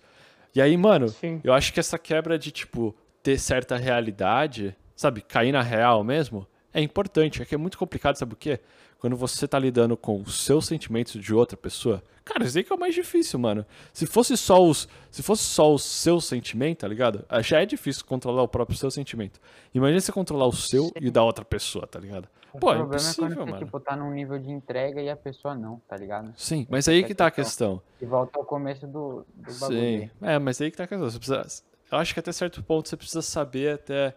[0.55, 1.39] E aí, mano, Sim.
[1.43, 6.45] eu acho que essa quebra de tipo ter certa realidade, sabe, cair na real mesmo,
[6.73, 7.41] é importante.
[7.41, 8.59] É que é muito complicado, sabe o quê?
[8.99, 12.73] Quando você tá lidando com os seus sentimentos de outra pessoa, cara, isso aí que
[12.73, 13.63] é o mais difícil, mano.
[13.93, 17.23] Se fosse só os, se fosse só o seu sentimento, tá ligado?
[17.29, 19.39] Ah, Já é difícil controlar o próprio seu sentimento.
[19.71, 22.27] Imagina você controlar o seu e o da outra pessoa, tá ligado?
[22.51, 23.65] O Pô, é problema é impossível, quando você, mano.
[23.65, 26.33] tipo, tá num nível de entrega e a pessoa não, tá ligado?
[26.35, 27.79] Sim, mas aí que tá a questão.
[28.01, 29.79] E volta ao começo do, do bagulho.
[29.79, 30.09] Sim.
[30.23, 31.07] É, mas aí que tá a questão.
[31.07, 34.15] Precisa, eu acho que até certo ponto você precisa saber até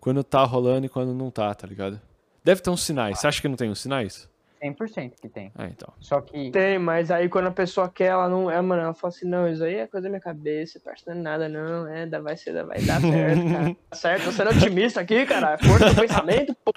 [0.00, 2.00] quando tá rolando e quando não tá, tá ligado?
[2.44, 3.18] Deve ter uns sinais.
[3.18, 4.28] Você acha que não tem uns sinais?
[4.62, 5.52] 100% que tem.
[5.54, 5.92] Ah, então.
[6.00, 8.50] Só que Tem, mas aí quando a pessoa quer, ela não.
[8.50, 11.14] É, mano, ela fala assim, não, isso aí é coisa da minha cabeça, parece não
[11.14, 11.86] é nada, não.
[11.88, 13.76] É, dá- vai, ser, vai dar certo, cara.
[13.90, 15.58] Tá certo, tô sendo otimista aqui, cara.
[15.58, 16.72] Força do pensamento, pô.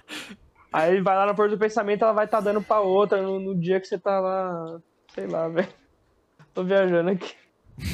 [0.73, 3.55] Aí vai lá na força do pensamento, ela vai tá dando pra outra no, no
[3.59, 4.79] dia que você tá lá.
[5.15, 5.67] Sei lá, velho.
[6.53, 7.33] Tô viajando aqui.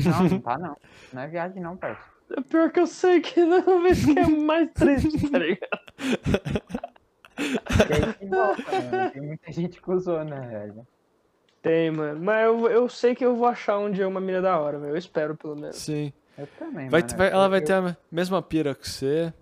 [0.04, 0.76] Não, não tá não.
[1.14, 2.15] Não é viagem não, parça.
[2.32, 5.70] É pior que eu sei que não, mas que é mais triste, tá ligado?
[8.18, 9.12] Que volta, mano.
[9.12, 10.88] Tem muita gente que usou, né, velho?
[11.62, 12.20] Tem, mano.
[12.24, 14.94] Mas eu, eu sei que eu vou achar um dia uma mina da hora, velho.
[14.94, 15.76] Eu espero, pelo menos.
[15.78, 16.14] Sim.
[16.38, 17.18] Eu também, Vai, mano.
[17.18, 19.34] vai- ela vai Eu- ter a mesma pira que você.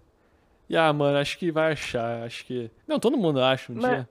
[0.70, 2.24] E ah, mano, acho que vai achar.
[2.24, 2.72] Acho que.
[2.88, 4.10] Não, todo mundo acha um Mas- dia.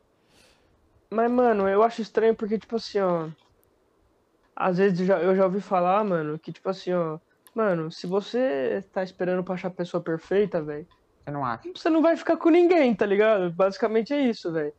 [1.11, 3.29] Mas, mano, eu acho estranho porque, tipo assim, ó.
[4.55, 7.19] Às vezes eu já, eu já ouvi falar, mano, que, tipo assim, ó.
[7.55, 10.87] Mano, se você tá esperando pra achar a pessoa perfeita, velho,
[11.27, 11.69] Você não acha?
[11.77, 13.55] você não vai ficar com ninguém, tá ligado?
[13.55, 14.73] Basicamente é isso, velho.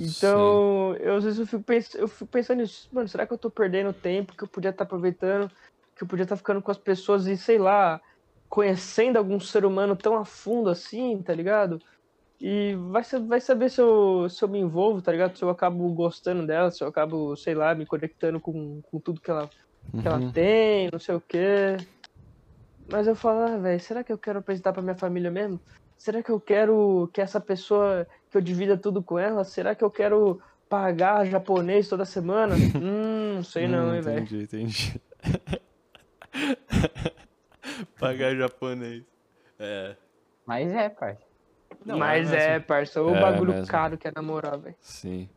[0.00, 2.88] Então, eu, às vezes eu fico, pens eu fico pensando nisso.
[2.92, 5.48] Mano, será que eu tô perdendo tempo que eu podia estar aproveitando?
[5.96, 8.00] Que eu podia estar ficando com as pessoas e, sei lá,
[8.48, 11.78] conhecendo algum ser humano tão a fundo assim, tá ligado?
[12.40, 15.36] E vai, vai saber se eu, se eu me envolvo, tá ligado?
[15.38, 19.20] Se eu acabo gostando dela, se eu acabo, sei lá, me conectando com, com tudo
[19.20, 19.50] que ela,
[20.00, 20.32] que ela Uhum.
[20.32, 21.76] tem, não sei o quê.
[22.90, 25.60] Mas eu falo, ah, velho, será que eu quero apresentar pra minha família mesmo?
[25.96, 29.84] Será que eu quero que essa pessoa, que eu divida tudo com ela, será que
[29.84, 32.54] eu quero pagar japonês toda semana?
[32.76, 34.20] hum, não sei não, Hum, hein, velho.
[34.20, 35.00] Entendi, entendi.
[37.98, 39.02] Pagar japonês.
[39.58, 39.94] É.
[40.46, 41.20] Mas é, parça.
[41.84, 42.66] Não, Mas é é, mesmo.
[42.66, 43.66] parça, o É bagulho mesmo.
[43.66, 44.74] caro que é namorar, velho.
[44.80, 45.28] Sim.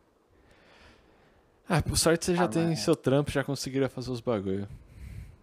[1.68, 4.68] Ah, por sorte você já Ah, tem mas- seu trampo, já conseguiria fazer os bagulho.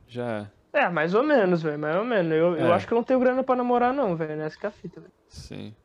[0.07, 0.49] Já.
[0.73, 2.31] É, mais ou menos, velho, mais ou menos.
[2.31, 2.71] Eu, eu É.
[2.73, 4.41] acho que eu não tenho grana pra namorar, não, velho.
[4.41, 5.11] Essa que é a fita, velho.
[5.27, 5.75] Sim.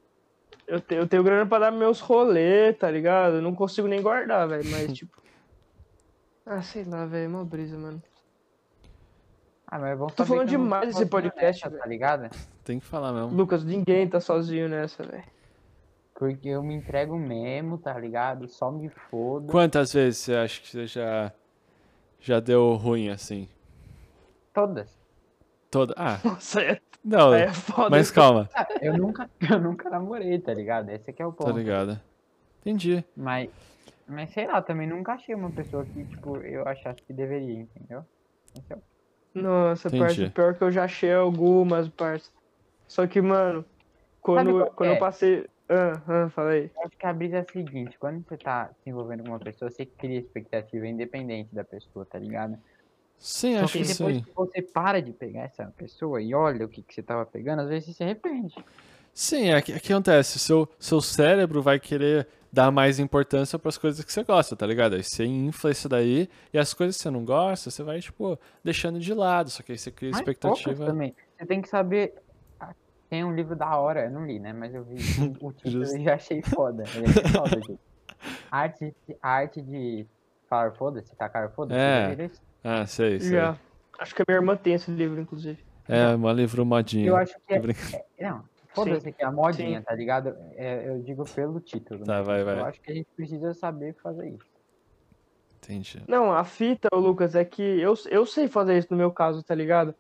[0.66, 3.36] Eu, te- eu tenho grana pra dar meus rolês, tá ligado?
[3.36, 5.20] Eu não consigo nem guardar, velho, mas tipo.
[6.44, 8.00] Ah, sei lá, velho, mó brisa, mano.
[9.66, 11.78] Ah, mas é bom Tô saber falando que eu não tô demais desse podcast, nessa.
[11.78, 12.30] Tá ligado?
[12.64, 13.36] Tem que falar mesmo.
[13.36, 15.24] Lucas, ninguém tá sozinho nessa, velho.
[16.14, 18.46] Porque eu me entrego mesmo, tá ligado?
[18.48, 19.48] Só me fodo.
[19.50, 21.32] Quantas vezes você acha que você já.
[22.20, 23.48] Já deu ruim assim?
[24.56, 24.98] Todas.
[25.70, 25.92] Toda.
[25.98, 27.34] Ah, Nossa, é, não.
[27.34, 27.90] é foda.
[27.90, 30.88] Mas calma, Ah, eu nunca, eu nunca namorei, tá ligado?
[30.88, 31.58] Esse aqui é o tá ponto.
[31.58, 32.00] ligado?
[32.62, 33.04] Entendi.
[33.14, 33.50] Mas,
[34.08, 38.02] mas sei lá, também nunca achei uma pessoa que, tipo, eu achasse que deveria, entendeu?
[38.70, 38.78] É
[39.34, 40.04] Nossa, Entendi.
[40.04, 42.30] parça, pior que eu já achei algumas, parça.
[42.88, 43.62] Só que, mano,
[44.22, 44.98] quando, qual quando eu é?
[44.98, 45.46] passei.
[45.68, 46.30] Ah, ah.
[46.40, 49.38] Eu acho que a brisa é a seguinte, quando você tá se envolvendo com uma
[49.38, 52.56] pessoa, você cria expectativa independente da pessoa, tá ligado?
[53.18, 54.22] Sim, Só acho que que depois sim.
[54.22, 57.62] que você para de pegar essa pessoa e olha o que, que você tava pegando,
[57.62, 58.54] às vezes você se arrepende.
[59.12, 60.38] Sim, é que, é que acontece.
[60.38, 64.66] Seu, seu cérebro vai querer dar mais importância para as coisas que você gosta, tá
[64.66, 64.94] ligado?
[64.94, 68.38] Aí você infla isso daí e as coisas que você não gosta, você vai, tipo,
[68.62, 69.48] deixando de lado.
[69.48, 70.84] Só que aí você cria Mas expectativa.
[70.84, 71.14] também.
[71.38, 72.14] Você tem que saber.
[72.60, 72.74] ah,
[73.08, 74.52] Tem um livro da hora, eu não li, né?
[74.52, 74.96] Mas eu vi
[75.40, 76.84] o título e já achei foda.
[76.94, 77.80] Eu achei foda, gente.
[78.50, 80.06] Arte, arte de
[80.48, 81.80] Falaram, foda-se, tacaram, foda-se.
[81.80, 82.30] É.
[82.68, 83.30] Ah, sei, sei.
[83.30, 83.56] Já.
[83.96, 85.64] Acho que a minha irmã tem esse livro, inclusive.
[85.88, 87.06] É, uma livro modinha.
[87.06, 87.58] Eu acho que é,
[88.18, 88.42] é- Não,
[88.74, 89.84] foda-se que é a modinha, Sim.
[89.84, 90.34] tá ligado?
[90.56, 92.04] É, eu digo pelo título.
[92.04, 92.22] Tá, né?
[92.24, 92.58] vai, vai.
[92.58, 94.56] Eu acho que a gente precisa saber fazer isso.
[95.58, 96.02] Entendi.
[96.08, 99.54] Não, a fita, Lucas, é que eu, eu sei fazer isso no meu caso, tá
[99.54, 99.94] ligado?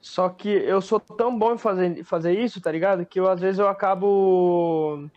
[0.00, 3.04] Só que eu sou tão bom em fazer, fazer isso, tá ligado?
[3.04, 5.08] Que eu, às vezes eu acabo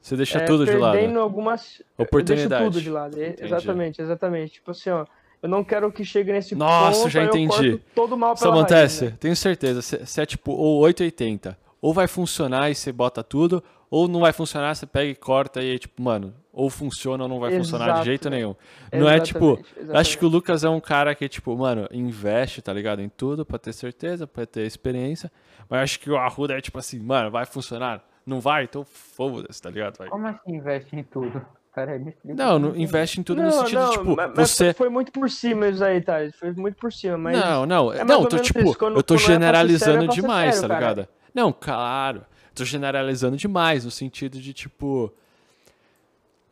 [0.00, 0.92] Você deixa é, tudo de lado.
[0.92, 1.82] perdendo algumas.
[1.98, 2.42] Oportunidade.
[2.42, 3.20] Eu deixo tudo de lado.
[3.20, 3.44] Entendi.
[3.44, 4.52] Exatamente, exatamente.
[4.52, 5.04] Tipo assim, ó.
[5.46, 7.10] Eu não quero que chegue nesse Nossa, ponto.
[7.10, 7.44] já entendi.
[7.68, 9.18] Eu corto todo mal Isso acontece, raiz, né?
[9.20, 9.80] tenho certeza.
[9.80, 14.32] Se é tipo ou 880, ou vai funcionar e você bota tudo, ou não vai
[14.32, 17.84] funcionar, você pega e corta e aí, tipo, mano, ou funciona ou não vai funcionar
[17.84, 18.54] de Exato, jeito nenhum.
[18.92, 19.52] Não é tipo.
[19.52, 20.18] Exatamente, Acho exatamente.
[20.18, 23.00] que o Lucas é um cara que, tipo, mano, investe, tá ligado?
[23.00, 25.30] Em tudo pra ter certeza, pra ter experiência.
[25.68, 28.02] Mas acho que o Arruda é tipo assim, mano, vai funcionar?
[28.24, 28.64] Não vai?
[28.64, 29.98] Então foda-se, tá ligado?
[29.98, 30.08] Vai.
[30.08, 31.40] Como assim investe em tudo?
[31.84, 32.34] Me explica.
[32.34, 34.72] Não, investe em tudo no Não, sentido não, de, tipo, mas- mas você.
[34.72, 36.34] Foi muito por cima isso aí, Thales.
[36.36, 37.38] Foi muito por cima, mas.
[37.38, 38.78] Não, não, é mais não, tô tipo, isso.
[38.78, 40.88] Quando- eu tô é generalizando sério, é demais, sério, tá cara.
[40.94, 41.08] ligado?
[41.34, 42.24] Não, claro.
[42.54, 45.12] Tô generalizando demais no sentido de tipo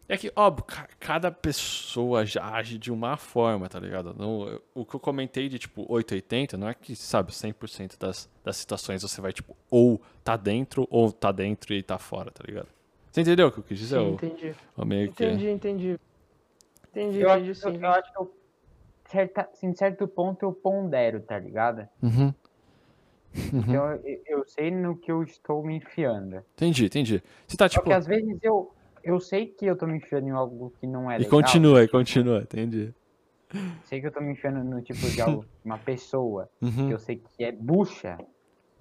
[0.06, 4.14] é que, óbvio, ca- cada pessoa já age de uma forma, tá ligado?
[4.16, 8.58] Não, o que eu comentei de, tipo, 880, não é que, sabe, 100% das, das
[8.58, 12.68] situações você vai, tipo, ou tá dentro, ou tá dentro e tá fora, tá ligado?
[13.14, 14.00] Você entendeu o que eu quis dizer?
[14.00, 14.54] Sim, entendi.
[14.76, 15.24] ou meio que...
[15.24, 16.00] Entendi, entendi.
[16.90, 17.76] Entendi, Eu entendi acho, sim.
[17.76, 18.34] eu, eu acho que eu,
[19.04, 21.88] certa, em certo ponto eu pondero, tá ligado?
[22.02, 22.34] Uhum.
[23.52, 26.42] Então eu, eu sei no que eu estou me enfiando.
[26.56, 27.22] Entendi, entendi.
[27.46, 27.84] Você tá, tipo...
[27.84, 31.08] que às vezes eu, eu sei que eu tô me enfiando em algo que não
[31.08, 31.30] é E legal.
[31.40, 32.92] continua, e continua, entendi.
[33.84, 36.90] Sei que eu tô me enfiando no tipo de algo, uma pessoa que Uhum.
[36.90, 38.18] eu sei que é bucha,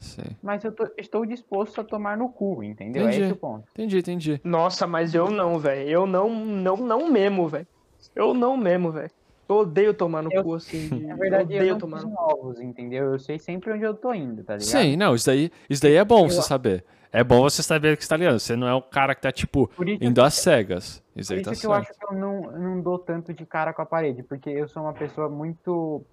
[0.03, 0.35] Sim.
[0.41, 3.03] mas eu tô- estou disposto a tomar no cu, entendeu?
[3.03, 3.21] Entendi.
[3.21, 3.65] É esse o ponto.
[3.73, 4.41] Entendi, entendi.
[4.43, 5.89] Nossa, mas eu não, velho.
[5.89, 7.67] Eu não, não, não mesmo, velho.
[8.15, 9.09] Eu não mesmo, velho.
[9.49, 10.87] Eu odeio tomar no Eu- cu assim.
[10.89, 13.11] de- Na verdade, eu eu odeio não tomar no novos, entendeu?
[13.13, 14.67] Eu sei sempre onde eu tô indo, tá ligado?
[14.69, 16.83] Sim, não, isso daí, isso daí é bom Eu- você saber.
[17.15, 18.39] É bom você saber o que você tá ligado.
[18.39, 19.69] Você não é o cara que tá, tipo,
[20.01, 21.03] indo às cegas.
[21.15, 21.89] Isso por aí isso tá que eu certo.
[21.91, 24.67] acho que eu não, eu não dou tanto de cara com a parede, porque eu
[24.67, 26.03] sou uma pessoa muito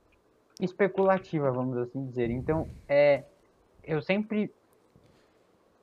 [0.60, 2.30] especulativa, vamos assim dizer.
[2.30, 3.24] Então, é,
[3.84, 4.52] eu sempre,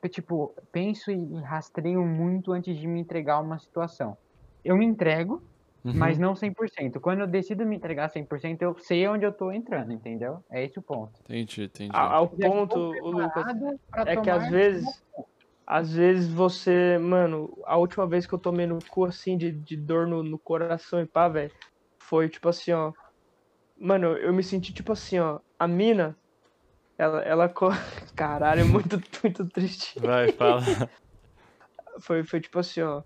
[0.03, 4.17] eu, tipo, penso e rastreio muito antes de me entregar a uma situação.
[4.63, 5.41] Eu me entrego,
[5.85, 5.93] Uhum.
[5.93, 6.99] mas não 100%.
[7.01, 10.39] Quando eu decido me entregar 100%, eu sei onde eu tô entrando, entendeu?
[10.51, 11.19] É esse o ponto.
[11.21, 11.97] Entendi, entendi.
[11.97, 13.45] Ao ponto, o Lucas,
[14.05, 14.85] é que às vezes,
[15.67, 19.77] às vezes você, mano, a última vez que eu tomei no cu assim de, de
[19.77, 21.51] dor no, no coração e pá, velho,
[22.03, 22.93] foi tipo assim, ó.
[23.79, 25.39] Mano, eu me senti tipo assim, ó.
[25.59, 26.17] A mina,
[26.97, 27.53] ela, ela,
[28.15, 29.99] caralho, é muito, muito triste.
[29.99, 30.61] Vai, fala.
[31.99, 33.01] Foi, foi tipo assim, ó.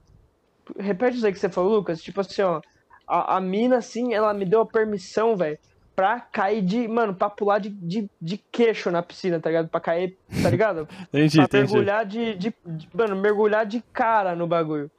[0.77, 2.01] Repete isso aí que você falou, Lucas.
[2.01, 2.59] Tipo assim, ó.
[3.07, 5.57] A, a mina, assim, ela me deu a permissão, velho,
[5.95, 6.89] pra cair de.
[6.89, 9.69] Mano, pra pular de, de, de queixo na piscina, tá ligado?
[9.69, 10.87] Pra cair, tá ligado?
[11.07, 11.73] Entendi, pra entendi.
[11.73, 14.91] mergulhar de, de, de- Mano, mergulhar de cara no bagulho.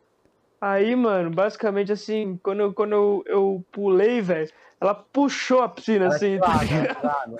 [0.58, 4.48] Aí, mano, basicamente assim, quando eu, quando eu, eu pulei, velho,
[4.82, 6.40] ela puxou a piscina, Ela assim, tirou
[7.00, 7.38] tá água,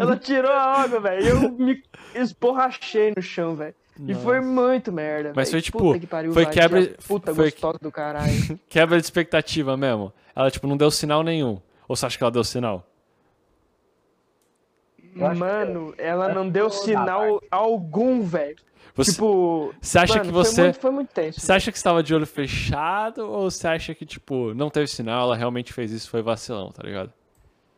[0.00, 1.24] ela tirou a água, velho.
[1.24, 1.82] E eu me
[2.14, 3.74] esborrachei no chão, velho.
[4.06, 5.50] E foi muito merda, Mas velho.
[5.50, 8.32] foi, tipo, Puta que pariu, foi quebra- Puta foi- gostosa do caralho.
[8.68, 10.12] Quebra de expectativa mesmo.
[10.34, 11.60] Ela, tipo, não deu sinal nenhum.
[11.86, 12.86] Ou você acha que ela deu sinal?
[15.14, 18.56] Mano, ela acho não deu sinal algum, velho.
[18.94, 19.72] Você, Tipo.
[19.80, 20.62] você acha mano, que foi você.
[20.62, 21.40] muito- Foi muito tenso.
[21.40, 25.22] Você acha que estava de olho fechado ou você acha que, tipo, não teve sinal,
[25.26, 27.12] ela realmente fez isso foi vacilão, tá ligado?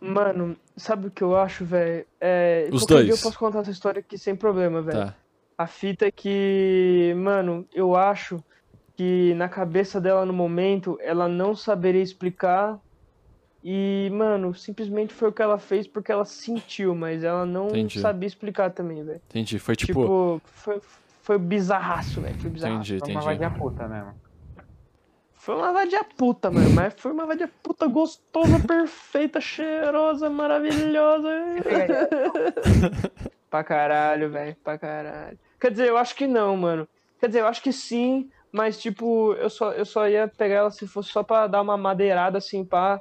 [0.01, 2.05] Mano, sabe o que eu acho, velho?
[2.21, 3.19] É, Os qualquer dia dois.
[3.21, 4.99] eu posso contar essa história aqui sem problema, velho.
[5.07, 5.15] Tá.
[5.57, 8.43] A fita é que, mano, eu acho
[8.97, 12.81] que na cabeça dela no momento ela não saberia explicar.
[13.65, 18.01] E, mano, simplesmente foi o que ela fez porque ela sentiu, mas ela não Entendi.
[18.01, 19.21] sabia explicar também, velho.
[19.29, 19.59] Entendi.
[19.59, 20.03] Foi tipo.
[20.03, 20.81] Tipo, foi,
[21.23, 22.37] foi bizarraço, velho.
[22.39, 22.93] Foi bizarraço.
[22.93, 23.39] entendi, Foi uma entendi.
[23.39, 24.15] vadia puta mesmo.
[25.35, 26.71] Foi uma vadia puta, mano.
[26.71, 31.29] Mas foi uma vadia puta gostosa, perfeita, cheirosa, maravilhosa.
[33.51, 34.57] pra caralho, velho.
[34.63, 35.39] Pra caralho.
[35.61, 36.89] Quer dizer, eu acho que não, mano.
[37.21, 40.71] Quer dizer, eu acho que sim, mas tipo, eu só, eu só ia pegar ela
[40.71, 43.01] se fosse só pra dar uma madeirada assim, pá.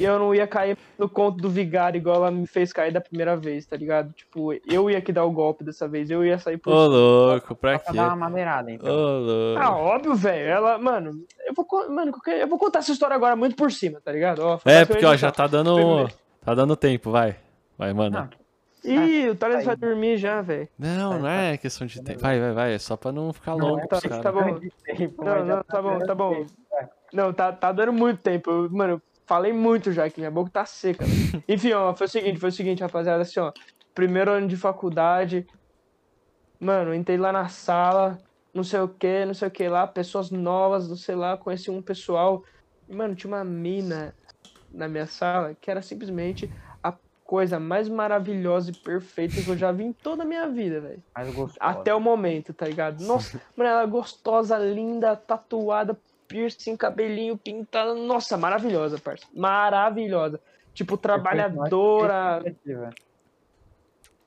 [0.00, 3.02] E eu não ia cair no conto do vigário igual ela me fez cair da
[3.02, 4.12] primeira vez, tá ligado?
[4.14, 7.54] Tipo, eu ia que dar o golpe dessa vez, eu ia sair por Ô, louco,
[7.54, 7.98] pra Só pra quê?
[7.98, 8.94] dar uma madeirada, Ô, então.
[8.94, 9.60] louco.
[9.62, 10.48] Ah, óbvio, velho.
[10.48, 14.10] Ela, mano, eu vou, mano, eu vou contar essa história agora muito por cima, tá
[14.10, 14.40] ligado?
[14.40, 15.74] Ó, É, porque, ó, já tá dando.
[15.74, 16.10] Primeiro.
[16.42, 17.36] Tá dando tempo, vai.
[17.76, 18.30] Vai, manda.
[18.82, 19.64] Não, Ih, o Thales aí.
[19.66, 20.66] vai dormir já, velho.
[20.78, 22.20] Não, não é questão de tempo.
[22.20, 22.72] Vai, vai, vai.
[22.74, 24.58] É só pra não ficar Não, longo tá- tá bom.
[25.22, 26.46] Não, não, tá bom, dando tá bom.
[27.12, 28.68] Não, tá, tá dando muito tempo.
[28.70, 31.04] Mano, falei muito já, que minha boca tá seca.
[31.48, 33.52] Enfim, ó, foi o seguinte, foi o seguinte, rapaziada, assim, ó.
[33.94, 35.46] Primeiro ano de faculdade,
[36.58, 38.18] mano, entrei lá na sala,
[38.52, 41.70] não sei o que, não sei o que lá, pessoas novas, não sei lá, conheci
[41.70, 42.42] um pessoal.
[42.88, 44.12] Mano, tinha uma mina
[44.68, 46.52] na minha sala que era simplesmente
[46.82, 46.92] a
[47.22, 51.02] coisa mais maravilhosa e perfeita que eu já vi em toda a minha vida, velho.
[51.60, 53.04] Até o momento, tá ligado?
[53.04, 55.96] Nossa, mano, ela é gostosa, linda, tatuada,
[56.30, 57.94] piercing, cabelinho pintado.
[57.96, 59.26] Nossa, maravilhosa, parça.
[59.34, 60.40] Maravilhosa.
[60.72, 62.90] Tipo, trabalhadora, Expectativa.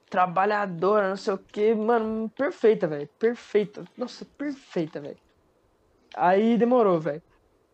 [0.09, 5.17] trabalhadora, não sei o que, mano, perfeita, velho, perfeita, nossa, perfeita, velho.
[6.15, 7.23] Aí demorou, velho.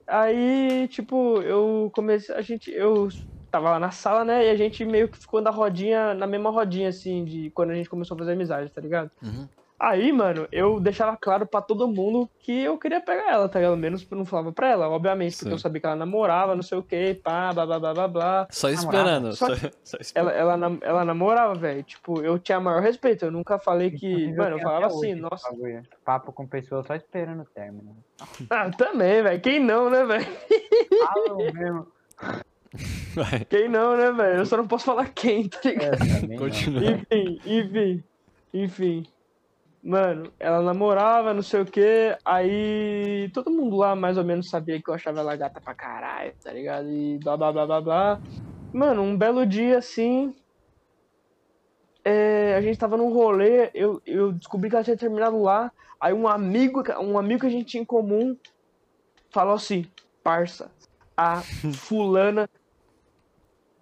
[0.07, 3.09] Aí, tipo, eu comecei, a gente, eu
[3.51, 6.49] tava lá na sala, né, e a gente meio que ficou na rodinha, na mesma
[6.49, 9.11] rodinha, assim, de quando a gente começou a fazer amizade, tá ligado?
[9.21, 9.49] Uhum.
[9.79, 13.77] Aí, mano, eu deixava claro pra todo mundo que eu queria pegar ela, tá ligado?
[13.77, 15.51] Menos eu não falava pra ela, obviamente, porque Sim.
[15.51, 18.47] eu sabia que ela namorava, não sei o que, pá, blá, blá, blá, blá, blá.
[18.51, 19.33] Só esperando.
[19.35, 20.31] Só Só, só esperando.
[20.31, 21.81] Ela, ela, ela namorava, velho.
[21.83, 23.23] Tipo, eu tinha maior respeito.
[23.25, 24.07] Eu nunca falei que.
[24.07, 25.49] Inclusive, Mano, eu falava hoje assim, esse nossa.
[26.03, 27.95] Papo com pessoas só esperando o término.
[28.49, 29.39] Ah, também, velho.
[29.39, 30.27] Quem não, né, velho?
[30.99, 31.87] Falam mesmo.
[33.47, 34.39] Quem não, né, velho?
[34.39, 35.93] Eu só não posso falar quem, tá ligado?
[35.95, 36.37] É, também não.
[36.37, 36.83] continua.
[36.83, 38.03] Enfim, enfim,
[38.53, 39.03] enfim.
[39.81, 42.15] Mano, ela namorava, não sei o que.
[42.25, 46.33] Aí todo mundo lá mais ou menos sabia que eu achava ela gata pra caralho,
[46.43, 46.89] tá ligado?
[46.89, 48.19] E blá blá blá blá blá.
[48.73, 50.35] Mano, um belo dia assim.
[52.03, 55.71] é, a gente tava num rolê, eu, eu descobri que ela tinha terminado lá.
[55.99, 58.35] Aí um amigo, um amigo que a gente tinha em comum
[59.31, 59.85] falou assim:
[60.23, 60.69] parça,
[61.15, 61.41] a
[61.73, 62.49] fulana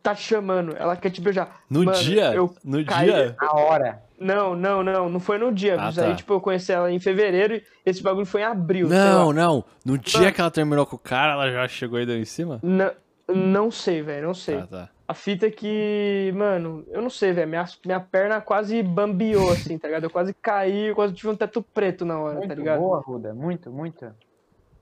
[0.03, 1.63] tá te chamando, ela quer te beijar.
[1.69, 2.33] No Mano, dia?
[2.63, 3.35] No dia?
[3.41, 4.06] Na hora.
[4.19, 5.75] Não, não, não, não foi no dia.
[5.79, 6.15] Ah, Isso aí, tá.
[6.15, 8.87] tipo, eu conheci ela em fevereiro e esse bagulho foi em abril.
[8.89, 9.63] Não, não.
[9.85, 10.33] No dia Mano.
[10.33, 12.59] que ela terminou com o cara, ela já chegou e deu em cima?
[12.63, 12.91] Não,
[13.27, 14.55] não sei, velho, não sei.
[14.57, 14.89] Ah, tá.
[15.07, 17.47] A fita é que, mano, eu não sei, velho.
[17.47, 20.03] Minha, minha perna quase bambiou, assim, tá ligado?
[20.03, 22.79] Eu quase caí, eu quase tive um teto preto na hora, Muito tá ligado?
[22.79, 23.33] boa, Ruda.
[23.33, 24.05] Muito, muito.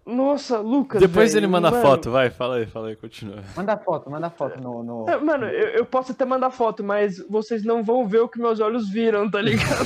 [0.05, 1.01] Nossa, Lucas.
[1.01, 3.43] Depois velho, ele manda mano, foto, vai, fala aí, fala aí, continua.
[3.55, 4.83] Manda foto, manda foto no.
[4.83, 5.09] no...
[5.09, 8.37] é, Mano, eu, eu posso até mandar foto, mas vocês não vão ver o que
[8.39, 9.85] meus olhos viram, tá ligado?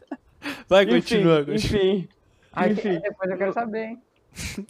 [0.66, 1.54] Vai, enfim, continua, continua.
[1.56, 2.08] enfim.
[2.52, 2.98] Ai, enfim.
[3.00, 4.02] depois eu quero saber, hein?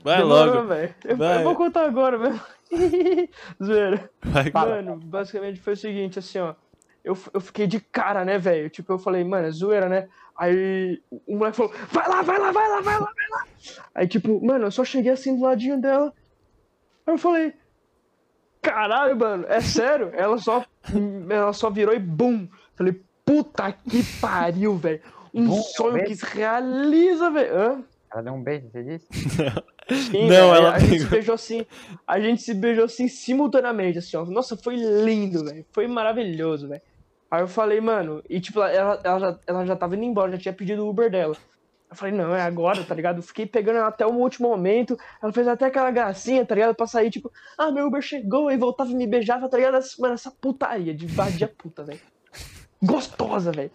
[0.03, 0.69] Vai Demorou, logo.
[0.69, 0.95] velho.
[1.05, 1.39] Eu, Vai.
[1.39, 2.41] eu vou contar agora mesmo.
[3.63, 4.11] Zoeira.
[4.23, 4.77] Vai, Fala.
[4.77, 6.55] Mano, basicamente foi o seguinte, assim, ó.
[7.05, 8.69] Eu, eu fiquei de cara, né, velho?
[8.69, 10.09] Tipo, eu falei, mano, é zoeira, né?
[10.41, 13.45] Aí o moleque falou, vai lá, vai lá, vai lá, vai lá, vai lá.
[13.95, 16.15] Aí, tipo, mano, eu só cheguei assim do ladinho dela.
[17.07, 17.53] Aí eu falei,
[18.63, 20.11] caralho, mano, é sério?
[20.17, 20.65] Ela só,
[21.29, 22.49] ela só virou e bum.
[22.75, 25.03] Falei, puta que pariu, velho.
[25.35, 26.07] Um Bum, é um sonho beijo?
[26.07, 27.85] que se realiza, velho.
[28.11, 29.07] Ela deu um beijo, você disse?
[30.11, 31.11] Sim, Não, velho, ela a gente se pegou.
[31.11, 31.67] beijou assim,
[32.07, 34.25] a gente se beijou assim simultaneamente, assim, ó.
[34.25, 35.67] Nossa, foi lindo, velho.
[35.71, 36.83] Foi maravilhoso, velho.
[37.31, 40.39] Aí eu falei, mano, e tipo, ela, ela, já, ela já tava indo embora, já
[40.39, 41.37] tinha pedido o Uber dela.
[41.89, 43.21] Eu falei, não, é agora, tá ligado?
[43.23, 44.97] Fiquei pegando ela até o último momento.
[45.23, 46.75] Ela fez até aquela gracinha, tá ligado?
[46.75, 49.77] Pra sair, tipo, ah, meu Uber chegou e voltava e me beijava, tá ligado?
[49.77, 52.01] Essa- Mano, essa putaria de vadia puta, velho.
[52.83, 53.71] Gostosa, velho.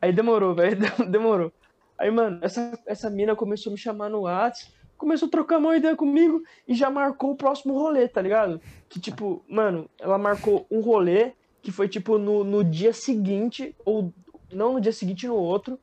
[0.00, 0.78] Aí demorou, velho.
[1.10, 1.52] Demorou.
[1.98, 5.76] Aí, mano, essa, essa mina começou a me chamar no WhatsApp, começou a trocar uma
[5.76, 8.60] ideia comigo e já marcou o próximo rolê, tá ligado?
[8.88, 11.32] Que, tipo, mano, ela marcou um rolê
[11.62, 14.12] que foi, tipo, no, no dia seguinte, ou
[14.52, 15.78] não no dia seguinte, no outro.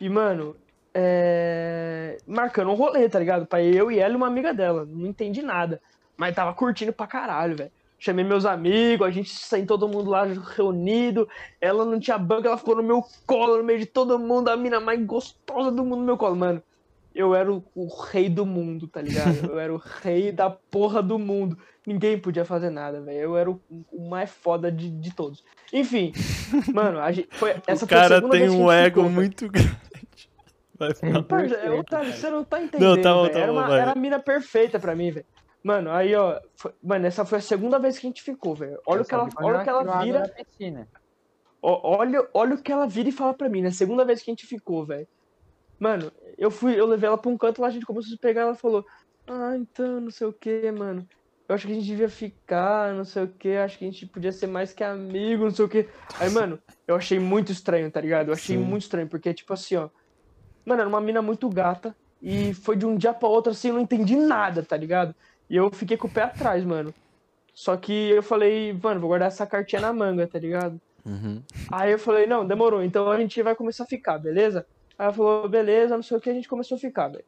[0.00, 0.56] E, mano,
[0.94, 2.18] é...
[2.26, 3.46] marcando um rolê, tá ligado?
[3.46, 4.84] Pra eu e ela e uma amiga dela.
[4.84, 5.80] Não entendi nada.
[6.16, 7.72] Mas tava curtindo pra caralho, velho.
[7.98, 11.28] Chamei meus amigos, a gente saiu todo mundo lá reunido.
[11.60, 14.56] Ela não tinha banco, ela ficou no meu colo, no meio de todo mundo, a
[14.56, 16.62] mina mais gostosa do mundo no meu colo, mano.
[17.18, 19.50] Eu era o, o rei do mundo, tá ligado?
[19.50, 21.58] Eu era o rei da porra do mundo.
[21.84, 23.18] Ninguém podia fazer nada, velho.
[23.18, 25.42] Eu era o, o mais foda de, de todos.
[25.72, 26.12] Enfim,
[26.72, 28.70] mano, a gente, foi, essa o foi a cara segunda tem vez que a um
[28.70, 29.78] gente ego ficou, muito grande.
[30.78, 30.94] Vai.
[31.24, 32.12] Parça, é, Otávio, cara.
[32.12, 33.80] você não tá entendendo, Não, tá bom, tá era, bom, uma, vai.
[33.80, 35.26] era a mina perfeita pra mim, velho.
[35.60, 36.40] Mano, aí, ó.
[36.54, 38.78] foi- mano, essa foi a segunda vez que a gente ficou, velho.
[38.86, 40.32] Olha Eu o que ela, olha o que ela vira.
[41.60, 44.32] Olha, olha o que ela vira e fala pra mim, na segunda vez que a
[44.32, 45.08] gente ficou, velho.
[45.78, 48.18] Mano, eu fui, eu levei ela pra um canto lá, a gente começou a se
[48.18, 48.84] pegar, ela falou,
[49.26, 51.06] ah, então, não sei o que, mano.
[51.48, 54.06] Eu acho que a gente devia ficar, não sei o que, acho que a gente
[54.06, 55.88] podia ser mais que amigo, não sei o que.
[56.20, 58.28] Aí, mano, eu achei muito estranho, tá ligado?
[58.28, 58.62] Eu achei Sim.
[58.62, 59.88] muito estranho, porque, tipo assim, ó.
[60.66, 61.96] Mano, era uma mina muito gata.
[62.20, 65.14] E foi de um dia pra outro, assim, eu não entendi nada, tá ligado?
[65.48, 66.92] E eu fiquei com o pé atrás, mano.
[67.54, 70.78] Só que eu falei, mano, vou guardar essa cartinha na manga, tá ligado?
[71.04, 71.42] Uhum.
[71.72, 74.66] Aí eu falei, não, demorou, então a gente vai começar a ficar, beleza?
[74.98, 77.24] Aí ela falou, beleza, não sei o que, a gente começou a ficar, velho.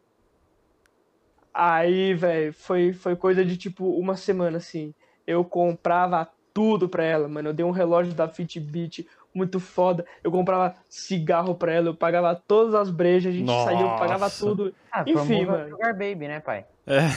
[1.53, 4.95] Aí, velho, foi, foi coisa de tipo uma semana assim.
[5.27, 7.51] Eu comprava tudo pra ela, mano.
[7.51, 10.05] Eu dei um relógio da Fitbit muito foda.
[10.23, 14.25] Eu comprava cigarro pra ela, eu pagava todas as brejas, a gente saía, eu pagava
[14.25, 14.45] Nossa.
[14.45, 14.75] tudo.
[14.93, 15.71] Ah, Enfim, mano.
[15.71, 16.65] Sugar Baby, né, pai?
[16.87, 17.09] É.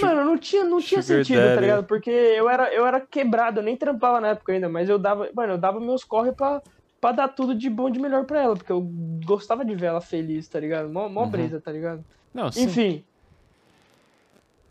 [0.00, 1.60] Mano, não tinha, não tinha Sugar sentido, tá daddy.
[1.60, 1.86] ligado?
[1.86, 5.30] Porque eu era, eu era quebrado, eu nem trampava na época ainda, mas eu dava,
[5.34, 6.60] mano, eu dava meus corre pra,
[7.00, 8.82] pra dar tudo de bom de melhor pra ela, porque eu
[9.26, 10.90] gostava de ver ela feliz, tá ligado?
[10.92, 11.30] Mó, mó Uhum.
[11.30, 12.04] brisa, tá ligado?
[12.34, 12.62] Não, sim.
[12.62, 13.06] Enfim.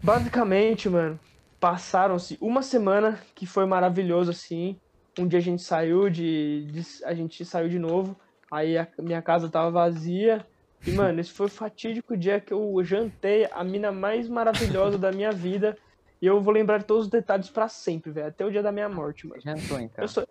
[0.01, 1.19] Basicamente, mano,
[1.59, 4.79] passaram-se uma semana que foi maravilhoso, assim.
[5.17, 8.19] Um dia a gente saiu de, de- A gente saiu de novo.
[8.51, 10.45] Aí a minha casa tava vazia.
[10.85, 15.11] E, mano, esse foi o fatídico dia que eu jantei a mina mais maravilhosa da
[15.11, 15.75] minha vida.
[16.21, 18.27] E eu vou lembrar de todos os detalhes pra sempre, velho.
[18.27, 19.41] Até o dia da minha morte, mano.
[19.41, 20.03] Jantou, então.
[20.03, 20.23] Eu só,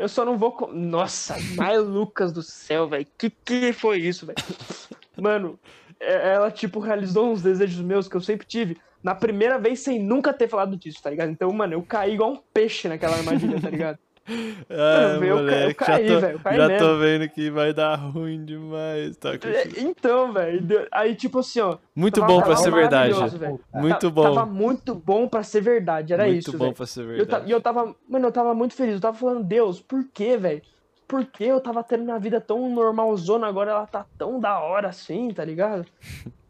[0.00, 0.70] eu só não vou.
[0.72, 3.06] Nossa, mas Lucas do céu, velho.
[3.18, 4.38] Que que foi isso, velho?
[5.20, 5.58] Mano,
[6.00, 8.78] é- ela, tipo, realizou uns desejos meus que eu sempre tive.
[9.02, 11.30] Na primeira vez, sem nunca ter falado disso, tá ligado?
[11.30, 13.98] Então, mano, eu caí igual um peixe naquela armadilha, tá ligado?
[14.68, 16.86] Eu eu moleque, caí, já tô, eu caí já mesmo.
[16.88, 19.16] tô vendo que vai dar ruim demais.
[19.16, 20.86] Tá, É, Então, velho.
[20.92, 21.78] Aí, tipo assim, ó.
[21.94, 23.38] Muito bom pra ser verdade.
[23.38, 23.60] velho.
[23.74, 24.22] Muito bom.
[24.22, 26.74] Tava muito bom pra ser verdade, era Muito isso, bom velho.
[26.76, 27.48] pra ser eu, verdade.
[27.48, 28.94] e eu tava, mano, eu tava muito feliz.
[28.94, 30.62] Eu tava falando, Deus, por que, velho?
[31.08, 34.88] Por que eu tava tendo minha vida tão normalzona, agora ela tá tão da hora
[34.88, 35.84] assim, tá ligado?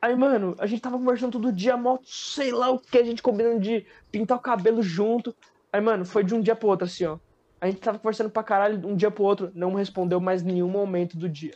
[0.00, 3.20] Aí, mano, a gente tava conversando todo dia, mó, sei lá o que, a gente
[3.22, 5.34] combinando de pintar o cabelo junto.
[5.72, 7.18] Aí, mano, foi de um dia pro outro, assim, ó.
[7.60, 11.16] A gente tava conversando pra caralho, um dia pro outro, não respondeu mais nenhum momento
[11.16, 11.54] do dia.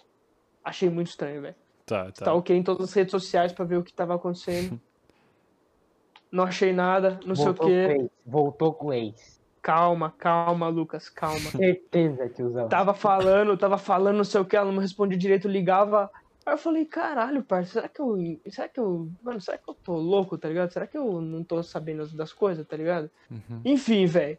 [0.65, 1.55] Achei muito estranho, velho.
[1.87, 2.25] Tá, tá.
[2.27, 4.81] Tá ok em todas as redes sociais pra ver o que tava acontecendo.
[6.31, 7.75] Não achei nada, não sei o Voltou com o que.
[7.75, 8.11] ex.
[8.25, 9.39] Voltou com o ex.
[9.61, 11.51] Calma, calma, Lucas, calma.
[11.51, 12.69] Certeza, tiozão.
[12.71, 16.11] Tava falando, tava falando, não sei o que, ela não me respondia direito, ligava.
[16.47, 18.17] Aí eu falei, caralho, parça, será que eu.
[18.49, 19.11] Será que eu.
[19.23, 20.73] Mano, será que eu tô louco, tá ligado?
[20.73, 23.11] Será que eu não tô sabendo das coisas, tá ligado?
[23.31, 23.61] Uhum.
[23.63, 24.39] Enfim, velho.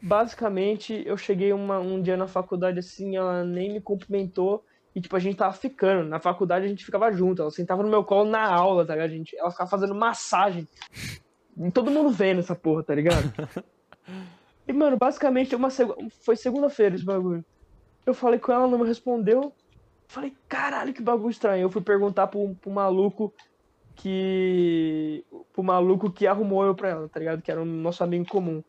[0.00, 4.64] Basicamente, eu cheguei uma- um dia na faculdade assim, ela nem me cumprimentou.
[4.94, 6.08] E, tipo, a gente tava ficando.
[6.08, 7.42] Na faculdade a gente ficava junto.
[7.42, 9.10] Ela sentava no meu colo na aula, tá ligado?
[9.10, 10.66] Gente, ela ficava fazendo massagem.
[11.72, 13.32] Todo mundo vendo essa porra, tá ligado?
[14.66, 15.88] E, mano, basicamente, uma seg...
[16.24, 17.44] foi segunda-feira esse bagulho.
[18.06, 19.52] Eu falei com ela, não me respondeu.
[20.06, 21.62] Falei, caralho, que bagulho estranho.
[21.62, 23.32] Eu fui perguntar pro, pro maluco
[23.94, 25.24] que.
[25.52, 27.42] pro maluco que arrumou eu pra ela, tá ligado?
[27.42, 28.62] Que era o nosso amigo comum.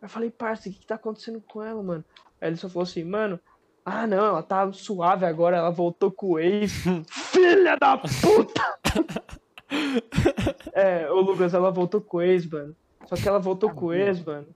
[0.00, 2.04] Eu falei, parça, o que, que tá acontecendo com ela, mano?
[2.40, 3.38] Aí ele só falou assim, mano,
[3.84, 6.72] ah não, ela tá suave agora, ela voltou com o ex.
[7.32, 8.78] Filha da puta!
[10.72, 12.74] é, ô Lucas, ela voltou com o ex, mano.
[13.06, 14.46] Só que ela voltou com o ex, mano.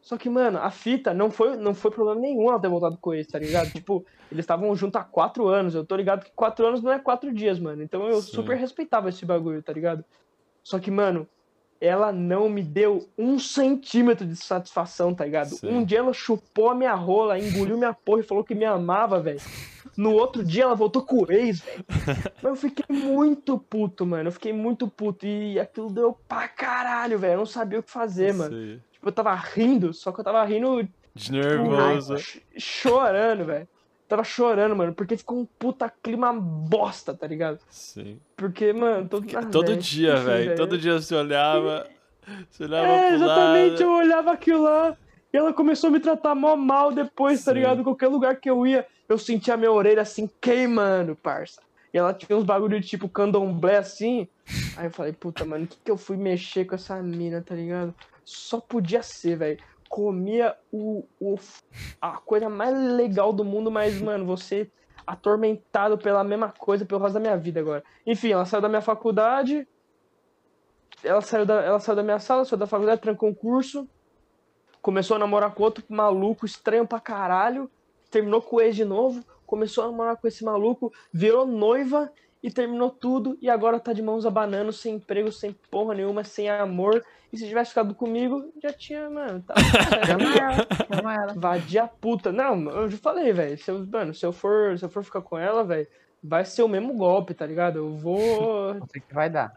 [0.00, 3.10] Só que, mano, a fita não foi, não foi problema nenhum ela ter voltado com
[3.10, 3.70] o ex, tá ligado?
[3.70, 5.74] tipo, eles estavam juntos há quatro anos.
[5.74, 7.82] Eu tô ligado que quatro anos não é quatro dias, mano.
[7.82, 8.32] Então eu Sim.
[8.32, 10.04] super respeitava esse bagulho, tá ligado?
[10.62, 11.28] Só que, mano,
[11.80, 15.50] ela não me deu um centímetro de satisfação, tá ligado?
[15.56, 15.68] Sim.
[15.68, 19.18] Um dia ela chupou a minha rola, engoliu minha porra e falou que me amava,
[19.20, 19.40] velho.
[19.96, 21.84] No outro dia ela voltou com o ex, velho.
[22.36, 24.28] Mas eu fiquei muito puto, mano.
[24.28, 25.26] Eu fiquei muito puto.
[25.26, 27.32] E aquilo deu pra caralho, velho.
[27.34, 28.54] Eu não sabia o que fazer, mano.
[28.92, 32.18] Tipo, eu tava rindo, só que eu tava rindo De nervoso.
[32.18, 33.66] ch- chorando, velho.
[34.10, 37.60] Tava chorando, mano, porque ficou um puta clima bosta, tá ligado?
[37.70, 38.18] Sim.
[38.36, 40.56] Porque, mano, todo, ah, Todo velho, dia, velho.
[40.56, 41.86] Todo dia você olhava.
[42.50, 43.82] Você olhava É, exatamente, lado.
[43.82, 44.96] eu olhava aquilo lá
[45.32, 47.58] e ela começou a me tratar mó mal depois, tá Sim.
[47.58, 47.84] ligado?
[47.84, 51.60] Qualquer lugar que eu ia, eu sentia minha orelha assim queimando, parça.
[51.94, 54.26] E ela tinha uns bagulho de tipo candomblé assim.
[54.76, 57.54] Aí eu falei, puta, mano, o que que eu fui mexer com essa mina, tá
[57.54, 57.94] ligado?
[58.24, 59.58] Só podia ser, velho.
[59.90, 61.36] Comia o, o,
[62.00, 64.70] a coisa mais legal do mundo, mas, mano, você
[65.04, 67.82] atormentado pela mesma coisa pelo resto da minha vida agora.
[68.06, 69.66] Enfim, ela saiu da minha faculdade,
[71.02, 73.88] ela saiu da, ela saiu da minha sala, saiu da faculdade, trancou um curso,
[74.80, 77.68] começou a namorar com outro maluco estranho pra caralho,
[78.12, 82.12] terminou com o ex de novo, começou a namorar com esse maluco, virou noiva
[82.42, 86.48] e terminou tudo, e agora tá de mãos abanando, sem emprego, sem porra nenhuma, sem
[86.48, 87.04] amor.
[87.32, 89.54] E se tivesse ficado comigo, já tinha, mano, tá.
[90.06, 91.34] Chama ela, chama ela.
[91.36, 92.32] Vadia puta.
[92.32, 93.56] Não, eu já falei, velho.
[93.58, 95.86] Se eu, mano, se eu for, se eu for ficar com ela, velho,
[96.22, 97.76] vai ser o mesmo golpe, tá ligado?
[97.76, 98.74] Eu vou.
[98.80, 99.54] Você que vai dar.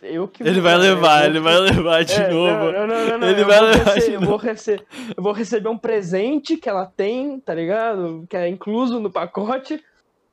[0.00, 2.70] Eu que Ele vou, vai levar, vou- ele vai levar de É, novo.
[2.72, 3.28] Não, não, não, não.
[3.28, 4.80] Ele eu, vai levar rece- de eu, vou rece-
[5.16, 8.24] eu vou receber um presente que ela tem, tá ligado?
[8.30, 9.82] Que é incluso no pacote.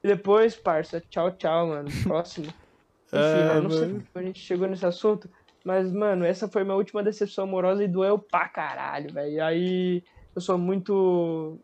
[0.03, 1.89] E depois, parça, tchau, tchau, mano.
[2.03, 2.47] Próximo.
[2.47, 4.03] Enfim, É, eu não sei mano.
[4.13, 5.29] como a gente chegou nesse assunto.
[5.65, 9.31] Mas, mano, essa foi minha última decepção amorosa e doeu pra caralho, velho.
[9.33, 10.03] E aí,
[10.35, 11.59] eu sou muito.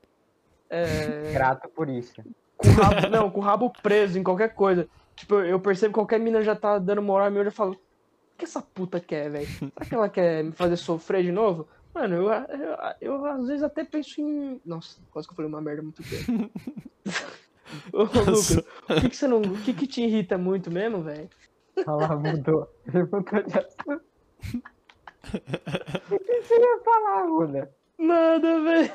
[0.70, 2.22] É, Grato por isso.
[2.58, 4.88] com rabo, não, com o rabo preso em qualquer coisa.
[5.16, 7.72] Tipo, eu percebo que qualquer mina já tá dando moral em mim, eu já falo,
[7.72, 7.78] o
[8.38, 9.48] que essa puta quer, velho?
[9.48, 11.66] Será que ela quer me fazer sofrer de novo?
[11.94, 14.60] Mano, eu, eu, eu às vezes até penso em.
[14.66, 16.52] Nossa, quase que eu falei uma merda muito grande.
[17.94, 19.42] Ô, Lucas, o que, que você não.
[19.42, 21.30] O que, que te irrita muito mesmo, velho?
[21.88, 22.70] Olha lá, mudou.
[22.88, 24.02] Ele mudou de assunto.
[26.12, 27.72] O que você ia falar, Ruda?
[27.98, 28.92] Nada, velho.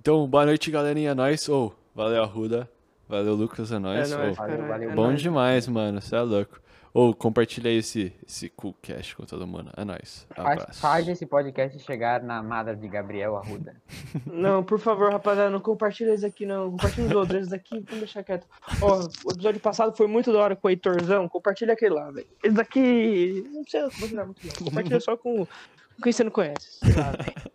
[0.00, 1.10] Então, boa noite, galerinha.
[1.10, 1.48] É nóis.
[1.48, 2.70] Ô, valeu, Arruda.
[3.08, 3.72] Valeu, Lucas.
[3.72, 4.12] É nóis.
[4.12, 4.90] É nóis, Ô, Valeu, caralho, valeu.
[4.90, 5.20] é bom nóis.
[5.20, 6.00] demais, mano.
[6.00, 6.60] Você é louco.
[6.92, 9.70] Ou compartilha aí esse, esse cool cash com todo mundo.
[9.76, 10.26] É nóis.
[10.34, 10.80] Faz, Abraço.
[10.80, 13.76] faz esse podcast chegar na madra de Gabriel Arruda.
[14.26, 16.70] Não, por favor, rapaziada, não compartilha esse aqui, não.
[16.70, 17.42] Compartilha os outros.
[17.42, 18.46] Esse daqui, vamos deixar quieto.
[18.80, 21.28] Ó, o episódio passado foi muito da hora com o Heitorzão.
[21.28, 22.26] Compartilha aquele lá, velho.
[22.42, 23.44] Esse daqui.
[23.52, 24.66] Não precisa compartilhar muito, não.
[24.66, 26.78] Compartilha só com, com quem você não conhece.
[26.96, 27.48] Lá, velho.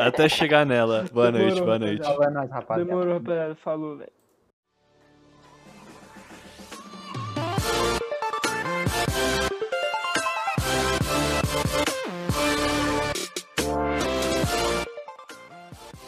[0.00, 1.04] Até chegar nela.
[1.12, 2.04] Boa noite, Demorou, boa noite.
[2.04, 2.84] Fala nós, rapaziada.
[2.90, 3.54] Demorou, rapaziada.
[3.56, 4.17] Falou, velho.